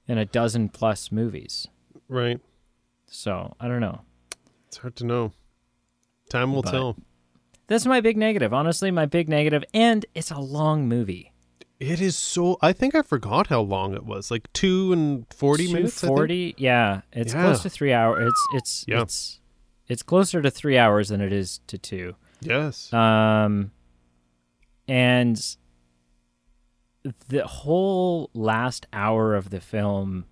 in 0.08 0.18
a 0.18 0.24
dozen 0.24 0.68
plus 0.68 1.10
movies. 1.12 1.66
Right. 2.08 2.40
So 3.06 3.54
I 3.60 3.68
don't 3.68 3.80
know. 3.80 4.02
It's 4.68 4.78
hard 4.78 4.96
to 4.96 5.04
know. 5.06 5.32
Time 6.28 6.52
will 6.52 6.62
But- 6.62 6.70
tell. 6.72 6.96
That's 7.66 7.86
my 7.86 8.00
big 8.00 8.16
negative. 8.16 8.52
Honestly, 8.52 8.90
my 8.90 9.06
big 9.06 9.28
negative, 9.28 9.62
and 9.72 10.04
it's 10.12 10.32
a 10.32 10.40
long 10.40 10.88
movie. 10.88 11.32
It 11.78 12.00
is 12.00 12.16
so. 12.16 12.58
I 12.60 12.72
think 12.72 12.96
I 12.96 13.02
forgot 13.02 13.46
how 13.46 13.60
long 13.60 13.94
it 13.94 14.04
was. 14.04 14.28
Like 14.30 14.52
two 14.52 14.92
and 14.92 15.24
forty 15.32 15.72
minutes. 15.72 16.00
Forty, 16.04 16.54
yeah. 16.58 17.02
It's 17.12 17.32
Yeah. 17.32 17.42
close 17.44 17.62
to 17.62 17.70
three 17.70 17.92
hours. 17.92 18.26
It's 18.26 18.46
it's 18.54 18.84
Yeah. 18.88 19.02
it's 19.02 19.40
it's 19.86 20.02
closer 20.02 20.42
to 20.42 20.50
three 20.50 20.76
hours 20.76 21.10
than 21.10 21.20
it 21.20 21.32
is 21.32 21.60
to 21.68 21.78
two. 21.78 22.16
Yes. 22.42 22.92
Um, 22.92 23.70
and 24.88 25.40
the 27.28 27.46
whole 27.46 28.30
last 28.34 28.86
hour 28.92 29.34
of 29.34 29.50
the 29.50 29.60
film. 29.60 30.26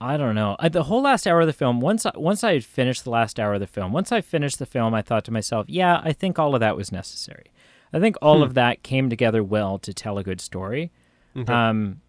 I 0.00 0.16
don't 0.18 0.34
know. 0.34 0.56
Uh, 0.58 0.68
the 0.68 0.82
whole 0.84 1.02
last 1.02 1.26
hour 1.26 1.40
of 1.40 1.46
the 1.46 1.52
film. 1.54 1.80
Once 1.80 2.04
I, 2.04 2.12
once 2.16 2.44
I 2.44 2.52
had 2.52 2.64
finished 2.64 3.04
the 3.04 3.10
last 3.10 3.40
hour 3.40 3.54
of 3.54 3.60
the 3.60 3.66
film, 3.66 3.92
once 3.92 4.12
I 4.12 4.20
finished 4.20 4.58
the 4.58 4.66
film, 4.66 4.94
I 4.94 5.00
thought 5.00 5.24
to 5.24 5.32
myself, 5.32 5.66
"Yeah, 5.68 6.00
I 6.04 6.12
think 6.12 6.38
all 6.38 6.54
of 6.54 6.60
that 6.60 6.76
was 6.76 6.92
necessary. 6.92 7.46
I 7.92 8.00
think 8.00 8.16
all 8.20 8.38
Hmm. 8.38 8.42
of 8.42 8.54
that 8.54 8.82
came 8.82 9.08
together 9.08 9.42
well 9.42 9.78
to 9.78 9.94
tell 9.94 10.18
a 10.18 10.24
good 10.24 10.40
story." 10.40 10.92
Okay. 11.34 11.50
Um, 11.52 12.02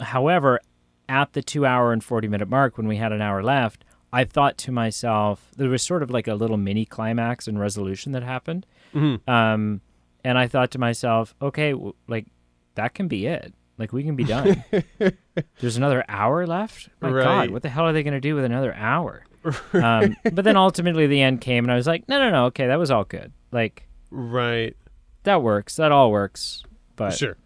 however, 0.00 0.60
at 1.08 1.32
the 1.32 1.42
two 1.42 1.64
hour 1.64 1.92
and 1.92 2.02
40 2.02 2.26
minute 2.26 2.48
mark, 2.48 2.76
when 2.76 2.88
we 2.88 2.96
had 2.96 3.12
an 3.12 3.20
hour 3.22 3.40
left, 3.42 3.84
I 4.12 4.24
thought 4.24 4.58
to 4.58 4.72
myself, 4.72 5.50
there 5.56 5.68
was 5.70 5.82
sort 5.82 6.02
of 6.02 6.10
like 6.10 6.28
a 6.28 6.34
little 6.34 6.56
mini 6.58 6.84
climax 6.84 7.48
and 7.48 7.58
resolution 7.58 8.12
that 8.12 8.22
happened. 8.22 8.66
Mhm. 8.94 9.26
Um, 9.28 9.80
and 10.24 10.36
I 10.38 10.46
thought 10.48 10.70
to 10.72 10.78
myself, 10.78 11.34
okay, 11.40 11.72
w- 11.72 11.94
like 12.08 12.26
that 12.74 12.94
can 12.94 13.08
be 13.08 13.26
it. 13.26 13.54
Like 13.78 13.92
we 13.92 14.02
can 14.04 14.14
be 14.16 14.24
done. 14.24 14.62
There's 15.60 15.76
another 15.76 16.04
hour 16.08 16.46
left. 16.46 16.90
My 17.00 17.10
God, 17.10 17.50
what 17.50 17.62
the 17.62 17.68
hell 17.70 17.84
are 17.86 17.92
they 17.92 18.02
going 18.02 18.12
to 18.14 18.20
do 18.20 18.34
with 18.34 18.44
another 18.44 18.74
hour? 18.74 19.24
um, 19.72 20.14
but 20.32 20.44
then 20.44 20.56
ultimately 20.56 21.06
the 21.06 21.20
end 21.22 21.40
came, 21.40 21.64
and 21.64 21.72
I 21.72 21.76
was 21.76 21.86
like, 21.86 22.06
no, 22.08 22.18
no, 22.18 22.30
no, 22.30 22.44
okay, 22.46 22.66
that 22.68 22.78
was 22.78 22.90
all 22.90 23.04
good. 23.04 23.32
Like 23.50 23.88
Right. 24.10 24.76
that 25.24 25.42
works. 25.42 25.76
That 25.76 25.90
all 25.90 26.12
works. 26.12 26.62
But 26.96 27.14
Sure. 27.14 27.36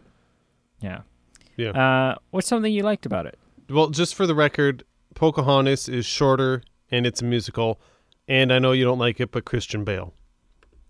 yeah, 0.82 1.02
Yeah. 1.56 1.70
Uh, 1.70 2.16
what's 2.32 2.48
something 2.48 2.70
you 2.72 2.82
liked 2.82 3.06
about 3.06 3.24
it? 3.26 3.38
Well, 3.70 3.88
just 3.88 4.14
for 4.14 4.26
the 4.26 4.34
record, 4.34 4.84
Pocahontas 5.16 5.88
is 5.88 6.06
shorter 6.06 6.62
and 6.92 7.04
it's 7.06 7.20
a 7.20 7.24
musical, 7.24 7.80
and 8.28 8.52
I 8.52 8.60
know 8.60 8.70
you 8.70 8.84
don't 8.84 8.98
like 9.00 9.18
it, 9.18 9.32
but 9.32 9.44
Christian 9.44 9.82
Bale. 9.82 10.14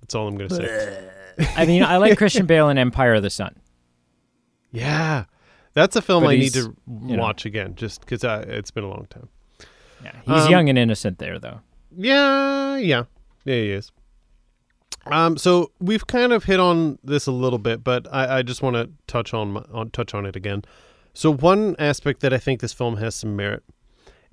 That's 0.03 0.15
all 0.15 0.29
I'm 0.29 0.37
gonna 0.37 0.51
say. 0.51 1.09
I 1.57 1.65
mean, 1.65 1.83
I 1.83 1.97
like 1.97 2.19
Christian 2.19 2.45
Bale 2.45 2.69
in 2.69 2.77
Empire 2.77 3.15
of 3.15 3.23
the 3.23 3.31
Sun. 3.31 3.57
Yeah, 4.71 5.25
that's 5.73 5.97
a 5.97 6.03
film 6.03 6.25
But 6.25 6.31
I 6.31 6.37
need 6.37 6.53
to 6.53 6.75
know. 6.87 7.17
watch 7.23 7.47
again, 7.47 7.75
just 7.77 8.01
because 8.01 8.23
it's 8.25 8.71
been 8.71 8.85
a 8.85 8.89
long 8.89 9.07
time. 9.09 9.29
Yeah, 10.05 10.13
he's 10.27 10.45
Um, 10.45 10.51
young 10.51 10.69
and 10.69 10.79
innocent 10.79 11.19
there, 11.19 11.39
though. 11.39 11.61
Yeah, 11.97 12.77
yeah, 12.77 13.05
yeah, 13.45 13.55
he 13.55 13.71
is. 13.71 13.93
Um, 15.07 15.37
so 15.39 15.71
we've 15.81 16.07
kind 16.07 16.33
of 16.33 16.45
hit 16.45 16.59
on 16.61 16.99
this 17.03 17.27
a 17.27 17.33
little 17.33 17.59
bit, 17.61 17.83
but 17.85 18.07
I, 18.13 18.39
I 18.39 18.43
just 18.43 18.61
want 18.63 18.75
to 18.77 18.91
touch 19.07 19.33
on, 19.33 19.57
on 19.73 19.91
touch 19.91 20.15
on 20.15 20.27
it 20.27 20.37
again. 20.37 20.63
So 21.15 21.33
one 21.33 21.77
aspect 21.79 22.21
that 22.21 22.33
I 22.35 22.39
think 22.39 22.61
this 22.61 22.73
film 22.73 22.97
has 22.99 23.15
some 23.15 23.37
merit, 23.37 23.63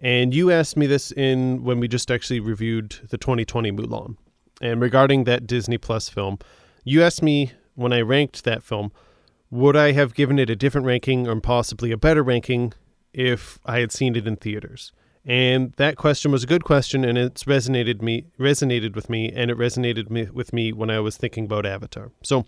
and 0.03 0.33
you 0.33 0.51
asked 0.51 0.77
me 0.77 0.85
this 0.85 1.11
in 1.11 1.63
when 1.63 1.79
we 1.79 1.87
just 1.87 2.11
actually 2.11 2.39
reviewed 2.39 2.91
the 3.09 3.17
2020 3.17 3.71
Mulan, 3.71 4.17
and 4.61 4.79
regarding 4.79 5.23
that 5.23 5.47
Disney 5.47 5.79
Plus 5.79 6.09
film, 6.09 6.37
you 6.83 7.01
asked 7.01 7.23
me 7.23 7.53
when 7.73 7.93
I 7.93 8.01
ranked 8.01 8.43
that 8.43 8.61
film, 8.61 8.91
would 9.49 9.75
I 9.75 9.93
have 9.93 10.13
given 10.13 10.37
it 10.37 10.49
a 10.49 10.55
different 10.55 10.85
ranking 10.85 11.27
or 11.27 11.39
possibly 11.39 11.91
a 11.91 11.97
better 11.97 12.21
ranking 12.21 12.73
if 13.13 13.59
I 13.65 13.79
had 13.79 13.91
seen 13.91 14.15
it 14.15 14.27
in 14.27 14.35
theaters? 14.35 14.91
And 15.25 15.71
that 15.77 15.95
question 15.95 16.31
was 16.31 16.43
a 16.43 16.47
good 16.47 16.65
question, 16.65 17.05
and 17.05 17.17
it's 17.17 17.45
resonated 17.45 18.01
me 18.01 18.25
resonated 18.37 18.95
with 18.95 19.09
me, 19.09 19.31
and 19.31 19.49
it 19.49 19.57
resonated 19.57 20.09
me, 20.09 20.29
with 20.29 20.51
me 20.51 20.73
when 20.73 20.89
I 20.89 20.99
was 20.99 21.15
thinking 21.15 21.45
about 21.45 21.65
Avatar. 21.65 22.11
So, 22.23 22.45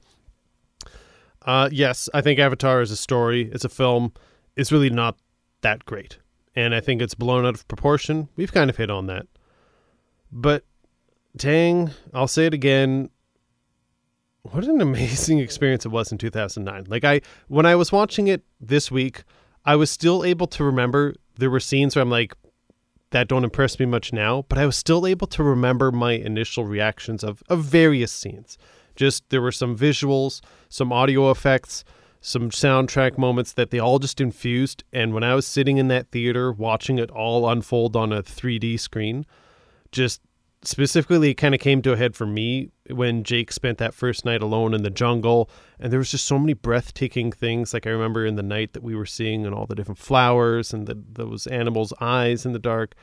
uh, 1.43 1.69
yes, 1.71 2.09
I 2.13 2.21
think 2.21 2.37
Avatar 2.37 2.81
is 2.81 2.91
a 2.91 2.97
story, 2.97 3.49
it's 3.53 3.63
a 3.63 3.69
film. 3.69 4.11
It's 4.57 4.71
really 4.71 4.89
not 4.89 5.17
that 5.61 5.85
great, 5.85 6.17
and 6.55 6.73
I 6.73 6.79
think 6.79 7.01
it's 7.01 7.15
blown 7.15 7.45
out 7.45 7.55
of 7.55 7.67
proportion. 7.67 8.29
We've 8.35 8.53
kind 8.53 8.69
of 8.69 8.77
hit 8.77 8.89
on 8.89 9.07
that, 9.07 9.27
but 10.31 10.63
dang, 11.35 11.91
I'll 12.13 12.27
say 12.27 12.45
it 12.45 12.53
again. 12.53 13.09
What 14.43 14.63
an 14.65 14.81
amazing 14.89 15.39
experience 15.39 15.85
it 15.85 15.89
was 15.89 16.11
in 16.11 16.17
2009. 16.17 16.85
Like 16.87 17.03
I 17.03 17.21
when 17.47 17.65
I 17.65 17.75
was 17.75 17.91
watching 17.91 18.27
it 18.27 18.43
this 18.59 18.91
week, 18.91 19.23
I 19.65 19.75
was 19.75 19.91
still 19.91 20.23
able 20.23 20.47
to 20.47 20.63
remember 20.63 21.15
there 21.37 21.49
were 21.49 21.59
scenes 21.59 21.95
where 21.95 22.03
I'm 22.03 22.09
like 22.09 22.33
that 23.11 23.27
don't 23.27 23.43
impress 23.43 23.79
me 23.79 23.85
much 23.85 24.11
now, 24.11 24.45
but 24.49 24.57
I 24.57 24.65
was 24.65 24.75
still 24.75 25.07
able 25.07 25.27
to 25.27 25.43
remember 25.43 25.91
my 25.91 26.13
initial 26.13 26.65
reactions 26.65 27.23
of 27.23 27.43
of 27.49 27.63
various 27.63 28.11
scenes. 28.11 28.57
Just 28.95 29.29
there 29.29 29.41
were 29.41 29.51
some 29.51 29.77
visuals, 29.77 30.41
some 30.69 30.93
audio 30.93 31.29
effects, 31.29 31.83
some 32.25 32.49
soundtrack 32.49 33.19
moments 33.19 33.53
that 33.53 33.69
they 33.69 33.77
all 33.77 33.99
just 33.99 34.19
infused. 34.19 34.83
And 34.91 35.13
when 35.13 35.23
I 35.23 35.35
was 35.35 35.45
sitting 35.45 35.77
in 35.77 35.89
that 35.89 36.09
theater 36.09 36.51
watching 36.51 36.97
it 36.97 37.11
all 37.11 37.47
unfold 37.47 37.95
on 37.95 38.11
a 38.11 38.23
3D 38.23 38.79
screen, 38.79 39.27
just 39.91 40.21
specifically 40.63 41.29
it 41.29 41.35
kind 41.35 41.53
of 41.53 41.61
came 41.61 41.83
to 41.83 41.93
a 41.93 41.97
head 41.97 42.15
for 42.15 42.25
me 42.25 42.71
when 42.89 43.23
Jake 43.23 43.51
spent 43.51 43.77
that 43.77 43.93
first 43.93 44.25
night 44.25 44.41
alone 44.41 44.73
in 44.73 44.81
the 44.81 44.89
jungle. 44.89 45.51
And 45.79 45.93
there 45.93 45.99
was 45.99 46.09
just 46.09 46.25
so 46.25 46.39
many 46.39 46.53
breathtaking 46.53 47.31
things. 47.31 47.75
Like 47.75 47.85
I 47.85 47.91
remember 47.91 48.25
in 48.25 48.37
the 48.37 48.41
night 48.41 48.73
that 48.73 48.81
we 48.81 48.95
were 48.95 49.05
seeing 49.05 49.45
and 49.45 49.53
all 49.53 49.67
the 49.67 49.75
different 49.75 49.99
flowers 49.99 50.73
and 50.73 50.87
the, 50.87 50.99
those 51.13 51.45
animals 51.45 51.93
eyes 52.01 52.43
in 52.43 52.53
the 52.53 52.59
dark. 52.59 52.95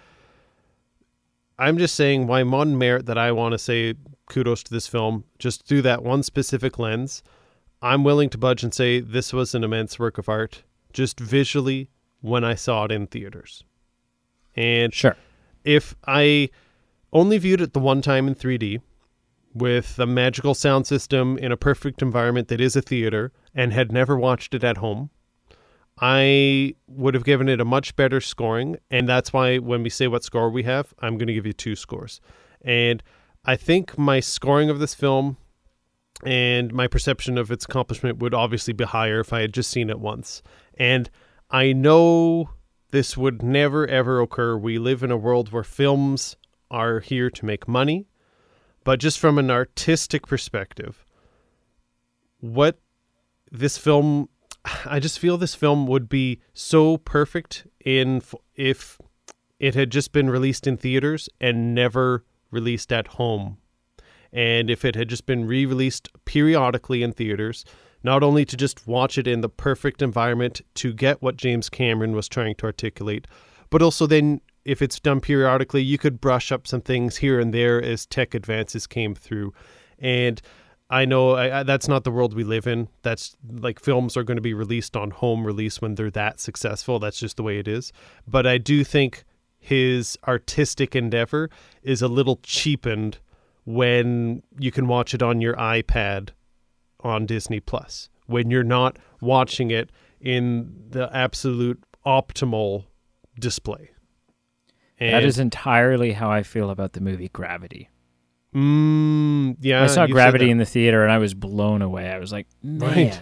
I'm 1.60 1.78
just 1.78 1.94
saying 1.94 2.26
why 2.26 2.42
one 2.42 2.76
merit 2.76 3.06
that 3.06 3.18
I 3.18 3.30
want 3.30 3.52
to 3.52 3.58
say 3.58 3.94
kudos 4.26 4.64
to 4.64 4.72
this 4.72 4.88
film 4.88 5.22
just 5.38 5.64
through 5.64 5.82
that 5.82 6.02
one 6.02 6.24
specific 6.24 6.76
lens 6.80 7.22
I'm 7.82 8.04
willing 8.04 8.30
to 8.30 8.38
budge 8.38 8.62
and 8.62 8.72
say 8.72 9.00
this 9.00 9.32
was 9.32 9.54
an 9.54 9.64
immense 9.64 9.98
work 9.98 10.16
of 10.16 10.28
art 10.28 10.62
just 10.92 11.18
visually 11.18 11.90
when 12.20 12.44
I 12.44 12.54
saw 12.54 12.84
it 12.84 12.92
in 12.92 13.06
theaters 13.08 13.64
and 14.54 14.94
Sure. 14.94 15.16
if 15.64 15.94
I 16.06 16.50
only 17.12 17.38
viewed 17.38 17.60
it 17.60 17.72
the 17.72 17.80
one 17.80 18.02
time 18.02 18.28
in 18.28 18.34
3D 18.34 18.80
with 19.54 19.98
a 19.98 20.06
magical 20.06 20.54
sound 20.54 20.86
system 20.86 21.36
in 21.38 21.52
a 21.52 21.56
perfect 21.56 22.02
environment 22.02 22.48
that 22.48 22.60
is 22.60 22.76
a 22.76 22.82
theater 22.82 23.32
and 23.54 23.72
had 23.72 23.92
never 23.92 24.16
watched 24.16 24.54
it 24.54 24.64
at 24.64 24.78
home, 24.78 25.10
I 26.00 26.74
would 26.86 27.14
have 27.14 27.24
given 27.24 27.48
it 27.48 27.60
a 27.60 27.64
much 27.64 27.94
better 27.96 28.20
scoring. 28.20 28.78
And 28.90 29.06
that's 29.08 29.32
why 29.32 29.58
when 29.58 29.82
we 29.82 29.90
say 29.90 30.08
what 30.08 30.24
score 30.24 30.48
we 30.50 30.62
have, 30.62 30.94
I'm 31.00 31.18
going 31.18 31.26
to 31.26 31.34
give 31.34 31.46
you 31.46 31.52
two 31.52 31.76
scores. 31.76 32.20
And 32.62 33.02
I 33.44 33.56
think 33.56 33.98
my 33.98 34.20
scoring 34.20 34.70
of 34.70 34.78
this 34.78 34.94
film 34.94 35.36
and 36.22 36.72
my 36.72 36.86
perception 36.86 37.36
of 37.38 37.50
its 37.50 37.64
accomplishment 37.64 38.18
would 38.18 38.34
obviously 38.34 38.72
be 38.72 38.84
higher 38.84 39.20
if 39.20 39.32
I 39.32 39.40
had 39.40 39.52
just 39.52 39.70
seen 39.70 39.90
it 39.90 39.98
once. 39.98 40.42
And 40.78 41.10
I 41.50 41.72
know 41.72 42.50
this 42.90 43.16
would 43.16 43.42
never 43.42 43.86
ever 43.86 44.20
occur. 44.20 44.56
We 44.56 44.78
live 44.78 45.02
in 45.02 45.10
a 45.10 45.16
world 45.16 45.52
where 45.52 45.64
films 45.64 46.36
are 46.70 47.00
here 47.00 47.30
to 47.30 47.44
make 47.44 47.66
money, 47.66 48.06
but 48.84 49.00
just 49.00 49.18
from 49.18 49.38
an 49.38 49.50
artistic 49.50 50.26
perspective, 50.26 51.04
what 52.40 52.78
this 53.50 53.76
film, 53.76 54.28
I 54.86 55.00
just 55.00 55.18
feel 55.18 55.36
this 55.36 55.54
film 55.54 55.86
would 55.86 56.08
be 56.08 56.40
so 56.54 56.96
perfect 56.98 57.66
in 57.84 58.22
if 58.54 58.98
it 59.58 59.74
had 59.74 59.90
just 59.90 60.12
been 60.12 60.30
released 60.30 60.66
in 60.66 60.76
theaters 60.76 61.28
and 61.40 61.74
never 61.74 62.24
released 62.50 62.92
at 62.92 63.06
home. 63.08 63.58
And 64.32 64.70
if 64.70 64.84
it 64.84 64.94
had 64.94 65.08
just 65.08 65.26
been 65.26 65.46
re 65.46 65.66
released 65.66 66.08
periodically 66.24 67.02
in 67.02 67.12
theaters, 67.12 67.64
not 68.02 68.22
only 68.22 68.44
to 68.44 68.56
just 68.56 68.86
watch 68.86 69.18
it 69.18 69.26
in 69.26 69.40
the 69.40 69.48
perfect 69.48 70.02
environment 70.02 70.60
to 70.74 70.92
get 70.92 71.22
what 71.22 71.36
James 71.36 71.68
Cameron 71.68 72.12
was 72.12 72.28
trying 72.28 72.54
to 72.56 72.66
articulate, 72.66 73.26
but 73.70 73.82
also 73.82 74.06
then 74.06 74.40
if 74.64 74.80
it's 74.80 75.00
done 75.00 75.20
periodically, 75.20 75.82
you 75.82 75.98
could 75.98 76.20
brush 76.20 76.52
up 76.52 76.66
some 76.66 76.80
things 76.80 77.16
here 77.16 77.40
and 77.40 77.52
there 77.52 77.82
as 77.82 78.06
tech 78.06 78.34
advances 78.34 78.86
came 78.86 79.14
through. 79.14 79.52
And 79.98 80.40
I 80.88 81.04
know 81.04 81.32
I, 81.32 81.60
I, 81.60 81.62
that's 81.62 81.88
not 81.88 82.04
the 82.04 82.10
world 82.10 82.34
we 82.34 82.44
live 82.44 82.66
in. 82.66 82.88
That's 83.02 83.36
like 83.48 83.80
films 83.80 84.16
are 84.16 84.22
going 84.22 84.36
to 84.36 84.42
be 84.42 84.54
released 84.54 84.96
on 84.96 85.10
home 85.10 85.46
release 85.46 85.80
when 85.80 85.94
they're 85.94 86.10
that 86.10 86.38
successful. 86.38 86.98
That's 86.98 87.18
just 87.18 87.36
the 87.36 87.42
way 87.42 87.58
it 87.58 87.66
is. 87.66 87.92
But 88.26 88.46
I 88.46 88.58
do 88.58 88.84
think 88.84 89.24
his 89.58 90.18
artistic 90.28 90.94
endeavor 90.94 91.48
is 91.82 92.02
a 92.02 92.08
little 92.08 92.40
cheapened 92.42 93.18
when 93.64 94.42
you 94.58 94.70
can 94.72 94.86
watch 94.88 95.14
it 95.14 95.22
on 95.22 95.40
your 95.40 95.54
iPad 95.56 96.30
on 97.00 97.26
Disney 97.26 97.60
Plus. 97.60 98.08
When 98.26 98.50
you're 98.50 98.62
not 98.64 98.98
watching 99.20 99.70
it 99.70 99.90
in 100.20 100.72
the 100.90 101.10
absolute 101.14 101.82
optimal 102.06 102.84
display. 103.38 103.90
And 104.98 105.14
that 105.14 105.24
is 105.24 105.38
entirely 105.38 106.12
how 106.12 106.30
I 106.30 106.42
feel 106.42 106.70
about 106.70 106.92
the 106.92 107.00
movie 107.00 107.28
Gravity. 107.28 107.88
Mm, 108.54 109.56
yeah, 109.60 109.82
I 109.82 109.86
saw 109.86 110.06
Gravity 110.06 110.50
in 110.50 110.58
the 110.58 110.64
theater 110.64 111.02
and 111.02 111.10
I 111.10 111.18
was 111.18 111.34
blown 111.34 111.82
away. 111.82 112.08
I 112.10 112.18
was 112.18 112.32
like, 112.32 112.46
man. 112.62 112.88
Right. 112.90 113.20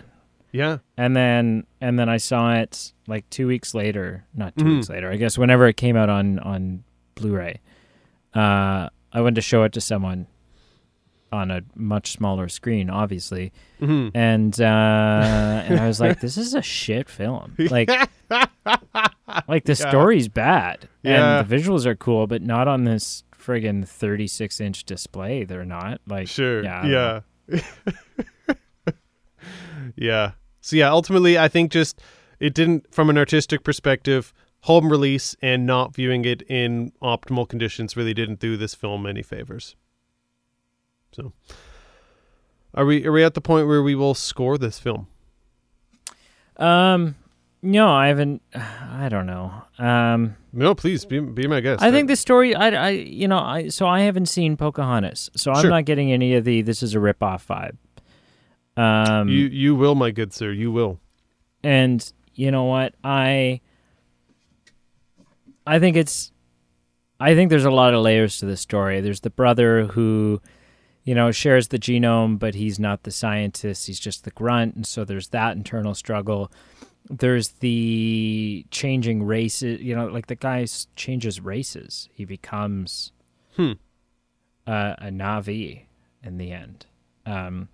Yeah. 0.52 0.78
And 0.96 1.16
then 1.16 1.64
and 1.80 1.98
then 1.98 2.08
I 2.08 2.16
saw 2.16 2.54
it 2.54 2.92
like 3.06 3.28
two 3.30 3.46
weeks 3.46 3.72
later, 3.72 4.26
not 4.34 4.56
2 4.56 4.64
Mhm. 4.64 4.74
weeks 4.76 4.88
later, 4.88 5.10
I 5.10 5.16
guess 5.16 5.38
whenever 5.38 5.66
it 5.68 5.76
came 5.76 5.96
out 5.96 6.10
on 6.10 6.38
on 6.40 6.82
Blu-ray. 7.14 7.60
Uh, 8.34 8.88
I 9.12 9.20
went 9.20 9.34
to 9.36 9.42
show 9.42 9.62
it 9.64 9.72
to 9.72 9.80
someone 9.80 10.26
on 11.32 11.50
a 11.50 11.62
much 11.76 12.10
smaller 12.12 12.48
screen, 12.48 12.90
obviously, 12.90 13.52
hmm 13.78 14.08
and 14.14 14.60
uh, 14.60 14.64
and 15.66 15.78
I 15.80 15.86
was 15.86 16.00
like, 16.00 16.20
this 16.20 16.36
is 16.36 16.54
a 16.54 16.62
shit 16.62 17.08
film. 17.08 17.54
Like 17.58 17.88
like 19.48 19.64
the 19.64 19.76
Yeah. 19.78 19.88
story's 19.90 20.28
bad 20.28 20.88
Yeah. 21.02 21.38
and 21.40 21.48
the 21.48 21.56
visuals 21.56 21.86
are 21.86 21.94
cool, 21.96 22.26
but 22.26 22.42
not 22.42 22.66
on 22.68 22.84
this 22.84 23.22
friggin' 23.36 23.86
36 23.88 24.60
inch 24.60 24.84
display. 24.84 25.44
They're 25.44 25.64
not 25.64 26.00
like 26.06 26.28
Sure. 26.28 26.62
Yeah, 26.64 27.20
Yeah. 27.48 27.60
yeah. 29.96 30.32
So 30.60 30.76
yeah, 30.76 30.90
ultimately 30.90 31.38
I 31.38 31.48
think 31.48 31.72
just 31.72 32.00
it 32.38 32.54
didn't 32.54 32.92
from 32.92 33.08
an 33.10 33.16
artistic 33.18 33.62
perspective, 33.64 34.32
home 34.62 34.90
release 34.90 35.34
and 35.40 35.64
not 35.66 35.94
viewing 35.94 36.24
it 36.24 36.42
in 36.42 36.92
optimal 37.02 37.48
conditions 37.48 37.96
really 37.96 38.14
didn't 38.14 38.40
do 38.40 38.56
this 38.56 38.74
film 38.74 39.06
any 39.06 39.22
favors. 39.22 39.74
So 41.12 41.32
are 42.74 42.84
we 42.84 43.04
are 43.06 43.12
we 43.12 43.24
at 43.24 43.34
the 43.34 43.40
point 43.40 43.66
where 43.68 43.82
we 43.82 43.94
will 43.94 44.14
score 44.14 44.58
this 44.58 44.78
film? 44.78 45.06
Um, 46.56 47.16
no, 47.62 47.88
I 47.90 48.08
haven't. 48.08 48.42
I 48.54 49.08
don't 49.08 49.26
know. 49.26 49.52
Um, 49.78 50.36
No, 50.52 50.74
please 50.74 51.04
be 51.04 51.20
be 51.20 51.46
my 51.46 51.60
guest. 51.60 51.82
I 51.82 51.90
think 51.90 52.08
the 52.08 52.16
story. 52.16 52.54
I, 52.54 52.68
I, 52.70 52.88
you 52.90 53.26
know, 53.28 53.38
I 53.38 53.68
so 53.68 53.86
I 53.86 54.00
haven't 54.00 54.26
seen 54.26 54.56
Pocahontas, 54.56 55.30
so 55.36 55.52
I'm 55.52 55.62
Sure. 55.62 55.70
not 55.70 55.84
getting 55.84 56.12
any 56.12 56.34
of 56.34 56.44
the 56.44 56.62
this 56.62 56.82
is 56.82 56.94
a 56.94 56.98
ripoff 56.98 57.46
vibe. 57.46 57.76
Um, 58.80 59.28
you 59.28 59.46
you 59.46 59.74
will, 59.74 59.94
my 59.94 60.10
good 60.10 60.32
sir, 60.32 60.52
you 60.52 60.70
will. 60.70 61.00
and 61.62 62.12
you 62.34 62.50
know 62.50 62.64
what 62.64 62.94
I. 63.04 63.60
I 65.70 65.78
think 65.78 65.96
it's. 65.96 66.32
I 67.20 67.34
think 67.34 67.50
there's 67.50 67.64
a 67.66 67.70
lot 67.70 67.94
of 67.94 68.02
layers 68.02 68.38
to 68.38 68.46
this 68.46 68.60
story. 68.62 69.00
There's 69.00 69.20
the 69.20 69.30
brother 69.30 69.84
who, 69.86 70.40
you 71.04 71.14
know, 71.14 71.30
shares 71.30 71.68
the 71.68 71.78
genome, 71.78 72.38
but 72.38 72.54
he's 72.54 72.78
not 72.80 73.02
the 73.02 73.10
scientist. 73.10 73.86
He's 73.86 74.00
just 74.00 74.24
the 74.24 74.30
grunt, 74.30 74.74
and 74.74 74.86
so 74.86 75.04
there's 75.04 75.28
that 75.28 75.56
internal 75.56 75.94
struggle. 75.94 76.50
There's 77.08 77.48
the 77.60 78.64
changing 78.70 79.22
races. 79.24 79.80
You 79.82 79.94
know, 79.96 80.06
like 80.06 80.26
the 80.28 80.34
guy 80.34 80.66
changes 80.96 81.40
races. 81.40 82.08
He 82.12 82.24
becomes 82.24 83.12
Hmm. 83.56 83.72
uh, 84.66 84.94
a 84.98 85.08
Na'vi 85.10 85.84
in 86.22 86.38
the 86.38 86.52
end, 86.52 86.86
um, 87.26 87.68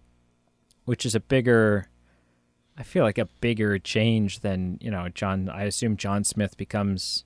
which 0.84 1.06
is 1.06 1.14
a 1.14 1.20
bigger. 1.20 1.88
I 2.78 2.82
feel 2.82 3.04
like 3.04 3.16
a 3.18 3.26
bigger 3.40 3.78
change 3.78 4.40
than 4.40 4.78
you 4.80 4.90
know 4.90 5.08
John. 5.08 5.48
I 5.48 5.64
assume 5.64 5.96
John 5.96 6.24
Smith 6.24 6.56
becomes 6.56 7.24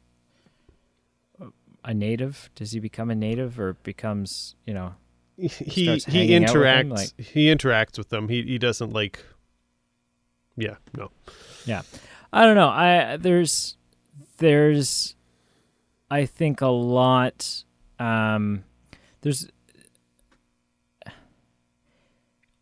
a 1.84 1.94
native. 1.94 2.50
Does 2.54 2.72
he 2.72 2.80
become 2.80 3.10
a 3.10 3.14
native 3.14 3.58
or 3.58 3.74
becomes 3.74 4.54
you 4.66 4.74
know? 4.74 4.94
he 5.36 5.48
he 5.48 6.00
hanging 6.06 6.44
out 6.44 6.54
with 6.54 6.62
interacts 6.62 6.90
like- 6.90 7.26
he 7.26 7.46
interacts 7.46 7.96
with 7.98 8.10
them. 8.10 8.28
He 8.28 8.42
he 8.42 8.58
doesn't 8.58 8.92
like 8.92 9.24
Yeah, 10.56 10.76
no. 10.96 11.10
Yeah, 11.64 11.82
I 12.32 12.44
don't 12.44 12.56
know. 12.56 12.68
I 12.68 13.16
there's 13.16 13.76
there's 14.38 15.16
I 16.10 16.26
think 16.26 16.60
a 16.60 16.66
lot 16.66 17.64
um 17.98 18.64
there's 19.22 19.48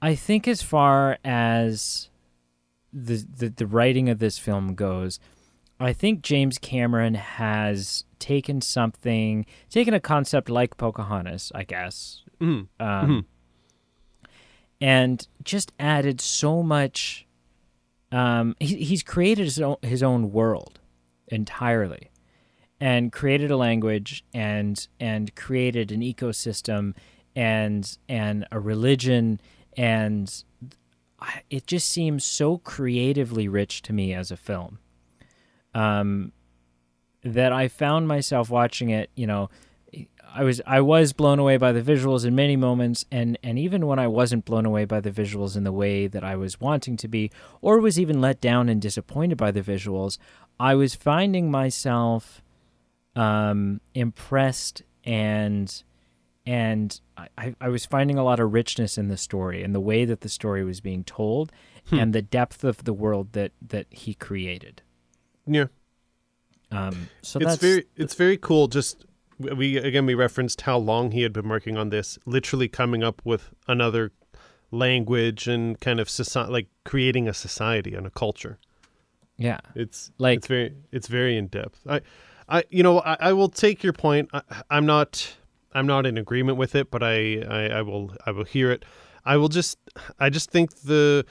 I 0.00 0.14
think 0.14 0.46
as 0.46 0.62
far 0.62 1.18
as 1.24 2.08
the 2.92 3.24
the, 3.36 3.48
the 3.48 3.66
writing 3.66 4.08
of 4.08 4.18
this 4.20 4.38
film 4.38 4.74
goes, 4.74 5.18
I 5.80 5.92
think 5.92 6.22
James 6.22 6.58
Cameron 6.58 7.14
has 7.14 8.04
taken 8.18 8.60
something, 8.60 9.46
taken 9.70 9.94
a 9.94 10.00
concept 10.00 10.48
like 10.50 10.76
Pocahontas, 10.76 11.52
I 11.54 11.62
guess, 11.64 12.22
Mhm. 12.40 12.66
um, 12.80 13.26
and 14.80 15.26
just 15.44 15.72
added 15.78 16.20
so 16.20 16.62
much. 16.62 17.26
Um, 18.10 18.56
he, 18.58 18.76
he's 18.84 19.02
created 19.02 19.44
his 19.44 19.60
own 19.60 19.76
his 19.82 20.02
own 20.02 20.32
world 20.32 20.80
entirely, 21.28 22.10
and 22.80 23.12
created 23.12 23.50
a 23.50 23.56
language 23.56 24.24
and 24.32 24.86
and 24.98 25.34
created 25.36 25.92
an 25.92 26.00
ecosystem 26.00 26.94
and 27.36 27.98
and 28.08 28.46
a 28.50 28.58
religion 28.58 29.40
and 29.76 30.42
it 31.50 31.66
just 31.66 31.88
seems 31.88 32.24
so 32.24 32.58
creatively 32.58 33.46
rich 33.48 33.82
to 33.82 33.92
me 33.92 34.14
as 34.14 34.30
a 34.30 34.36
film 34.36 34.78
um, 35.74 36.32
that 37.22 37.52
I 37.52 37.68
found 37.68 38.08
myself 38.08 38.50
watching 38.50 38.90
it. 38.90 39.10
You 39.14 39.26
know, 39.26 39.50
I 40.34 40.44
was 40.44 40.60
I 40.66 40.80
was 40.80 41.12
blown 41.12 41.38
away 41.38 41.56
by 41.56 41.72
the 41.72 41.82
visuals 41.82 42.24
in 42.24 42.34
many 42.34 42.56
moments, 42.56 43.04
and 43.10 43.38
and 43.42 43.58
even 43.58 43.86
when 43.86 43.98
I 43.98 44.06
wasn't 44.06 44.44
blown 44.44 44.66
away 44.66 44.84
by 44.84 45.00
the 45.00 45.10
visuals 45.10 45.56
in 45.56 45.64
the 45.64 45.72
way 45.72 46.06
that 46.06 46.22
I 46.24 46.36
was 46.36 46.60
wanting 46.60 46.96
to 46.98 47.08
be, 47.08 47.30
or 47.60 47.80
was 47.80 47.98
even 47.98 48.20
let 48.20 48.40
down 48.40 48.68
and 48.68 48.80
disappointed 48.80 49.36
by 49.38 49.50
the 49.50 49.62
visuals, 49.62 50.18
I 50.60 50.74
was 50.74 50.94
finding 50.94 51.50
myself 51.50 52.42
um, 53.16 53.80
impressed 53.94 54.82
and 55.04 55.82
and 56.46 57.00
I- 57.16 57.54
I, 57.60 57.68
was 57.68 57.84
finding 57.84 58.16
a 58.16 58.24
lot 58.24 58.40
of 58.40 58.52
richness 58.54 58.96
in 58.96 59.08
the 59.08 59.18
story 59.18 59.62
and 59.62 59.74
the 59.74 59.80
way 59.80 60.06
that 60.06 60.22
the 60.22 60.30
story 60.30 60.64
was 60.64 60.80
being 60.80 61.04
told 61.04 61.52
Hmm. 61.90 61.98
and 61.98 62.14
the 62.14 62.22
depth 62.22 62.64
of 62.64 62.84
the 62.84 62.92
world 62.92 63.32
that 63.32 63.52
that 63.66 63.86
he 63.90 64.14
created. 64.14 64.82
Yeah. 65.48 65.66
Um, 66.70 67.08
so 67.22 67.38
it's 67.40 67.56
very 67.56 67.84
it's 67.96 68.14
very 68.14 68.36
cool. 68.36 68.68
Just 68.68 69.04
we 69.38 69.76
again 69.78 70.04
we 70.06 70.14
referenced 70.14 70.60
how 70.62 70.76
long 70.78 71.12
he 71.12 71.22
had 71.22 71.32
been 71.32 71.48
working 71.48 71.76
on 71.78 71.88
this 71.90 72.18
literally 72.26 72.68
coming 72.68 73.02
up 73.02 73.22
with 73.24 73.50
another 73.66 74.12
language 74.70 75.48
and 75.48 75.80
kind 75.80 75.98
of 76.00 76.10
society 76.10 76.52
like 76.52 76.68
creating 76.84 77.26
a 77.28 77.34
society 77.34 77.94
and 77.94 78.06
a 78.06 78.10
culture. 78.10 78.58
Yeah, 79.38 79.60
it's 79.74 80.10
Like- 80.18 80.38
it's 80.38 80.46
very 80.46 80.74
it's 80.92 81.08
very 81.08 81.36
in 81.36 81.46
depth. 81.46 81.80
I 81.88 82.00
i 82.48 82.64
you 82.70 82.82
know 82.82 83.00
i, 83.00 83.16
I 83.20 83.32
will 83.32 83.48
take 83.50 83.82
your 83.82 83.92
point. 83.92 84.28
I, 84.32 84.42
i'm 84.70 84.86
not 84.86 85.36
i'm 85.74 85.86
not 85.86 86.06
in 86.06 86.16
agreement 86.16 86.56
with 86.56 86.74
it 86.74 86.90
but 86.90 87.02
I, 87.02 87.42
I 87.42 87.68
i 87.78 87.82
will 87.82 88.14
i 88.26 88.30
will 88.30 88.44
hear 88.44 88.70
it. 88.72 88.84
I 89.24 89.36
will 89.36 89.48
just 89.48 89.78
i 90.18 90.28
just 90.30 90.50
think 90.50 90.80
the 90.80 91.24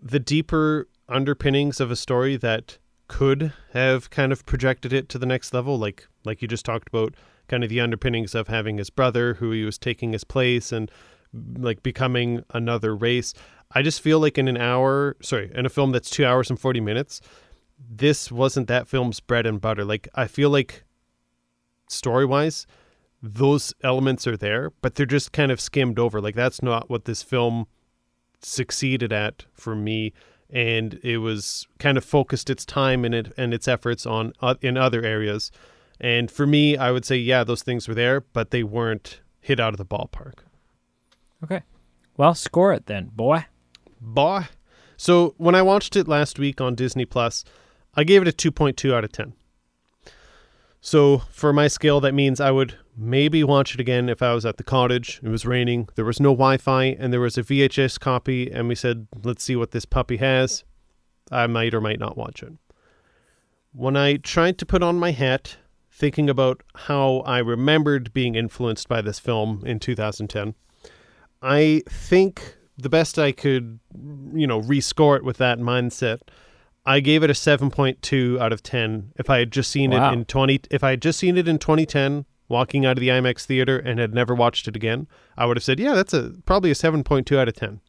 the 0.00 0.18
deeper 0.20 0.88
underpinnings 1.08 1.80
of 1.80 1.90
a 1.90 1.96
story 1.96 2.36
that 2.38 2.78
could 3.08 3.52
have 3.72 4.10
kind 4.10 4.32
of 4.32 4.46
projected 4.46 4.92
it 4.92 5.08
to 5.08 5.18
the 5.18 5.26
next 5.26 5.52
level 5.52 5.78
like 5.78 6.06
like 6.24 6.40
you 6.40 6.48
just 6.48 6.64
talked 6.64 6.88
about 6.88 7.14
kind 7.48 7.64
of 7.64 7.70
the 7.70 7.80
underpinnings 7.80 8.34
of 8.34 8.48
having 8.48 8.78
his 8.78 8.90
brother 8.90 9.34
who 9.34 9.50
he 9.50 9.64
was 9.64 9.78
taking 9.78 10.12
his 10.12 10.24
place 10.24 10.72
and 10.72 10.90
like 11.58 11.82
becoming 11.82 12.42
another 12.54 12.94
race. 12.94 13.34
I 13.70 13.82
just 13.82 14.00
feel 14.00 14.20
like 14.20 14.38
in 14.38 14.48
an 14.48 14.56
hour 14.56 15.16
sorry 15.20 15.50
in 15.54 15.66
a 15.66 15.70
film 15.70 15.92
that's 15.92 16.10
two 16.10 16.24
hours 16.24 16.50
and 16.50 16.58
40 16.58 16.80
minutes 16.80 17.20
this 17.90 18.30
wasn't 18.30 18.68
that 18.68 18.88
film's 18.88 19.20
bread 19.20 19.46
and 19.46 19.60
butter. 19.60 19.84
Like 19.84 20.08
i 20.14 20.26
feel 20.26 20.50
like 20.50 20.84
story 21.88 22.24
wise 22.24 22.66
those 23.22 23.74
elements 23.82 24.26
are 24.26 24.36
there 24.36 24.70
but 24.80 24.94
they're 24.94 25.06
just 25.06 25.32
kind 25.32 25.52
of 25.52 25.60
skimmed 25.60 25.98
over. 25.98 26.20
Like 26.20 26.34
that's 26.34 26.62
not 26.62 26.88
what 26.88 27.04
this 27.04 27.22
film 27.22 27.66
succeeded 28.40 29.12
at 29.12 29.44
for 29.52 29.74
me 29.74 30.12
and 30.52 31.00
it 31.02 31.18
was 31.18 31.66
kind 31.78 31.96
of 31.98 32.04
focused 32.04 32.50
its 32.50 32.64
time 32.64 33.04
and 33.04 33.14
it 33.14 33.32
and 33.36 33.52
its 33.54 33.66
efforts 33.66 34.06
on 34.06 34.32
uh, 34.40 34.54
in 34.60 34.76
other 34.76 35.02
areas 35.02 35.50
and 36.00 36.30
for 36.30 36.46
me 36.46 36.76
i 36.76 36.90
would 36.90 37.04
say 37.04 37.16
yeah 37.16 37.42
those 37.42 37.62
things 37.62 37.88
were 37.88 37.94
there 37.94 38.20
but 38.20 38.50
they 38.50 38.62
weren't 38.62 39.20
hit 39.40 39.58
out 39.58 39.72
of 39.72 39.78
the 39.78 39.86
ballpark 39.86 40.40
okay. 41.42 41.62
Well, 42.16 42.34
score 42.34 42.72
it 42.72 42.86
then, 42.86 43.10
boy. 43.14 43.46
Boy. 44.00 44.46
So 44.96 45.34
when 45.38 45.54
I 45.54 45.62
watched 45.62 45.96
it 45.96 46.06
last 46.06 46.38
week 46.38 46.60
on 46.60 46.74
Disney 46.74 47.04
Plus, 47.04 47.44
I 47.94 48.04
gave 48.04 48.22
it 48.22 48.28
a 48.28 48.32
2.2 48.50 48.94
out 48.94 49.04
of 49.04 49.12
10. 49.12 49.32
So 50.80 51.18
for 51.30 51.52
my 51.52 51.68
scale, 51.68 52.00
that 52.00 52.14
means 52.14 52.40
I 52.40 52.50
would 52.50 52.76
maybe 52.96 53.42
watch 53.44 53.74
it 53.74 53.80
again 53.80 54.08
if 54.08 54.22
I 54.22 54.34
was 54.34 54.44
at 54.44 54.56
the 54.56 54.64
cottage. 54.64 55.20
It 55.22 55.28
was 55.28 55.46
raining, 55.46 55.88
there 55.94 56.04
was 56.04 56.20
no 56.20 56.30
Wi 56.30 56.56
Fi, 56.58 56.84
and 56.98 57.12
there 57.12 57.20
was 57.20 57.38
a 57.38 57.42
VHS 57.42 57.98
copy, 57.98 58.50
and 58.50 58.68
we 58.68 58.74
said, 58.74 59.06
let's 59.22 59.42
see 59.44 59.56
what 59.56 59.70
this 59.70 59.84
puppy 59.84 60.18
has. 60.18 60.64
I 61.30 61.46
might 61.46 61.74
or 61.74 61.80
might 61.80 61.98
not 61.98 62.16
watch 62.16 62.42
it. 62.42 62.52
When 63.72 63.96
I 63.96 64.16
tried 64.16 64.58
to 64.58 64.66
put 64.66 64.82
on 64.82 64.98
my 64.98 65.12
hat, 65.12 65.56
thinking 65.90 66.28
about 66.28 66.62
how 66.74 67.18
I 67.20 67.38
remembered 67.38 68.12
being 68.12 68.34
influenced 68.34 68.88
by 68.88 69.00
this 69.00 69.18
film 69.18 69.62
in 69.64 69.78
2010, 69.78 70.54
I 71.40 71.82
think 71.88 72.56
the 72.76 72.88
best 72.88 73.18
I 73.18 73.32
could, 73.32 73.78
you 74.34 74.46
know, 74.46 74.60
rescore 74.60 75.16
it 75.16 75.24
with 75.24 75.38
that 75.38 75.58
mindset. 75.58 76.18
I 76.84 77.00
gave 77.00 77.22
it 77.22 77.30
a 77.30 77.34
7.2 77.34 78.40
out 78.40 78.52
of 78.52 78.62
10 78.62 79.12
if 79.16 79.30
I 79.30 79.38
had 79.38 79.52
just 79.52 79.70
seen 79.70 79.92
Wow. 79.92 80.10
it 80.10 80.12
in 80.12 80.24
20 80.24 80.60
if 80.70 80.82
I 80.82 80.90
had 80.90 81.02
just 81.02 81.18
seen 81.18 81.36
it 81.36 81.46
in 81.46 81.58
2010 81.58 82.26
walking 82.52 82.86
out 82.86 82.96
of 82.96 83.00
the 83.00 83.08
IMAX 83.08 83.44
theater 83.46 83.76
and 83.78 83.98
had 83.98 84.14
never 84.14 84.34
watched 84.34 84.68
it 84.68 84.76
again, 84.76 85.08
I 85.36 85.46
would 85.46 85.56
have 85.56 85.64
said, 85.64 85.80
"Yeah, 85.80 85.94
that's 85.94 86.14
a 86.14 86.34
probably 86.46 86.70
a 86.70 86.74
7.2 86.74 87.36
out 87.36 87.48
of 87.48 87.54
10." 87.54 87.80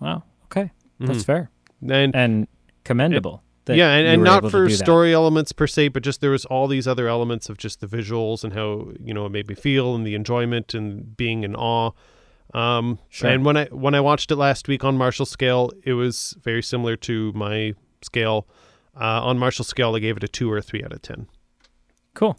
Wow. 0.00 0.24
Okay, 0.46 0.70
that's 1.00 1.24
fair 1.24 1.50
And 1.88 2.14
and 2.14 2.46
commendable. 2.84 3.42
yeah, 3.68 3.92
and, 3.94 4.06
and 4.06 4.22
not 4.24 4.50
for 4.50 4.68
story 4.68 5.14
elements 5.14 5.52
per 5.52 5.66
se, 5.66 5.88
but 5.88 6.02
just 6.02 6.20
there 6.20 6.32
was 6.32 6.44
all 6.46 6.66
these 6.68 6.86
other 6.88 7.06
elements 7.08 7.48
of 7.48 7.56
just 7.56 7.80
the 7.80 7.86
visuals 7.86 8.44
and 8.44 8.52
how 8.52 8.90
you 9.02 9.14
know 9.14 9.24
it 9.24 9.30
made 9.30 9.48
me 9.48 9.54
feel 9.54 9.94
and 9.94 10.06
the 10.06 10.14
enjoyment 10.14 10.74
and 10.74 11.16
being 11.16 11.44
in 11.44 11.54
awe. 11.56 11.92
Um, 12.52 12.98
Sure. 13.08 13.30
And 13.30 13.44
when 13.46 13.56
I 13.56 13.64
when 13.66 13.94
I 13.94 14.00
watched 14.00 14.30
it 14.30 14.36
last 14.36 14.68
week 14.68 14.84
on 14.84 14.98
Marshall 14.98 15.24
scale, 15.26 15.70
it 15.84 15.94
was 15.94 16.36
very 16.42 16.62
similar 16.62 16.96
to 16.96 17.32
my 17.34 17.74
scale. 18.02 18.46
Uh, 18.94 19.22
on 19.28 19.38
Marshall 19.38 19.64
scale, 19.64 19.94
I 19.96 20.00
gave 20.00 20.16
it 20.18 20.24
a 20.24 20.28
two 20.28 20.50
or 20.52 20.58
a 20.58 20.62
three 20.62 20.82
out 20.84 20.92
of 20.92 21.00
ten. 21.00 21.28
Cool. 22.14 22.36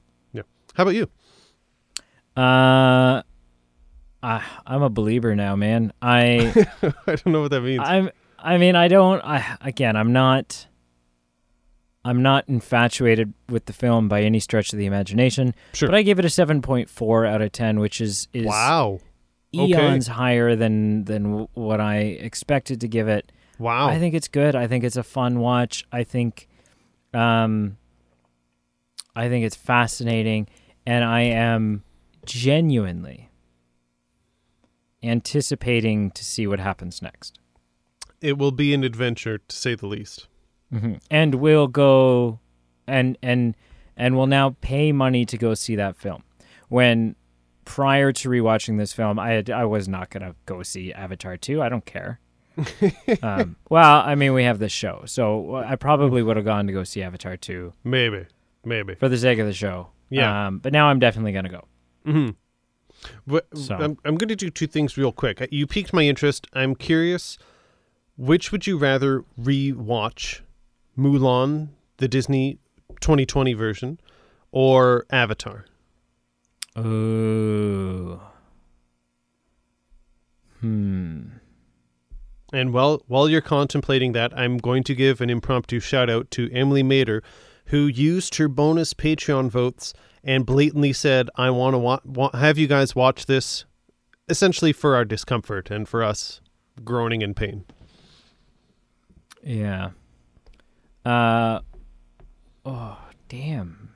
How 0.74 0.84
about 0.84 0.96
you? 0.96 1.10
Uh, 2.36 3.22
I, 4.24 4.44
I'm 4.66 4.82
a 4.82 4.90
believer 4.90 5.36
now, 5.36 5.56
man. 5.56 5.94
I 6.02 6.66
I 7.08 7.16
don't 7.16 7.28
know 7.28 7.42
what 7.42 7.52
that 7.52 7.62
means. 7.62 7.82
I'm 7.84 8.10
I 8.40 8.58
mean 8.58 8.76
I 8.76 8.88
don't 8.88 9.22
I 9.24 9.58
again 9.62 9.96
I'm 9.96 10.14
not 10.14 10.68
I'm 12.06 12.22
not 12.22 12.46
infatuated 12.48 13.34
with 13.50 13.66
the 13.66 13.74
film 13.74 14.08
by 14.08 14.24
any 14.24 14.40
stretch 14.40 14.74
of 14.74 14.80
the 14.80 14.86
imagination. 14.86 15.54
Sure. 15.74 15.90
But 15.90 15.96
I 15.96 16.02
gave 16.02 16.20
it 16.20 16.26
a 16.26 16.30
7.4 16.30 17.28
out 17.28 17.42
of 17.42 17.52
10 17.52 17.80
which 17.80 18.02
is 18.02 18.28
is 18.34 18.46
wow, 18.46 19.00
okay. 19.56 19.68
eons 19.68 20.08
higher 20.08 20.56
than 20.56 21.04
than 21.04 21.48
what 21.54 21.82
I 21.82 21.98
expected 21.98 22.82
to 22.82 22.88
give 22.88 23.08
it. 23.08 23.32
wow. 23.60 23.90
I 23.90 24.00
think 24.00 24.16
it's 24.16 24.30
good. 24.30 24.56
I 24.56 24.68
think 24.68 24.84
it's 24.84 24.98
a 24.98 25.04
fun 25.04 25.40
watch. 25.40 25.86
I 25.92 26.04
think 26.04 26.48
um 27.14 27.78
I 29.16 29.30
think 29.30 29.46
it's 29.46 29.56
fascinating 29.56 30.48
and 30.86 31.04
I 31.06 31.22
am 31.22 31.84
genuinely 32.26 33.30
anticipating 35.02 36.12
to 36.12 36.24
see 36.24 36.48
what 36.48 36.60
happens 36.60 37.02
next. 37.02 37.40
it 38.22 38.38
will 38.38 38.52
be 38.52 38.74
an 38.74 38.84
adventure 38.84 39.38
to 39.40 39.56
say 39.56 39.76
the 39.76 39.88
least. 39.88 40.28
hmm 40.72 40.94
And 41.12 41.36
we'll 41.36 41.68
go 41.68 42.40
and 42.88 43.18
and 43.22 43.56
and 43.98 44.16
we'll 44.18 44.28
now 44.28 44.56
pay 44.62 44.92
money 44.92 45.26
to 45.26 45.38
go 45.38 45.54
see 45.54 45.76
that 45.76 45.96
film. 45.98 46.24
When 46.70 47.16
prior 47.66 48.12
to 48.14 48.30
rewatching 48.30 48.78
this 48.78 48.92
film, 48.94 49.20
I 49.20 49.32
had, 49.32 49.50
I 49.50 49.66
was 49.66 49.88
not 49.88 50.10
gonna 50.10 50.36
go 50.46 50.64
see 50.64 50.92
Avatar 50.94 51.38
two. 51.38 51.62
I 51.62 51.70
don't 51.70 51.86
care. 51.86 52.20
um, 53.24 53.56
well, 53.70 54.02
I 54.06 54.16
mean, 54.16 54.34
we 54.34 54.44
have 54.44 54.60
this 54.60 54.72
show, 54.72 55.04
so 55.06 55.56
I 55.56 55.76
probably 55.76 56.22
would 56.24 56.36
have 56.38 56.46
gone 56.46 56.68
to 56.68 56.74
go 56.74 56.84
see 56.84 57.02
Avatar 57.04 57.36
two 57.36 57.74
Maybe, 57.84 58.26
maybe. 58.64 58.96
for 58.96 59.10
the 59.10 59.18
sake 59.18 59.40
of 59.40 59.48
the 59.48 59.54
show. 59.54 59.90
Yeah. 60.14 60.48
Um, 60.48 60.60
but 60.60 60.72
now 60.74 60.88
I'm 60.88 61.00
definitely 61.00 61.32
gonna 61.34 61.50
go. 61.50 61.68
hmm 62.06 62.30
But 63.28 63.48
So- 63.58 63.76
I'm, 63.76 63.98
I'm 64.06 64.16
going 64.16 64.30
to 64.30 64.36
do 64.36 64.50
two 64.50 64.68
things 64.68 64.96
real 64.98 65.12
quick. 65.12 65.46
You 65.52 65.68
piqued 65.68 65.92
my 65.94 66.04
interest. 66.04 66.48
I'm 66.54 66.76
curious, 66.76 67.38
which 68.18 68.52
would 68.52 68.66
you 68.68 68.78
rather 68.78 69.24
re-watch, 69.38 70.44
Mulan, 70.98 71.70
the 71.98 72.08
Disney 72.08 72.60
2020 73.02 73.54
version, 73.54 74.00
or 74.52 75.06
Avatar? 75.12 75.66
Ooh. 76.78 78.20
Hmm. 80.62 81.22
And 82.52 82.72
while 82.72 83.02
while 83.08 83.28
you're 83.28 83.42
contemplating 83.42 84.12
that, 84.14 84.32
I'm 84.38 84.58
going 84.58 84.84
to 84.84 84.96
give 84.96 85.22
an 85.22 85.30
impromptu 85.30 85.80
shout 85.80 86.10
out 86.10 86.30
to 86.32 86.50
Emily 86.52 86.84
Mader, 86.84 87.22
who 87.74 87.88
used 87.88 88.36
her 88.36 88.48
bonus 88.48 88.94
Patreon 88.94 89.50
votes 89.50 89.96
and 90.24 90.46
blatantly 90.46 90.94
said, 90.94 91.28
"I 91.36 91.50
want 91.50 91.74
to 91.74 91.80
wa- 91.80 92.00
wa- 92.06 92.30
have 92.38 92.60
you 92.60 92.68
guys 92.68 92.96
watch 92.96 93.26
this, 93.26 93.66
essentially 94.30 94.72
for 94.72 94.96
our 94.96 95.04
discomfort 95.04 95.72
and 95.72 95.90
for 95.90 96.04
us 96.04 96.40
groaning 96.84 97.24
in 97.24 97.34
pain." 97.34 97.66
Yeah. 99.44 99.90
Uh, 101.04 101.62
oh 102.64 102.98
damn. 103.28 103.90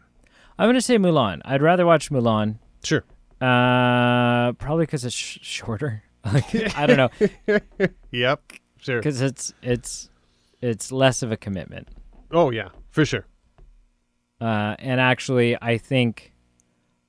I'm 0.57 0.67
gonna 0.67 0.82
say 0.82 0.97
Mulan. 0.97 1.41
I'd 1.45 1.61
rather 1.61 1.86
watch 1.86 2.09
Mulan. 2.09 2.57
Sure. 2.84 3.05
Uh, 3.39 4.53
probably 4.53 4.88
because 4.88 5.05
it's 5.05 5.15
sh- 5.15 5.38
shorter. 5.43 6.01
I 6.25 6.86
don't 6.88 6.97
know, 6.97 7.09
Yep. 8.11 8.41
Sure. 8.80 8.97
because 8.99 9.21
it's 9.21 9.53
it's 9.61 10.09
it's 10.61 10.91
less 10.91 11.21
of 11.21 11.32
a 11.32 11.38
commitment. 11.38 11.89
Oh 12.32 12.49
yeah, 12.49 12.69
for 12.89 13.05
sure. 13.05 13.28
Uh, 14.39 14.75
and 14.79 14.99
actually, 15.01 15.57
I 15.61 15.77
think 15.77 16.33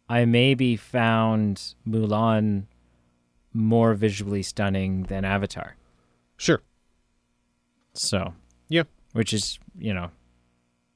I 0.08 0.24
maybe 0.24 0.76
found 0.76 1.74
Mulan 1.86 2.64
more 3.52 3.94
visually 3.94 4.42
stunning 4.42 5.04
than 5.04 5.24
Avatar. 5.24 5.76
Sure. 6.36 6.62
So 7.94 8.34
Yeah. 8.68 8.84
which 9.12 9.32
is 9.32 9.58
you 9.78 9.92
know, 9.94 10.10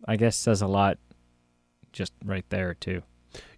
I 0.06 0.16
guess 0.16 0.36
says 0.36 0.62
a 0.62 0.66
lot, 0.66 0.98
just 1.92 2.12
right 2.24 2.44
there 2.48 2.74
too. 2.74 3.02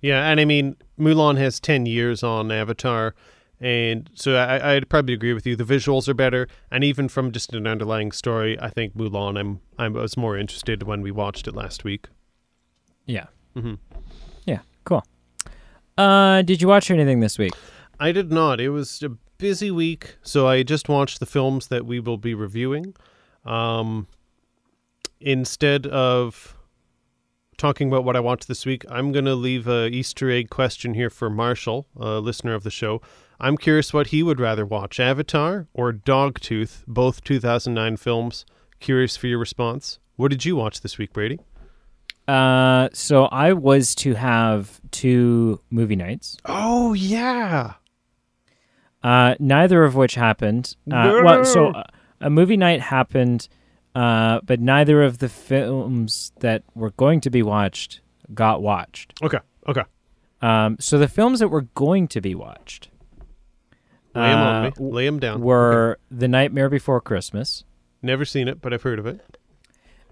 Yeah, 0.00 0.28
and 0.28 0.40
I 0.40 0.44
mean 0.44 0.76
Mulan 0.98 1.36
has 1.38 1.60
ten 1.60 1.86
years 1.86 2.22
on 2.22 2.50
Avatar, 2.52 3.14
and 3.60 4.08
so 4.14 4.36
I, 4.36 4.74
I'd 4.74 4.88
probably 4.88 5.14
agree 5.14 5.32
with 5.32 5.46
you. 5.46 5.56
The 5.56 5.64
visuals 5.64 6.08
are 6.08 6.14
better, 6.14 6.48
and 6.70 6.84
even 6.84 7.08
from 7.08 7.32
just 7.32 7.52
an 7.54 7.66
underlying 7.66 8.12
story, 8.12 8.58
I 8.60 8.68
think 8.70 8.96
Mulan. 8.96 9.38
I'm 9.38 9.60
I 9.78 9.88
was 9.88 10.16
more 10.16 10.36
interested 10.36 10.82
when 10.84 11.02
we 11.02 11.10
watched 11.10 11.46
it 11.48 11.54
last 11.54 11.84
week. 11.84 12.06
Yeah. 13.06 13.26
hmm 13.54 13.74
Yeah. 14.44 14.60
Cool. 14.84 15.04
Uh, 15.96 16.42
did 16.42 16.60
you 16.60 16.68
watch 16.68 16.90
anything 16.90 17.20
this 17.20 17.38
week? 17.38 17.52
I 18.00 18.12
did 18.12 18.32
not. 18.32 18.60
It 18.60 18.70
was 18.70 19.02
a 19.02 19.10
busy 19.38 19.70
week, 19.70 20.16
so 20.22 20.46
I 20.48 20.62
just 20.62 20.88
watched 20.88 21.20
the 21.20 21.26
films 21.26 21.68
that 21.68 21.86
we 21.86 22.00
will 22.00 22.16
be 22.18 22.34
reviewing. 22.34 22.94
Um, 23.44 24.06
instead 25.20 25.86
of 25.86 26.56
talking 27.56 27.88
about 27.88 28.04
what 28.04 28.16
I 28.16 28.20
watched 28.20 28.48
this 28.48 28.66
week, 28.66 28.84
I'm 28.90 29.12
going 29.12 29.24
to 29.26 29.34
leave 29.34 29.68
a 29.68 29.86
Easter 29.88 30.30
egg 30.30 30.50
question 30.50 30.94
here 30.94 31.10
for 31.10 31.30
Marshall, 31.30 31.86
a 31.96 32.18
listener 32.18 32.54
of 32.54 32.64
the 32.64 32.70
show. 32.70 33.00
I'm 33.38 33.56
curious 33.56 33.92
what 33.92 34.08
he 34.08 34.22
would 34.22 34.40
rather 34.40 34.66
watch, 34.66 34.98
Avatar 34.98 35.66
or 35.72 35.92
Dogtooth, 35.92 36.82
both 36.86 37.22
2009 37.24 37.96
films. 37.96 38.44
Curious 38.80 39.16
for 39.16 39.26
your 39.28 39.38
response. 39.38 39.98
What 40.16 40.30
did 40.30 40.44
you 40.44 40.56
watch 40.56 40.80
this 40.80 40.98
week, 40.98 41.12
Brady? 41.12 41.38
Uh, 42.26 42.88
so 42.92 43.24
I 43.24 43.52
was 43.52 43.94
to 43.96 44.14
have 44.14 44.80
two 44.90 45.60
movie 45.70 45.96
nights. 45.96 46.36
Oh 46.44 46.94
yeah. 46.94 47.74
Uh, 49.02 49.34
neither 49.38 49.84
of 49.84 49.94
which 49.94 50.14
happened. 50.14 50.76
Uh, 50.90 51.20
well, 51.22 51.44
so 51.44 51.68
uh, 51.68 51.84
a 52.22 52.30
movie 52.30 52.56
night 52.56 52.80
happened, 52.80 53.48
uh, 53.94 54.40
but 54.44 54.60
neither 54.60 55.02
of 55.02 55.18
the 55.18 55.28
films 55.28 56.32
that 56.40 56.62
were 56.74 56.90
going 56.92 57.20
to 57.20 57.30
be 57.30 57.42
watched 57.42 58.00
got 58.32 58.62
watched. 58.62 59.12
Okay. 59.22 59.40
Okay. 59.68 59.82
Um, 60.40 60.76
so 60.80 60.98
the 60.98 61.08
films 61.08 61.40
that 61.40 61.48
were 61.48 61.62
going 61.74 62.08
to 62.08 62.20
be 62.20 62.34
watched 62.34 62.88
Lay 64.14 64.30
him 64.30 64.38
on 64.38 64.56
uh, 64.56 64.70
me. 64.70 64.72
Lay 64.78 65.06
him 65.06 65.18
down. 65.18 65.40
were 65.40 65.98
The 66.10 66.28
Nightmare 66.28 66.68
Before 66.68 67.00
Christmas 67.00 67.64
Never 68.02 68.24
seen 68.26 68.48
it, 68.48 68.60
but 68.60 68.72
I've 68.74 68.82
heard 68.82 68.98
of 68.98 69.06
it. 69.06 69.38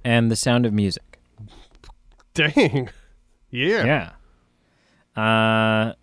and 0.05 0.31
The 0.31 0.37
Sound 0.37 0.65
of 0.67 0.73
Music. 0.73 1.19
Dang. 2.53 2.89
Yeah. 3.51 4.11
Yeah. 5.17 5.23
Uh, 5.23 5.95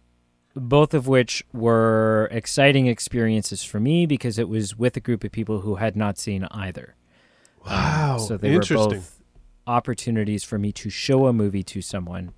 both 0.56 0.94
of 0.94 1.08
which 1.08 1.44
were 1.54 2.28
exciting 2.32 2.88
experiences 2.88 3.64
for 3.64 3.80
me 3.80 4.06
because 4.06 4.38
it 4.38 4.48
was 4.50 4.78
with 4.78 4.96
a 4.98 5.00
group 5.00 5.24
of 5.24 5.32
people 5.32 5.62
who 5.62 5.76
had 5.76 5.96
not 5.96 6.18
seen 6.18 6.46
either. 6.52 6.96
Um, 7.66 7.72
Wow. 7.72 8.18
so 8.20 8.38
they 8.38 8.56
were 8.56 8.62
both 8.70 9.22
opportunities 9.68 10.44
for 10.44 10.58
me 10.58 10.72
to 10.74 10.90
show 10.90 11.28
a 11.28 11.34
movie 11.34 11.64
to 11.64 11.82
someone 11.82 12.34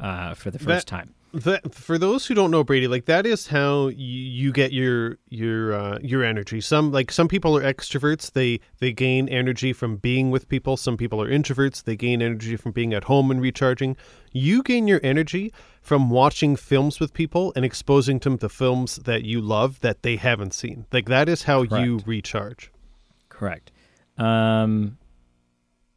uh, 0.00 0.34
for 0.34 0.50
the 0.50 0.58
first 0.58 0.86
time. 0.86 1.14
That, 1.34 1.74
for 1.74 1.96
those 1.96 2.26
who 2.26 2.34
don't 2.34 2.50
know 2.50 2.62
Brady, 2.62 2.86
like 2.88 3.06
that 3.06 3.24
is 3.24 3.46
how 3.46 3.88
you, 3.88 3.96
you 3.96 4.52
get 4.52 4.70
your 4.70 5.16
your 5.30 5.72
uh, 5.72 5.98
your 6.02 6.22
energy. 6.22 6.60
Some 6.60 6.92
like 6.92 7.10
some 7.10 7.26
people 7.26 7.56
are 7.56 7.62
extroverts; 7.62 8.32
they 8.32 8.60
they 8.80 8.92
gain 8.92 9.30
energy 9.30 9.72
from 9.72 9.96
being 9.96 10.30
with 10.30 10.48
people. 10.48 10.76
Some 10.76 10.98
people 10.98 11.22
are 11.22 11.30
introverts; 11.30 11.84
they 11.84 11.96
gain 11.96 12.20
energy 12.20 12.56
from 12.56 12.72
being 12.72 12.92
at 12.92 13.04
home 13.04 13.30
and 13.30 13.40
recharging. 13.40 13.96
You 14.32 14.62
gain 14.62 14.86
your 14.86 15.00
energy 15.02 15.54
from 15.80 16.10
watching 16.10 16.54
films 16.54 17.00
with 17.00 17.14
people 17.14 17.52
and 17.56 17.64
exposing 17.64 18.18
them 18.18 18.36
to 18.38 18.50
films 18.50 18.96
that 18.96 19.24
you 19.24 19.40
love 19.40 19.80
that 19.80 20.02
they 20.02 20.16
haven't 20.16 20.52
seen. 20.52 20.84
Like 20.92 21.06
that 21.08 21.30
is 21.30 21.44
how 21.44 21.62
you 21.62 22.00
recharge. 22.04 22.70
Correct. 23.30 23.72
Um, 24.18 24.98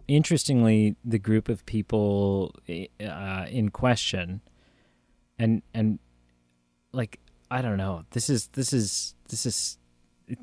interestingly, 0.08 0.96
the 1.04 1.20
group 1.20 1.50
of 1.50 1.66
people 1.66 2.56
uh, 3.00 3.46
in 3.50 3.70
question, 3.70 4.42
and 5.38 5.62
and 5.74 6.00
like 6.92 7.20
I 7.52 7.62
don't 7.62 7.78
know, 7.78 8.04
this 8.12 8.30
is 8.30 8.48
this 8.54 8.74
is 8.74 9.16
this 9.30 9.46
is 9.46 9.78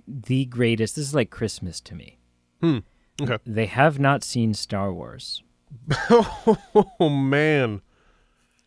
the 0.06 0.44
greatest. 0.46 0.96
This 0.96 1.08
is 1.08 1.14
like 1.14 1.30
Christmas 1.30 1.80
to 1.82 1.94
me. 1.94 2.18
Hmm. 2.60 2.78
Okay. 3.20 3.38
They 3.44 3.66
have 3.66 3.98
not 3.98 4.24
seen 4.24 4.54
Star 4.54 4.92
Wars, 4.92 5.42
oh 6.10 7.08
man. 7.10 7.82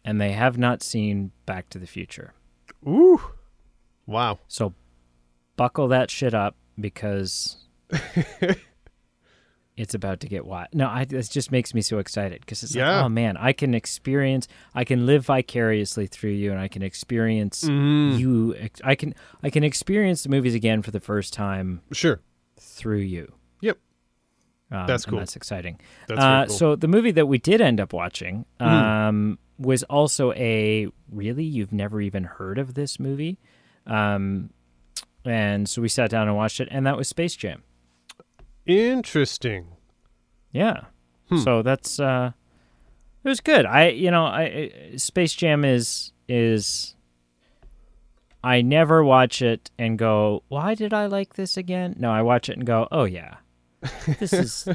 and 0.04 0.22
they 0.22 0.34
have 0.34 0.58
not 0.58 0.84
seen 0.84 1.32
Back 1.46 1.70
to 1.70 1.80
the 1.80 1.88
Future. 1.88 2.34
Ooh. 2.88 3.22
Wow. 4.06 4.40
So 4.48 4.74
buckle 5.56 5.88
that 5.88 6.12
shit 6.12 6.34
up 6.34 6.56
because 6.80 7.58
it's 9.78 9.94
about 9.94 10.22
to 10.22 10.28
get 10.28 10.46
wild. 10.46 10.68
No, 10.74 10.88
I, 10.88 11.04
this 11.06 11.28
just 11.28 11.52
makes 11.52 11.74
me 11.74 11.82
so 11.82 12.00
excited 12.00 12.40
because 12.40 12.64
it's 12.64 12.74
Yeah. 12.74 12.96
like, 12.98 13.06
oh 13.06 13.10
man, 13.10 13.36
I 13.38 13.52
can 13.52 13.74
experience, 13.74 14.48
I 14.74 14.84
can 14.86 15.06
live 15.06 15.26
vicariously 15.26 16.08
through 16.08 16.32
you, 16.32 16.52
and 16.52 16.60
I 16.60 16.68
can 16.70 16.82
experience 16.82 17.64
Mm. 17.66 18.18
you. 18.18 18.56
I 18.84 18.96
can, 18.96 19.14
I 19.44 19.50
can 19.50 19.64
experience 19.66 20.24
the 20.24 20.30
movies 20.30 20.56
again 20.56 20.82
for 20.82 20.92
the 20.92 21.00
first 21.02 21.34
time 21.34 21.82
Sure. 21.92 22.22
through 22.58 23.00
you. 23.00 23.34
Yep. 23.62 23.78
Um, 24.72 24.88
That's 24.88 25.06
cool. 25.06 25.20
That's 25.20 25.36
exciting. 25.36 25.80
That's 26.08 26.22
uh, 26.22 26.46
cool. 26.46 26.56
So 26.56 26.76
the 26.78 26.88
movie 26.88 27.12
that 27.12 27.28
we 27.28 27.38
did 27.38 27.60
end 27.62 27.80
up 27.82 27.92
watching 27.92 28.46
Mhm. 28.62 28.66
um, 28.66 29.40
was 29.60 29.84
also 29.84 30.32
a 30.34 30.88
really 31.12 31.44
you've 31.44 31.72
never 31.74 32.00
even 32.02 32.24
heard 32.24 32.58
of 32.58 32.74
this 32.76 33.00
movie, 33.00 33.40
um, 33.88 34.50
and 35.26 35.68
so 35.68 35.82
we 35.82 35.88
sat 35.90 36.10
down 36.10 36.28
and 36.28 36.36
watched 36.38 36.60
it, 36.60 36.68
and 36.72 36.86
that 36.86 36.98
was 36.98 37.08
Space 37.08 37.36
Jam. 37.36 37.64
Interesting. 38.66 39.68
Yeah. 40.52 40.82
Hmm. 41.30 41.38
So 41.40 41.62
that's 41.62 42.00
uh, 42.00 42.32
it 43.24 43.30
was 43.30 43.40
good. 43.42 43.66
I 43.66 43.90
you 43.90 44.12
know 44.12 44.26
I 44.26 44.72
Space 44.98 45.34
Jam 45.34 45.64
is 45.66 46.12
is. 46.28 46.92
I 48.44 48.62
never 48.62 49.04
watch 49.04 49.42
it 49.42 49.72
and 49.80 49.98
go, 49.98 50.44
why 50.50 50.76
did 50.76 50.94
I 50.94 51.08
like 51.08 51.34
this 51.34 51.58
again? 51.58 51.96
No, 51.98 52.12
I 52.12 52.22
watch 52.22 52.48
it 52.48 52.58
and 52.58 52.64
go, 52.66 52.88
oh 52.92 53.06
yeah, 53.06 53.38
this 54.20 54.34
is 54.34 54.68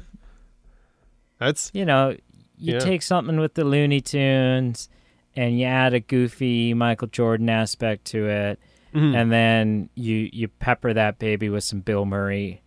That's 1.39 1.71
you 1.73 1.85
know, 1.85 2.17
you 2.59 2.75
Yeah. 2.75 2.79
take 2.81 3.03
something 3.03 3.39
with 3.39 3.55
the 3.55 3.63
Looney 3.63 4.01
Tunes 4.01 4.89
and 5.37 5.57
you 5.59 5.67
add 5.67 5.95
a 5.95 6.01
goofy 6.01 6.75
Michael 6.75 7.07
Jordan 7.07 7.49
aspect 7.49 8.07
to 8.07 8.29
it, 8.29 8.59
mhm. 8.93 9.15
and 9.15 9.31
then 9.31 9.89
you 9.95 10.29
you 10.33 10.49
pepper 10.49 10.93
that 10.93 11.21
baby 11.21 11.49
with 11.49 11.63
some 11.63 11.81
Bill 11.81 12.05
Murray. 12.05 12.63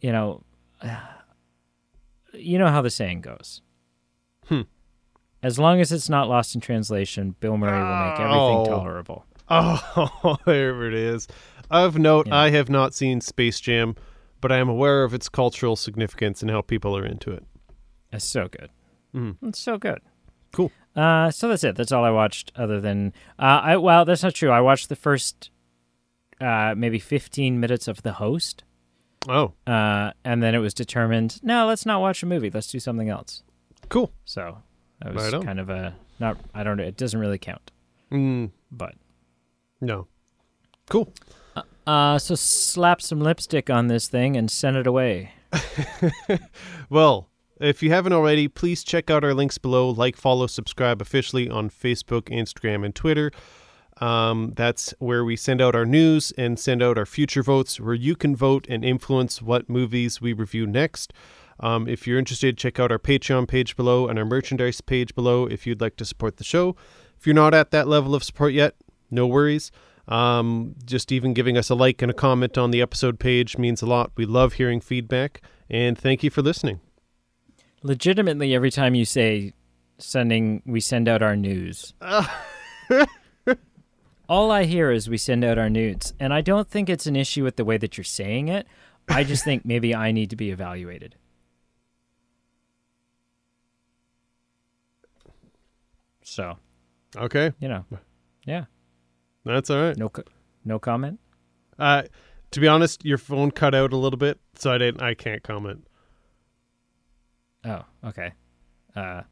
You 0.00 0.12
know, 0.12 0.42
you 2.34 2.58
know 2.58 2.68
how 2.68 2.82
the 2.82 2.90
saying 2.90 3.20
goes. 3.22 3.62
Hmm. 4.46 4.62
As 5.42 5.58
long 5.58 5.80
as 5.80 5.92
it's 5.92 6.08
not 6.08 6.28
lost 6.28 6.54
in 6.54 6.60
translation, 6.60 7.34
Bill 7.40 7.56
Murray 7.56 7.78
will 7.78 8.10
make 8.10 8.20
everything 8.20 8.38
Oh. 8.38 8.64
tolerable. 8.66 9.24
Oh, 9.48 10.36
there 10.46 10.86
it 10.86 10.94
is. 10.94 11.26
Of 11.70 11.98
note, 11.98 12.26
Yeah. 12.26 12.36
I 12.36 12.50
have 12.50 12.68
not 12.68 12.94
seen 12.94 13.20
Space 13.20 13.60
Jam, 13.60 13.94
but 14.40 14.50
I 14.52 14.56
am 14.58 14.68
aware 14.68 15.04
of 15.04 15.14
its 15.14 15.28
cultural 15.28 15.76
significance 15.76 16.42
and 16.42 16.50
how 16.50 16.60
people 16.60 16.96
are 16.96 17.04
into 17.04 17.30
it. 17.30 17.44
It's 18.12 18.24
so 18.24 18.48
good. 18.48 18.70
Mhm. 19.14 19.36
It's 19.42 19.58
so 19.58 19.78
good. 19.78 20.00
Cool. 20.52 20.72
Uh, 20.96 21.30
so 21.30 21.48
that's 21.48 21.62
it. 21.64 21.76
That's 21.76 21.92
all 21.92 22.04
I 22.04 22.10
watched. 22.10 22.52
Other 22.56 22.80
than 22.80 23.12
uh, 23.38 23.60
I 23.62 23.76
well, 23.76 24.04
that's 24.04 24.22
not 24.22 24.34
true. 24.34 24.50
I 24.50 24.60
watched 24.60 24.88
the 24.88 24.96
first 24.96 25.50
uh, 26.40 26.74
maybe 26.76 26.98
fifteen 26.98 27.60
minutes 27.60 27.86
of 27.86 28.02
The 28.02 28.14
Host, 28.14 28.64
Oh, 29.28 29.54
uh, 29.66 30.12
and 30.24 30.42
then 30.42 30.54
it 30.54 30.58
was 30.58 30.74
determined. 30.74 31.40
No, 31.42 31.66
let's 31.66 31.84
not 31.86 32.00
watch 32.00 32.22
a 32.22 32.26
movie. 32.26 32.50
Let's 32.50 32.70
do 32.70 32.78
something 32.78 33.08
else. 33.08 33.42
cool. 33.88 34.12
So 34.24 34.58
that 35.02 35.14
was 35.14 35.32
Right 35.32 35.42
kind 35.44 35.58
of 35.60 35.70
a 35.70 35.94
not. 36.20 36.36
I 36.54 36.62
don't 36.62 36.76
know. 36.76 36.84
It 36.84 36.96
doesn't 36.96 37.18
really 37.18 37.38
count. 37.38 37.70
Mm, 38.12 38.50
But 38.70 38.94
no. 39.80 40.06
Cool. 40.88 41.12
uh, 41.86 42.18
so 42.18 42.34
slap 42.34 43.02
some 43.02 43.20
lipstick 43.20 43.68
on 43.70 43.88
this 43.88 44.08
thing 44.08 44.36
and 44.36 44.50
send 44.50 44.76
it 44.76 44.86
away. 44.86 45.32
Well, 46.90 47.28
if 47.60 47.82
you 47.82 47.90
haven't 47.90 48.12
already, 48.12 48.48
please 48.48 48.82
check 48.84 49.10
out 49.10 49.24
our 49.24 49.34
links 49.34 49.58
below. 49.58 49.90
Like, 49.90 50.16
follow, 50.16 50.46
subscribe 50.46 51.02
officially 51.02 51.48
on 51.50 51.68
Facebook, 51.70 52.22
Instagram, 52.30 52.84
and 52.84 52.94
Twitter. 52.94 53.30
Um, 54.00 54.52
that's 54.54 54.94
where 54.98 55.24
we 55.24 55.36
send 55.36 55.60
out 55.60 55.74
our 55.74 55.86
news 55.86 56.32
and 56.38 56.58
send 56.58 56.82
out 56.82 56.98
our 56.98 57.06
future 57.06 57.42
votes, 57.42 57.80
where 57.80 57.94
you 57.94 58.14
can 58.14 58.36
vote 58.36 58.66
and 58.68 58.84
influence 58.84 59.42
what 59.42 59.68
movies 59.68 60.20
we 60.20 60.32
review 60.32 60.66
next. 60.66 61.12
Um, 61.60 61.88
if 61.88 62.06
you're 62.06 62.18
interested, 62.18 62.56
check 62.56 62.78
out 62.78 62.92
our 62.92 62.98
Patreon 62.98 63.48
page 63.48 63.76
below 63.76 64.08
and 64.08 64.18
our 64.18 64.24
merchandise 64.24 64.80
page 64.80 65.14
below 65.14 65.46
if 65.46 65.66
you'd 65.66 65.80
like 65.80 65.96
to 65.96 66.04
support 66.04 66.36
the 66.36 66.44
show. 66.44 66.76
If 67.18 67.26
you're 67.26 67.34
not 67.34 67.54
at 67.54 67.72
that 67.72 67.88
level 67.88 68.14
of 68.14 68.22
support 68.22 68.52
yet, 68.52 68.76
no 69.10 69.26
worries. 69.26 69.72
Um, 70.06 70.76
just 70.84 71.10
even 71.12 71.34
giving 71.34 71.58
us 71.58 71.68
a 71.68 71.74
like 71.74 72.00
and 72.00 72.10
a 72.10 72.14
comment 72.14 72.56
on 72.56 72.70
the 72.70 72.80
episode 72.80 73.18
page 73.18 73.58
means 73.58 73.82
a 73.82 73.86
lot. 73.86 74.12
We 74.16 74.24
love 74.24 74.54
hearing 74.54 74.80
feedback, 74.80 75.42
and 75.68 75.98
thank 75.98 76.22
you 76.22 76.30
for 76.30 76.40
listening. 76.40 76.80
Legitimately, 77.82 78.54
every 78.54 78.70
time 78.70 78.94
you 78.94 79.04
say 79.04 79.52
sending, 79.98 80.62
we 80.64 80.80
send 80.80 81.08
out 81.08 81.22
our 81.22 81.36
news. 81.36 81.92
all 84.28 84.50
I 84.50 84.64
hear 84.64 84.90
is 84.90 85.08
we 85.08 85.16
send 85.16 85.44
out 85.44 85.58
our 85.58 85.70
nudes, 85.70 86.12
and 86.20 86.32
I 86.34 86.40
don't 86.40 86.68
think 86.68 86.88
it's 86.88 87.06
an 87.06 87.16
issue 87.16 87.44
with 87.44 87.56
the 87.56 87.64
way 87.64 87.76
that 87.78 87.96
you're 87.96 88.04
saying 88.04 88.48
it. 88.48 88.66
I 89.08 89.24
just 89.24 89.44
think 89.44 89.64
maybe 89.64 89.94
I 89.94 90.12
need 90.12 90.30
to 90.30 90.36
be 90.36 90.50
evaluated. 90.50 91.16
So, 96.22 96.58
Okay, 97.16 97.52
you 97.58 97.68
know, 97.68 97.86
yeah, 98.44 98.66
that's 99.44 99.70
all 99.70 99.80
right. 99.82 99.96
no, 99.96 100.10
co- 100.10 100.24
no 100.64 100.78
comment. 100.78 101.18
Uh, 101.78 102.02
to 102.50 102.60
be 102.60 102.68
honest, 102.68 103.02
your 103.04 103.16
phone 103.16 103.50
cut 103.50 103.74
out 103.74 103.92
a 103.94 103.96
little 103.96 104.18
bit, 104.18 104.38
so 104.54 104.70
I 104.70 104.76
didn't. 104.78 105.00
I 105.02 105.14
can't 105.14 105.42
comment. 105.42 105.86
Oh, 107.64 107.82
okay. 108.04 108.32
Uh, 108.94 109.22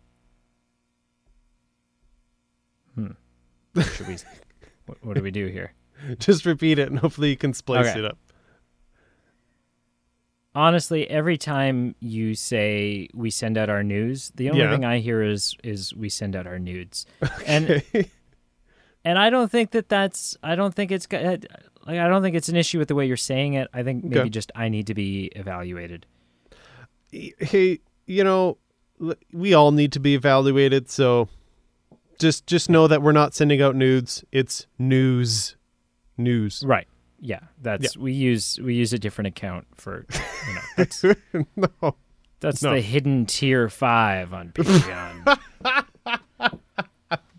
hmm. 2.94 3.08
Should 3.82 4.08
we? 4.08 4.16
What, 4.86 5.04
what 5.04 5.14
do 5.16 5.22
we 5.22 5.30
do 5.30 5.46
here? 5.46 5.72
Just 6.18 6.44
repeat 6.46 6.78
it, 6.78 6.88
and 6.88 6.98
hopefully 6.98 7.30
you 7.30 7.36
can 7.36 7.52
splice 7.54 7.88
Okay. 7.88 7.98
it 8.00 8.04
up. 8.04 8.18
Honestly, 10.54 11.08
every 11.10 11.36
time 11.36 11.94
you 12.00 12.34
say 12.34 13.08
we 13.12 13.28
send 13.30 13.58
out 13.58 13.68
our 13.68 13.82
news, 13.82 14.32
the 14.36 14.48
only 14.48 14.62
Yeah. 14.62 14.70
thing 14.70 14.84
I 14.86 14.98
hear 15.00 15.22
is 15.22 15.54
is 15.62 15.94
we 15.94 16.08
send 16.08 16.34
out 16.34 16.46
our 16.46 16.58
nudes, 16.58 17.04
and 17.46 17.68
Okay. 17.70 18.10
and 19.04 19.18
I 19.18 19.28
don't 19.28 19.50
think 19.50 19.72
that 19.72 19.90
that's 19.90 20.34
I 20.42 20.54
don't 20.54 20.74
think 20.74 20.90
it's 20.90 21.06
like 21.12 21.44
I 21.98 22.08
don't 22.08 22.22
think 22.22 22.36
it's 22.36 22.48
an 22.48 22.56
issue 22.56 22.78
with 22.78 22.88
the 22.88 22.94
way 22.94 23.04
you're 23.06 23.18
saying 23.18 23.52
it. 23.52 23.68
I 23.74 23.82
think 23.82 24.04
maybe 24.04 24.20
Okay. 24.20 24.28
just 24.30 24.50
I 24.54 24.70
need 24.70 24.86
to 24.86 24.94
be 24.94 25.26
evaluated. 25.36 26.06
hey, 27.12 27.80
you 28.06 28.24
know, 28.24 28.56
we 29.32 29.52
all 29.52 29.72
need 29.72 29.92
to 29.92 30.00
be 30.00 30.14
evaluated, 30.14 30.90
so 30.90 31.28
just 32.18 32.46
just 32.46 32.68
know 32.70 32.86
that 32.88 33.02
we're 33.02 33.12
not 33.12 33.34
sending 33.34 33.60
out 33.62 33.74
nudes. 33.76 34.24
It's 34.32 34.66
news, 34.78 35.56
news. 36.16 36.62
Right. 36.66 36.86
Yeah. 37.20 37.40
That's 37.62 37.96
we 37.96 38.12
use 38.12 38.58
we 38.62 38.74
use 38.74 38.92
a 38.92 38.98
different 38.98 39.28
account 39.28 39.66
for 39.74 40.06
you 40.48 40.54
know 40.54 40.60
that's 40.76 41.04
no, 41.82 41.96
That's 42.40 42.62
No. 42.62 42.74
the 42.74 42.80
hidden 42.80 43.26
tier 43.26 43.68
five 43.68 44.32
on 44.34 44.50
Patreon. 44.50 45.38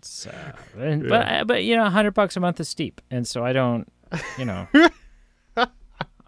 so, 0.02 0.30
and, 0.78 1.08
but 1.08 1.28
uh, 1.28 1.44
but 1.44 1.64
you 1.64 1.76
know, 1.76 1.84
hundred 1.88 2.12
bucks 2.14 2.36
a 2.36 2.40
month 2.40 2.60
is 2.60 2.68
steep, 2.68 3.00
and 3.10 3.26
so 3.26 3.44
I 3.44 3.52
don't, 3.52 3.90
you 4.38 4.44
know, 4.44 4.66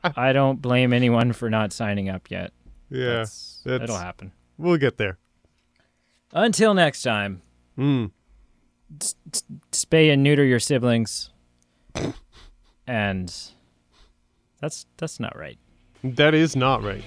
I 0.02 0.32
don't 0.32 0.60
blame 0.60 0.92
anyone 0.92 1.32
for 1.32 1.50
not 1.50 1.72
signing 1.72 2.08
up 2.08 2.30
yet. 2.30 2.52
yeah, 2.90 3.06
That's- 3.06 3.62
that's- 3.64 3.82
it'll 3.84 3.96
happen. 4.00 4.32
we'll 4.58 4.76
get 4.78 4.96
there. 4.98 5.18
Until 6.32 6.74
next 6.74 7.02
time, 7.02 7.42
Mm. 7.78 8.10
Spay 9.72 10.12
and 10.12 10.22
neuter 10.22 10.44
your 10.44 10.60
siblings, 10.60 11.30
and 12.86 13.34
that's 14.60 14.86
that's 14.96 15.20
not 15.20 15.36
right. 15.36 15.58
That 16.02 16.34
is 16.34 16.56
not 16.56 16.82
right. 16.82 17.04